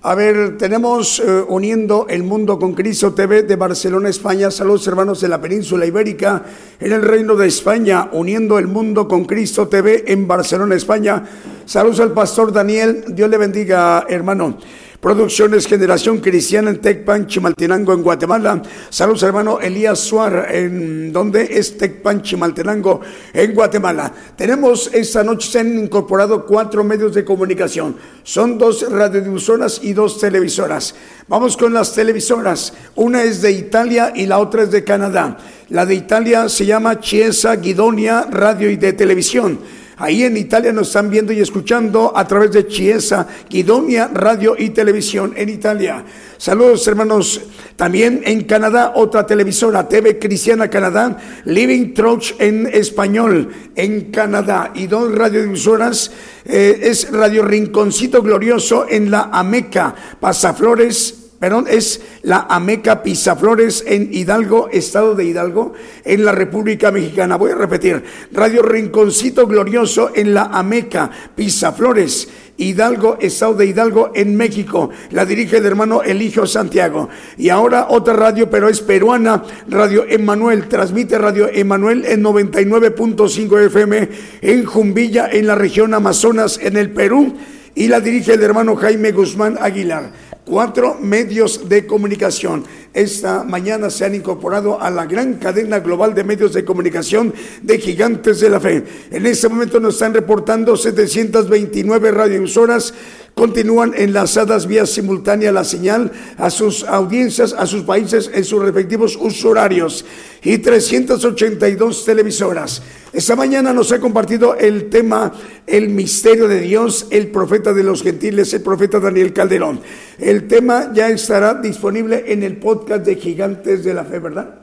A 0.02 0.16
ver, 0.16 0.58
tenemos 0.58 1.20
eh, 1.20 1.44
Uniendo 1.48 2.08
el 2.10 2.24
Mundo 2.24 2.60
con 2.60 2.74
Cristo 2.74 3.14
TV 3.14 3.44
de 3.44 3.56
Barcelona, 3.56 4.10
España. 4.10 4.52
Saludos 4.52 4.86
hermanos 4.88 5.22
de 5.22 5.30
la 5.30 5.40
península 5.40 5.86
ibérica 5.86 6.44
en 6.80 6.92
el 6.92 7.02
Reino 7.02 7.36
de 7.36 7.48
España. 7.48 8.10
Uniendo 8.12 8.60
el 8.60 8.68
Mundo 8.68 9.08
con 9.08 9.26
Cristo 9.26 9.68
TV 9.68 10.04
en 10.08 10.28
Barcelona, 10.28 10.76
España. 10.76 11.24
Saludos 11.66 12.02
al 12.02 12.12
pastor 12.12 12.52
Daniel. 12.52 13.06
Dios 13.10 13.30
le 13.30 13.38
bendiga, 13.38 14.06
hermano. 14.10 14.58
Producciones 15.04 15.68
Generación 15.68 16.20
Cristiana 16.20 16.70
en 16.70 16.80
Tecpan, 16.80 17.28
Chimaltenango, 17.28 17.92
en 17.92 18.04
Guatemala. 18.04 18.62
Saludos, 18.90 19.22
hermano 19.24 19.60
Elías 19.60 20.00
Suar, 20.00 20.48
en 20.50 21.12
donde 21.12 21.44
es 21.44 21.78
Tecpan, 21.78 22.22
Chimaltenango, 22.22 23.02
en 23.34 23.54
Guatemala. 23.54 24.14
Tenemos 24.38 24.90
esta 24.94 25.22
noche, 25.22 25.52
se 25.52 25.60
han 25.60 25.78
incorporado 25.78 26.46
cuatro 26.46 26.86
medios 26.86 27.14
de 27.14 27.26
comunicación. 27.26 27.98
Son 28.24 28.58
dos 28.58 28.90
radiodifusoras 28.90 29.82
y 29.84 29.92
dos 29.92 30.22
televisoras. 30.22 30.96
Vamos 31.28 31.58
con 31.58 31.74
las 31.74 31.94
televisoras. 31.94 32.72
Una 32.96 33.24
es 33.24 33.42
de 33.42 33.52
Italia 33.52 34.14
y 34.16 34.26
la 34.26 34.40
otra 34.40 34.64
es 34.64 34.72
de 34.72 34.86
Canadá. 34.86 35.38
La 35.68 35.86
de 35.86 35.96
Italia 35.96 36.48
se 36.48 36.66
llama 36.66 37.02
Chiesa 37.02 37.58
Guidonia 37.58 38.28
Radio 38.32 38.70
y 38.70 38.78
de 38.78 38.94
Televisión. 38.94 39.60
Ahí 40.04 40.24
en 40.24 40.36
Italia 40.36 40.74
nos 40.74 40.88
están 40.88 41.10
viendo 41.10 41.32
y 41.32 41.40
escuchando 41.40 42.12
a 42.14 42.28
través 42.28 42.52
de 42.52 42.68
Chiesa, 42.68 43.26
Guidonia, 43.50 44.10
Radio 44.14 44.54
y 44.60 44.72
Televisión 44.72 45.32
en 45.38 45.48
Italia. 45.48 46.04
Saludos 46.38 46.86
hermanos. 46.90 47.40
También 47.78 48.22
en 48.26 48.44
Canadá, 48.44 48.92
otra 48.98 49.26
televisora, 49.26 49.88
TV 49.88 50.20
Cristiana 50.20 50.70
Canadá, 50.70 51.18
Living 51.46 51.94
Truth 51.94 52.34
en 52.40 52.68
español 52.68 53.50
en 53.78 54.12
Canadá. 54.12 54.74
Y 54.76 54.88
dos 54.88 55.10
radiodifusoras, 55.16 56.12
eh, 56.44 56.82
es 56.82 57.10
Radio 57.10 57.46
Rinconcito 57.46 58.22
Glorioso 58.22 58.86
en 58.90 59.10
la 59.10 59.30
Ameca, 59.32 59.96
Pasaflores, 60.20 61.23
perdón, 61.44 61.66
es 61.70 62.00
la 62.22 62.48
Ameca 62.50 63.04
Pisaflores 63.04 63.84
en 63.86 64.08
Hidalgo, 64.14 64.70
estado 64.72 65.14
de 65.14 65.26
Hidalgo, 65.26 65.74
en 66.06 66.24
la 66.24 66.32
República 66.32 66.90
Mexicana. 66.90 67.36
Voy 67.36 67.52
a 67.52 67.56
repetir, 67.56 68.02
Radio 68.32 68.62
Rinconcito 68.62 69.46
Glorioso 69.46 70.12
en 70.16 70.34
la 70.34 70.44
Ameca 70.44 71.12
Pisaflores. 71.36 72.30
Hidalgo, 72.56 73.18
Estado 73.20 73.56
de 73.56 73.66
Hidalgo, 73.66 74.12
en 74.16 74.38
México. 74.38 74.90
La 75.12 75.26
dirige 75.26 75.58
el 75.58 75.66
hermano 75.66 76.02
Eligio 76.02 76.48
Santiago. 76.48 77.10
Y 77.38 77.50
ahora 77.50 77.88
otra 77.90 78.14
radio, 78.14 78.50
pero 78.50 78.70
es 78.70 78.80
peruana, 78.80 79.44
Radio 79.68 80.06
Emanuel. 80.08 80.70
Transmite 80.70 81.18
Radio 81.18 81.50
Emanuel 81.52 82.06
en 82.06 82.24
99.5 82.24 83.66
FM 83.66 84.10
en 84.40 84.64
Jumbilla, 84.64 85.28
en 85.30 85.48
la 85.48 85.56
región 85.56 85.94
Amazonas, 85.94 86.58
en 86.62 86.78
el 86.78 86.92
Perú. 86.92 87.36
Y 87.76 87.90
la 87.90 88.00
dirige 88.00 88.36
el 88.36 88.44
hermano 88.44 88.78
Jaime 88.78 89.12
Guzmán 89.12 89.58
Aguilar 89.60 90.33
cuatro 90.46 90.98
medios 91.00 91.70
de 91.70 91.86
comunicación. 91.86 92.66
Esta 92.94 93.44
mañana 93.44 93.90
se 93.90 94.06
han 94.06 94.14
incorporado 94.14 94.80
a 94.80 94.92
la 94.92 95.08
gran 95.08 95.36
cadena 95.36 95.80
global 95.80 96.14
de 96.14 96.24
medios 96.24 96.54
de 96.54 96.64
comunicación 96.64 97.34
de 97.64 97.80
gigantes 97.80 98.40
de 98.40 98.50
la 98.50 98.60
fe. 98.60 98.84
En 99.10 99.26
este 99.26 99.50
momento 99.50 99.80
nos 99.80 99.96
están 99.96 100.14
reportando 100.14 100.78
729 100.78 102.12
radioemisoras 102.12 102.94
continúan 103.36 103.94
enlazadas 103.96 104.68
vía 104.68 104.86
simultánea 104.86 105.52
la 105.52 105.64
señal 105.64 106.12
a 106.38 106.50
sus 106.50 106.84
audiencias, 106.84 107.54
a 107.54 107.66
sus 107.66 107.84
países 107.84 108.30
en 108.34 108.44
sus 108.46 108.62
respectivos 108.62 109.18
usos 109.20 109.46
horarios 109.46 110.06
y 110.44 110.60
382 110.60 112.06
televisoras. 112.06 112.82
Esta 113.12 113.36
mañana 113.36 113.74
nos 113.74 113.92
ha 113.92 114.00
compartido 114.00 114.56
el 114.56 114.90
tema 114.90 115.32
El 115.68 115.90
misterio 115.90 116.48
de 116.48 116.60
Dios, 116.60 117.08
el 117.12 117.28
profeta 117.28 117.74
de 117.74 117.84
los 117.84 118.02
gentiles, 118.02 118.54
el 118.54 118.62
profeta 118.62 119.00
Daniel 119.00 119.34
Calderón. 119.34 119.82
El 120.18 120.48
tema 120.48 120.92
ya 120.94 121.10
estará 121.10 121.54
disponible 121.56 122.26
en 122.28 122.44
el 122.44 122.58
podcast 122.58 122.83
de 122.86 123.16
Gigantes 123.16 123.84
de 123.84 123.94
la 123.94 124.04
Fe, 124.04 124.20
¿verdad? 124.20 124.60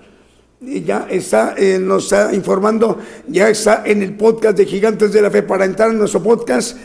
ya 0.61 1.07
está, 1.09 1.55
eh, 1.57 1.79
nos 1.79 2.05
está 2.05 2.35
informando, 2.35 2.99
ya 3.27 3.49
está 3.49 3.83
en 3.87 4.03
el 4.03 4.15
podcast 4.15 4.59
de 4.59 4.67
Gigantes 4.67 5.13
de 5.13 5.23
la 5.23 5.31
Fe. 5.31 5.43
Para 5.43 5.65
entrar 5.65 5.91
en 5.91 5.99
nuestro 5.99 6.23
podcast, 6.23 6.77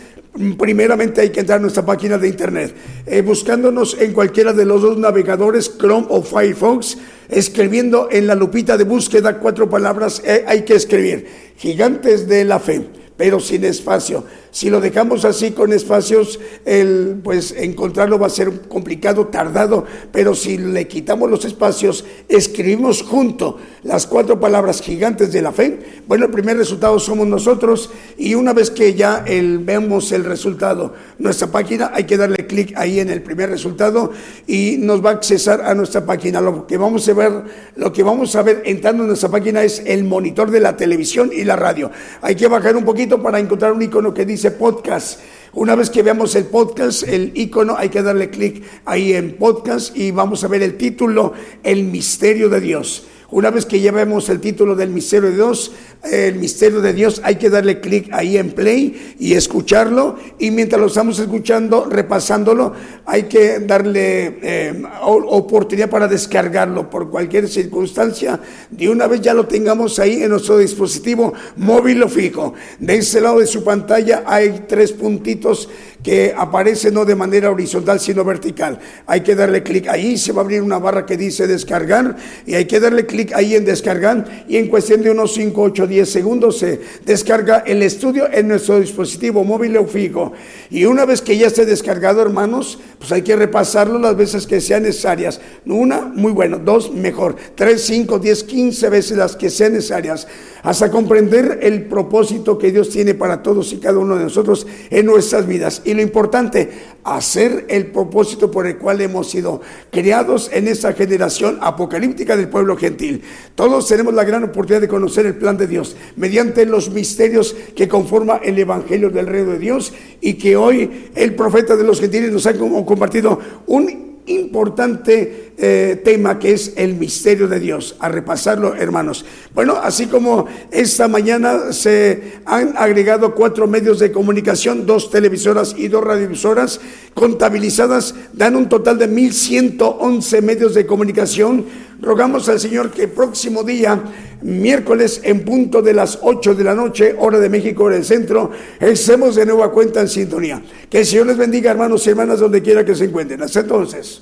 primeramente 0.57 1.21
hay 1.21 1.29
que 1.29 1.41
entrar 1.41 1.59
a 1.59 1.61
nuestra 1.61 1.85
página 1.85 2.17
de 2.17 2.29
internet. 2.29 2.73
Eh, 3.05 3.21
buscándonos 3.21 3.97
en 3.99 4.13
cualquiera 4.13 4.53
de 4.53 4.65
los 4.65 4.81
dos 4.81 4.97
navegadores, 4.97 5.77
Chrome 5.77 6.07
o 6.09 6.21
Firefox, 6.21 6.97
escribiendo 7.27 8.07
en 8.11 8.27
la 8.27 8.35
lupita 8.35 8.77
de 8.77 8.85
búsqueda 8.85 9.39
cuatro 9.39 9.69
palabras, 9.69 10.21
eh, 10.25 10.45
hay 10.47 10.63
que 10.63 10.75
escribir, 10.75 11.27
Gigantes 11.57 12.27
de 12.29 12.45
la 12.45 12.59
Fe, 12.59 12.81
pero 13.17 13.41
sin 13.41 13.65
espacio 13.65 14.23
si 14.55 14.69
lo 14.69 14.79
dejamos 14.79 15.25
así 15.25 15.51
con 15.51 15.73
espacios, 15.73 16.39
el, 16.63 17.19
pues 17.21 17.53
encontrarlo 17.57 18.17
va 18.17 18.27
a 18.27 18.29
ser 18.29 18.69
complicado, 18.69 19.27
tardado, 19.27 19.83
pero 20.13 20.33
si 20.33 20.57
le 20.57 20.87
quitamos 20.87 21.29
los 21.29 21.43
espacios, 21.43 22.05
escribimos 22.29 23.01
junto 23.01 23.57
las 23.83 24.07
cuatro 24.07 24.39
palabras 24.39 24.81
gigantes 24.81 25.33
de 25.33 25.41
la 25.41 25.51
fe, 25.51 25.79
bueno, 26.07 26.27
el 26.27 26.31
primer 26.31 26.55
resultado 26.55 26.97
somos 26.99 27.27
nosotros 27.27 27.91
y 28.17 28.35
una 28.35 28.53
vez 28.53 28.71
que 28.71 28.93
ya 28.93 29.25
el, 29.27 29.59
vemos 29.59 30.13
el 30.13 30.23
resultado, 30.23 30.93
nuestra 31.19 31.47
página, 31.47 31.91
hay 31.93 32.05
que 32.05 32.15
darle 32.15 32.47
clic 32.47 32.77
ahí 32.77 33.01
en 33.01 33.09
el 33.09 33.21
primer 33.21 33.49
resultado 33.49 34.13
y 34.47 34.77
nos 34.79 35.03
va 35.03 35.09
a 35.09 35.13
accesar 35.15 35.63
a 35.63 35.75
nuestra 35.75 36.05
página. 36.05 36.39
Lo 36.39 36.65
que 36.65 36.77
vamos 36.77 37.09
a 37.09 37.13
ver, 37.13 37.43
lo 37.75 37.91
que 37.91 38.03
vamos 38.03 38.33
a 38.37 38.41
ver 38.41 38.61
entrando 38.63 39.03
en 39.03 39.07
nuestra 39.09 39.27
página 39.27 39.63
es 39.63 39.83
el 39.85 40.05
monitor 40.05 40.49
de 40.49 40.61
la 40.61 40.77
televisión 40.77 41.31
y 41.33 41.43
la 41.43 41.57
radio. 41.57 41.91
Hay 42.21 42.35
que 42.35 42.47
bajar 42.47 42.77
un 42.77 42.85
poquito 42.85 43.21
para 43.21 43.37
encontrar 43.37 43.73
un 43.73 43.81
icono 43.81 44.13
que 44.13 44.25
dice 44.25 44.44
podcast. 44.51 45.19
Una 45.53 45.75
vez 45.75 45.89
que 45.89 46.03
veamos 46.03 46.35
el 46.35 46.45
podcast, 46.45 47.03
el 47.03 47.31
icono, 47.33 47.77
hay 47.77 47.89
que 47.89 48.03
darle 48.03 48.29
clic 48.29 48.63
ahí 48.83 49.13
en 49.13 49.37
podcast 49.37 49.95
y 49.95 50.11
vamos 50.11 50.43
a 50.43 50.49
ver 50.49 50.61
el 50.61 50.75
título, 50.75 51.33
El 51.63 51.85
misterio 51.85 52.49
de 52.49 52.59
Dios. 52.59 53.07
Una 53.35 53.51
vez 53.51 53.65
que 53.65 53.81
ya 53.81 53.91
vemos 53.91 54.29
el 54.29 54.39
título 54.39 54.77
del 54.77 54.91
misterio 54.91 55.29
de 55.29 55.35
Dios, 55.35 55.73
el 56.09 56.35
misterio 56.35 56.79
de 56.79 56.93
Dios, 56.93 57.19
hay 57.21 57.35
que 57.35 57.49
darle 57.49 57.81
clic 57.81 58.07
ahí 58.13 58.37
en 58.37 58.51
play 58.51 59.17
y 59.19 59.33
escucharlo. 59.33 60.15
Y 60.39 60.51
mientras 60.51 60.79
lo 60.79 60.87
estamos 60.87 61.19
escuchando, 61.19 61.83
repasándolo, 61.83 62.71
hay 63.05 63.23
que 63.23 63.59
darle 63.59 64.39
eh, 64.41 64.83
oportunidad 65.01 65.89
para 65.89 66.07
descargarlo 66.07 66.89
por 66.89 67.09
cualquier 67.09 67.49
circunstancia. 67.49 68.39
De 68.69 68.87
una 68.87 69.05
vez 69.05 69.19
ya 69.19 69.33
lo 69.33 69.45
tengamos 69.47 69.99
ahí 69.99 70.23
en 70.23 70.29
nuestro 70.29 70.57
dispositivo 70.57 71.33
móvil 71.57 72.03
o 72.03 72.07
fijo. 72.07 72.53
De 72.79 72.95
ese 72.95 73.19
lado 73.19 73.39
de 73.39 73.47
su 73.47 73.65
pantalla 73.65 74.23
hay 74.25 74.63
tres 74.65 74.93
puntitos 74.93 75.67
que 76.05 76.35
aparece 76.37 76.91
no 76.91 77.03
de 77.03 77.15
manera 77.15 77.49
horizontal 77.49 77.99
sino 77.99 78.23
vertical. 78.23 78.77
Hay 79.07 79.21
que 79.21 79.33
darle 79.33 79.63
clic 79.63 79.87
ahí, 79.87 80.19
se 80.19 80.31
va 80.31 80.41
a 80.41 80.43
abrir 80.43 80.61
una 80.61 80.77
barra 80.77 81.03
que 81.03 81.17
dice 81.17 81.47
descargar 81.47 82.15
y 82.45 82.53
hay 82.53 82.65
que 82.65 82.79
darle 82.79 83.07
clic 83.07 83.33
ahí 83.33 83.55
en 83.55 83.65
descargar 83.65 84.45
y 84.47 84.57
en 84.57 84.67
cuestión 84.67 85.01
de 85.01 85.09
unos 85.09 85.33
5, 85.33 85.59
8, 85.59 85.87
10 85.87 86.07
segundos 86.07 86.59
se 86.59 86.79
descarga 87.03 87.63
el 87.65 87.81
estudio 87.81 88.29
en 88.31 88.49
nuestro 88.49 88.79
dispositivo 88.79 89.43
móvil 89.43 89.77
o 89.77 89.87
fijo. 89.87 90.33
Y 90.69 90.85
una 90.85 91.05
vez 91.05 91.23
que 91.23 91.37
ya 91.37 91.47
esté 91.47 91.65
descargado, 91.65 92.21
hermanos, 92.21 92.77
pues 92.99 93.11
hay 93.11 93.23
que 93.23 93.35
repasarlo 93.35 93.97
las 93.97 94.15
veces 94.15 94.45
que 94.45 94.61
sean 94.61 94.83
necesarias. 94.83 95.41
Una, 95.65 96.01
muy 96.01 96.33
bueno. 96.33 96.59
Dos, 96.59 96.93
mejor. 96.93 97.35
Tres, 97.55 97.81
cinco, 97.81 98.19
diez, 98.19 98.43
quince 98.43 98.89
veces 98.89 99.17
las 99.17 99.35
que 99.35 99.49
sean 99.49 99.73
necesarias 99.73 100.27
hasta 100.65 100.89
comprender 100.89 101.59
el 101.61 101.83
propósito 101.83 102.57
que 102.57 102.71
Dios 102.71 102.89
tiene 102.89 103.13
para 103.13 103.43
todos 103.43 103.71
y 103.71 103.77
cada 103.77 103.99
uno 103.99 104.17
de 104.17 104.23
nosotros 104.23 104.65
en 104.89 105.05
nuestras 105.05 105.47
vidas. 105.47 105.83
Y 105.85 105.93
lo 105.93 106.01
importante, 106.01 106.69
hacer 107.03 107.65
el 107.69 107.87
propósito 107.87 108.49
por 108.49 108.65
el 108.65 108.77
cual 108.79 108.99
hemos 108.99 109.29
sido 109.29 109.61
creados 109.91 110.49
en 110.51 110.67
esta 110.67 110.93
generación 110.93 111.59
apocalíptica 111.61 112.35
del 112.35 112.49
pueblo 112.49 112.75
gentil. 112.75 113.21
Todos 113.53 113.87
tenemos 113.87 114.15
la 114.15 114.23
gran 114.23 114.43
oportunidad 114.43 114.81
de 114.81 114.87
conocer 114.87 115.27
el 115.27 115.35
plan 115.35 115.55
de 115.55 115.67
Dios 115.67 115.95
mediante 116.15 116.65
los 116.65 116.89
misterios 116.89 117.55
que 117.75 117.87
conforma 117.87 118.37
el 118.43 118.57
Evangelio 118.57 119.11
del 119.11 119.27
Reino 119.27 119.51
de 119.51 119.59
Dios 119.59 119.93
y 120.19 120.33
que 120.33 120.57
hoy 120.57 121.11
el 121.13 121.35
profeta 121.35 121.75
de 121.75 121.83
los 121.83 121.99
gentiles 121.99 122.31
nos 122.31 122.47
ha 122.47 122.57
compartido 122.57 123.39
un 123.67 124.14
importante 124.27 125.53
eh, 125.57 126.01
tema 126.03 126.37
que 126.37 126.51
es 126.51 126.73
el 126.75 126.95
misterio 126.95 127.47
de 127.47 127.59
Dios. 127.59 127.95
A 127.99 128.09
repasarlo, 128.09 128.75
hermanos. 128.75 129.25
Bueno, 129.53 129.77
así 129.81 130.07
como 130.07 130.47
esta 130.71 131.07
mañana 131.07 131.71
se 131.71 132.39
han 132.45 132.75
agregado 132.77 133.35
cuatro 133.35 133.67
medios 133.67 133.99
de 133.99 134.11
comunicación, 134.11 134.85
dos 134.85 135.09
televisoras 135.09 135.75
y 135.77 135.87
dos 135.87 136.03
radiovisoras 136.03 136.81
contabilizadas, 137.13 138.15
dan 138.33 138.55
un 138.55 138.67
total 138.67 138.97
de 138.97 139.09
1.111 139.09 140.41
medios 140.41 140.73
de 140.73 140.85
comunicación. 140.85 141.65
Rogamos 142.01 142.49
al 142.49 142.59
Señor 142.59 142.91
que 142.91 143.07
próximo 143.07 143.63
día, 143.63 144.03
miércoles 144.45 145.21
en 145.23 145.43
punto 145.43 145.81
de 145.81 145.93
las 145.93 146.19
8 146.21 146.55
de 146.55 146.63
la 146.63 146.75
noche, 146.75 147.15
hora 147.17 147.39
de 147.39 147.49
México, 147.49 147.83
hora 147.83 147.95
del 147.95 148.05
centro, 148.05 148.51
estemos 148.79 149.35
de 149.35 149.45
nueva 149.45 149.71
cuenta 149.71 150.01
en 150.01 150.07
sintonía. 150.07 150.61
Que 150.89 150.99
el 150.99 151.05
Señor 151.05 151.27
les 151.27 151.37
bendiga, 151.37 151.71
hermanos 151.71 152.05
y 152.05 152.11
hermanas, 152.11 152.39
donde 152.39 152.61
quiera 152.61 152.85
que 152.85 152.95
se 152.95 153.05
encuentren. 153.05 153.41
Hasta 153.41 153.61
entonces. 153.61 154.21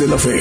De 0.00 0.06
la 0.06 0.16
fe. 0.16 0.39